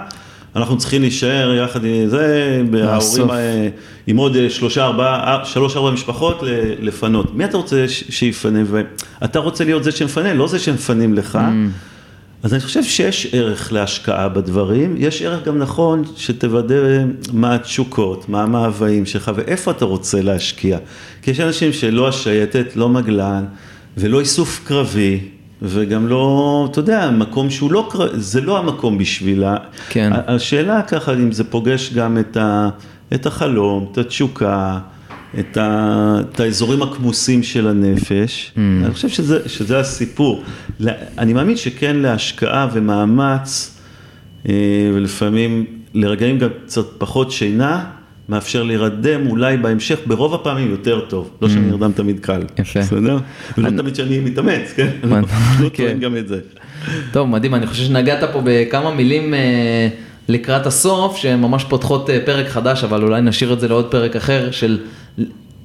אנחנו 0.56 0.78
צריכים 0.78 1.00
להישאר 1.00 1.54
יחד 1.54 1.84
עם 1.84 2.08
זה, 2.08 2.62
ההורים, 2.82 3.30
אה, 3.30 3.68
עם 4.06 4.16
עוד 4.16 4.36
אה, 4.36 4.50
שלושה, 4.50 4.84
ארבעה, 4.84 5.38
אה, 5.38 5.44
שלוש, 5.44 5.76
ארבע 5.76 5.90
משפחות 5.90 6.42
לפנות. 6.80 7.34
מי 7.34 7.44
אתה 7.44 7.56
רוצה 7.56 7.84
שיפנה? 7.88 8.58
ואתה 8.66 9.38
רוצה 9.38 9.64
להיות 9.64 9.84
זה 9.84 9.92
שמפנה, 9.92 10.34
לא 10.34 10.48
זה 10.48 10.58
שמפנים 10.58 11.14
לך. 11.14 11.38
אז 12.42 12.52
אני 12.54 12.60
חושב 12.60 12.84
שיש 12.84 13.28
ערך 13.32 13.72
להשקעה 13.72 14.28
בדברים, 14.28 14.94
יש 14.98 15.22
ערך 15.22 15.44
גם 15.44 15.58
נכון 15.58 16.02
שתוודא 16.16 16.74
מה 17.32 17.54
התשוקות, 17.54 18.28
מה 18.28 18.42
המאוויים 18.42 19.06
שלך 19.06 19.30
ואיפה 19.34 19.70
אתה 19.70 19.84
רוצה 19.84 20.22
להשקיע. 20.22 20.78
כי 21.22 21.30
יש 21.30 21.40
אנשים 21.40 21.72
שלא 21.72 22.08
השייטת, 22.08 22.76
לא 22.76 22.88
מגלן 22.88 23.44
ולא 23.96 24.20
איסוף 24.20 24.60
קרבי. 24.64 25.20
וגם 25.62 26.08
לא, 26.08 26.68
אתה 26.70 26.78
יודע, 26.78 27.10
מקום 27.10 27.50
שהוא 27.50 27.72
לא, 27.72 27.90
זה 28.12 28.40
לא 28.40 28.58
המקום 28.58 28.98
בשבילה. 28.98 29.56
כן. 29.88 30.12
השאלה 30.26 30.82
ככה, 30.82 31.12
אם 31.14 31.32
זה 31.32 31.44
פוגש 31.44 31.92
גם 31.92 32.18
את, 32.18 32.36
ה, 32.36 32.68
את 33.14 33.26
החלום, 33.26 33.88
את 33.92 33.98
התשוקה, 33.98 34.78
את, 35.38 35.56
ה, 35.56 36.20
את 36.20 36.40
האזורים 36.40 36.82
הכמוסים 36.82 37.42
של 37.42 37.68
הנפש, 37.68 38.52
mm. 38.54 38.58
אני 38.84 38.94
חושב 38.94 39.08
שזה, 39.08 39.48
שזה 39.48 39.78
הסיפור. 39.78 40.42
אני 41.18 41.32
מאמין 41.32 41.56
שכן 41.56 41.96
להשקעה 41.96 42.68
ומאמץ, 42.72 43.78
אה, 44.48 44.54
ולפעמים 44.94 45.64
לרגעים 45.94 46.38
גם 46.38 46.48
קצת 46.66 46.86
פחות 46.98 47.30
שינה, 47.32 47.84
מאפשר 48.28 48.62
להירדם 48.62 49.26
אולי 49.26 49.56
בהמשך, 49.56 49.98
ברוב 50.06 50.34
הפעמים 50.34 50.70
יותר 50.70 51.00
טוב. 51.00 51.30
לא 51.42 51.48
שאני 51.48 51.66
נרדם 51.66 51.92
תמיד 51.92 52.20
קל. 52.20 52.42
יפה. 52.58 52.80
בסדר? 52.80 53.18
ולא 53.58 53.70
תמיד 53.70 53.94
שאני 53.94 54.18
מתאמץ, 54.18 54.72
כן? 54.76 54.88
אני 55.02 55.10
לא- 55.10 55.18
לא 55.60 55.68
כן. 55.72 55.84
טוען 55.84 56.00
גם 56.00 56.16
את 56.16 56.28
זה. 56.28 56.40
טוב, 57.12 57.28
מדהים, 57.28 57.54
אני 57.54 57.66
חושב 57.66 57.84
שנגעת 57.84 58.32
פה 58.32 58.40
בכמה 58.44 58.94
מילים 58.94 59.34
אה, 59.34 59.88
לקראת 60.28 60.66
הסוף, 60.66 61.16
שהן 61.16 61.40
ממש 61.40 61.64
פותחות 61.64 62.10
אה, 62.10 62.18
פרק 62.26 62.48
חדש, 62.48 62.84
אבל 62.84 63.02
אולי 63.02 63.20
נשאיר 63.20 63.52
את 63.52 63.60
זה 63.60 63.68
לעוד 63.68 63.90
פרק 63.90 64.16
אחר, 64.16 64.50
של 64.50 64.78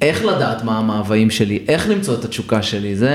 איך 0.04 0.26
לדעת 0.26 0.64
מה 0.64 0.78
המאוויים 0.80 1.30
שלי, 1.30 1.60
איך 1.68 1.90
למצוא 1.90 2.14
את 2.16 2.26
התשוקה 2.26 2.62
שלי, 2.62 2.96
זה 2.96 3.12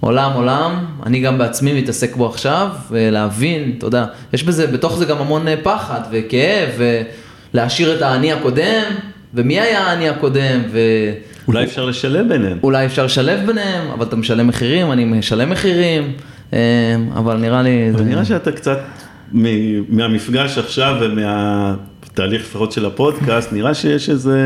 עולם 0.00 0.30
עולם, 0.34 0.84
אני 1.06 1.20
גם 1.20 1.38
בעצמי 1.38 1.80
מתעסק 1.82 2.16
בו 2.16 2.26
עכשיו, 2.26 2.68
ולהבין, 2.90 3.74
אתה 3.78 3.86
יודע, 3.86 4.04
יש 4.32 4.44
בזה, 4.44 4.66
בתוך 4.66 4.98
זה 4.98 5.04
גם 5.04 5.18
המון 5.18 5.48
אה, 5.48 5.54
פחד 5.62 6.00
וכאב, 6.10 6.68
ולהשאיר 7.54 7.96
את 7.96 8.02
האני 8.02 8.32
הקודם, 8.32 8.82
ומי 9.34 9.60
היה 9.60 9.80
האני 9.86 10.08
הקודם, 10.08 10.60
ו... 10.72 10.78
אולי 11.48 11.64
אפשר 11.64 11.84
לשלב 11.84 12.28
ביניהם. 12.28 12.58
אולי 12.62 12.86
אפשר 12.86 13.04
לשלב 13.04 13.46
ביניהם, 13.46 13.90
אבל 13.92 14.06
אתה 14.06 14.16
משלם 14.16 14.46
מחירים, 14.46 14.92
אני 14.92 15.04
משלם 15.04 15.50
מחירים, 15.50 16.12
אה, 16.52 16.58
אבל 17.14 17.36
נראה 17.36 17.62
לי... 17.62 17.88
אבל 17.90 17.98
זה- 17.98 18.04
נראה 18.04 18.24
שאתה 18.24 18.52
קצת, 18.52 18.78
מ- 19.32 19.96
מהמפגש 19.96 20.58
עכשיו 20.58 20.96
ומהתהליך 21.00 22.42
לפחות 22.42 22.72
של 22.72 22.86
הפודקאסט, 22.86 23.52
נראה 23.52 23.74
שיש 23.74 24.10
איזה 24.10 24.38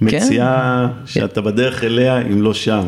מציאה 0.00 0.86
שאתה 1.06 1.40
בדרך 1.40 1.84
אליה, 1.84 2.18
אם 2.20 2.42
לא 2.42 2.54
שם. 2.54 2.82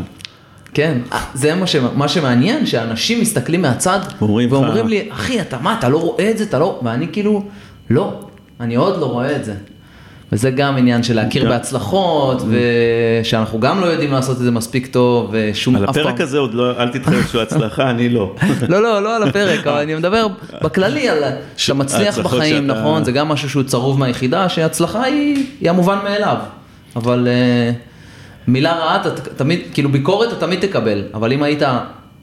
כן, 0.75 0.99
אה, 1.13 1.19
זה 1.35 1.55
מה, 1.55 1.67
ש... 1.67 1.77
מה 1.95 2.09
שמעניין, 2.09 2.67
שאנשים 2.67 3.21
מסתכלים 3.21 3.63
מהצד 3.63 3.99
אומרים 4.21 4.49
לך- 4.49 4.53
ואומרים 4.55 4.89
לי, 4.89 5.09
אחי, 5.13 5.41
אתה 5.41 5.59
מה, 5.63 5.77
אתה 5.79 5.89
לא 5.89 5.99
רואה 5.99 6.31
את 6.31 6.39
זה, 6.39 6.45
אתה 6.45 6.59
לא... 6.59 6.81
ואני 6.83 7.07
כאילו, 7.13 7.43
לא, 7.91 8.21
אני 8.61 8.75
עוד 8.75 9.01
לא 9.01 9.07
רואה 9.07 9.37
את 9.37 9.45
זה. 9.45 9.55
וזה 10.33 10.51
גם 10.51 10.77
עניין 10.77 11.03
של 11.03 11.17
להכיר 11.17 11.43
גם- 11.43 11.49
בהצלחות, 11.49 12.43
ושאנחנו 13.23 13.61
גם 13.61 13.81
לא 13.81 13.87
יודעים 13.87 14.13
לעשות 14.13 14.37
את 14.37 14.43
זה 14.43 14.51
מספיק 14.51 14.87
טוב, 14.87 15.29
ושום 15.33 15.77
על 15.77 15.85
אף 15.85 15.95
פעם... 15.95 16.07
הפרק 16.07 16.21
הזה 16.21 16.39
עוד 16.39 16.55
לא, 16.55 16.79
אל 16.79 16.89
תתחייב 16.89 17.27
שהוא 17.27 17.43
הצלחה, 17.43 17.91
אני 17.91 18.09
לא. 18.09 18.35
לא, 18.69 18.83
לא, 18.83 19.03
לא 19.03 19.17
על 19.17 19.23
הפרק, 19.23 19.67
אבל 19.67 19.79
אני 19.81 19.95
מדבר 19.95 20.27
בכללי 20.63 21.09
על 21.09 21.19
שאתה 21.57 21.79
מצליח 21.79 22.19
בחיים, 22.19 22.67
שאתה- 22.69 22.81
נכון? 22.81 23.05
זה 23.05 23.13
גם 23.13 23.29
משהו 23.29 23.51
שהוא 23.51 23.63
צרוב 23.63 23.99
מהיחידה, 23.99 24.49
שהצלחה 24.49 25.03
היא, 25.03 25.47
היא 25.61 25.71
המובן 25.71 25.99
מאליו. 26.05 26.37
אבל 26.99 27.29
אה, 27.29 27.71
מילה 28.49 28.73
רעה, 28.73 28.97
אתה 29.01 29.11
תמיד, 29.37 29.61
כאילו 29.73 29.89
ביקורת 29.93 30.33
אתה 30.33 30.41
תמיד 30.41 30.61
תקבל, 30.61 31.03
אבל 31.15 31.33
אם 31.33 31.43
היית 31.43 31.63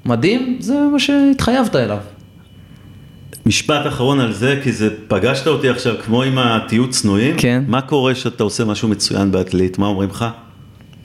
מדהים, 0.06 0.58
זה 0.60 0.74
מה 0.92 1.00
שהתחייבת 1.00 1.76
אליו. 1.76 1.98
משפט 3.46 3.88
אחרון 3.88 4.20
על 4.20 4.34
זה, 4.34 4.60
כי 4.64 4.72
זה, 4.72 4.90
פגשת 5.08 5.48
אותי 5.48 5.70
עכשיו 5.70 5.96
כמו 6.06 6.24
עם 6.24 6.38
התיעוד 6.38 6.90
צנועים. 6.90 7.36
כן. 7.38 7.64
מה 7.68 7.82
קורה 7.82 8.16
שאתה 8.16 8.44
עושה 8.44 8.66
משהו 8.66 8.88
מצוין 8.88 9.32
בעתלית? 9.32 9.78
מה 9.80 9.88
אומרים 9.88 10.10
לך? 10.10 10.26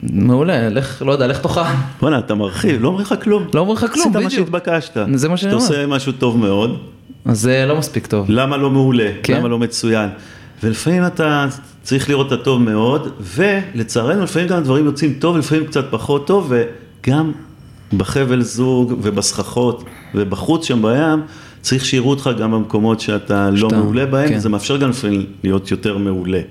מעולה, 0.03 0.69
לך, 0.69 1.01
לא 1.05 1.11
יודע, 1.11 1.27
לך 1.27 1.39
תאכל. 1.39 1.61
בוא'נה, 2.01 2.19
אתה 2.19 2.35
מרחיב, 2.35 2.81
לא 2.81 2.87
אומרים 2.87 3.05
לך 3.05 3.15
כלום. 3.23 3.47
לא 3.53 3.59
אומרים 3.59 3.77
לך 3.77 3.85
כלום, 3.93 4.07
עשית 4.07 4.13
מה 4.13 4.27
בדיוק. 4.27 4.31
שהתבקשת. 4.31 4.97
זה 5.13 5.29
מה 5.29 5.37
שאני 5.37 5.51
אתה 5.51 5.63
אומר. 5.63 5.67
עושה 5.69 5.87
משהו 5.87 6.11
טוב 6.11 6.37
מאוד. 6.37 6.77
אז 7.25 7.39
זה 7.41 7.65
לא 7.67 7.77
מספיק 7.77 8.07
טוב. 8.07 8.25
למה 8.29 8.57
לא 8.57 8.69
מעולה? 8.69 9.09
כן. 9.23 9.37
למה 9.37 9.47
לא 9.47 9.59
מצוין? 9.59 10.09
ולפעמים 10.63 11.05
אתה 11.05 11.47
צריך 11.83 12.09
לראות 12.09 12.27
את 12.27 12.39
הטוב 12.39 12.61
מאוד, 12.61 13.11
ולצערנו 13.19 14.23
לפעמים 14.23 14.47
גם 14.47 14.57
הדברים 14.57 14.85
יוצאים 14.85 15.13
טוב, 15.19 15.37
לפעמים 15.37 15.65
קצת 15.65 15.85
פחות 15.89 16.27
טוב, 16.27 16.53
וגם 17.03 17.31
בחבל 17.97 18.41
זוג 18.41 18.91
ובסככות 19.01 19.83
ובחוץ 20.15 20.65
שם 20.65 20.81
בים, 20.81 21.21
צריך 21.61 21.85
שיראו 21.85 22.09
אותך 22.09 22.29
גם 22.39 22.51
במקומות 22.51 22.99
שאתה 22.99 23.49
לא 23.49 23.57
שאתה- 23.69 23.77
מעולה 23.77 24.05
בהם, 24.05 24.29
כן. 24.29 24.37
וזה 24.37 24.49
מאפשר 24.49 24.77
גם 24.77 24.89
לפעמים 24.89 25.25
להיות 25.43 25.71
יותר 25.71 25.97
מעולה. 25.97 26.41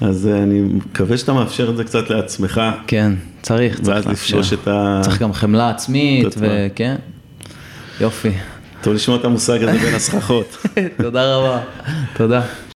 אז 0.00 0.26
אני 0.26 0.60
מקווה 0.60 1.18
שאתה 1.18 1.32
מאפשר 1.32 1.70
את 1.70 1.76
זה 1.76 1.84
קצת 1.84 2.10
לעצמך. 2.10 2.60
כן, 2.86 3.12
צריך, 3.42 3.80
צריך 3.80 4.06
לאפשר. 4.06 4.36
ואז 4.36 4.42
לפגוש 4.42 4.52
את 4.52 4.68
ה... 4.68 5.00
צריך 5.04 5.22
גם 5.22 5.32
חמלה 5.32 5.70
עצמית, 5.70 6.34
וכן, 6.38 6.96
יופי. 8.00 8.30
טוב 8.82 8.94
לשמוע 8.94 9.18
את 9.18 9.24
המושג 9.24 9.62
הזה 9.62 9.78
בין 9.78 9.94
הסככות. 9.94 10.56
תודה 11.02 11.36
רבה, 11.36 11.60
תודה. 12.16 12.42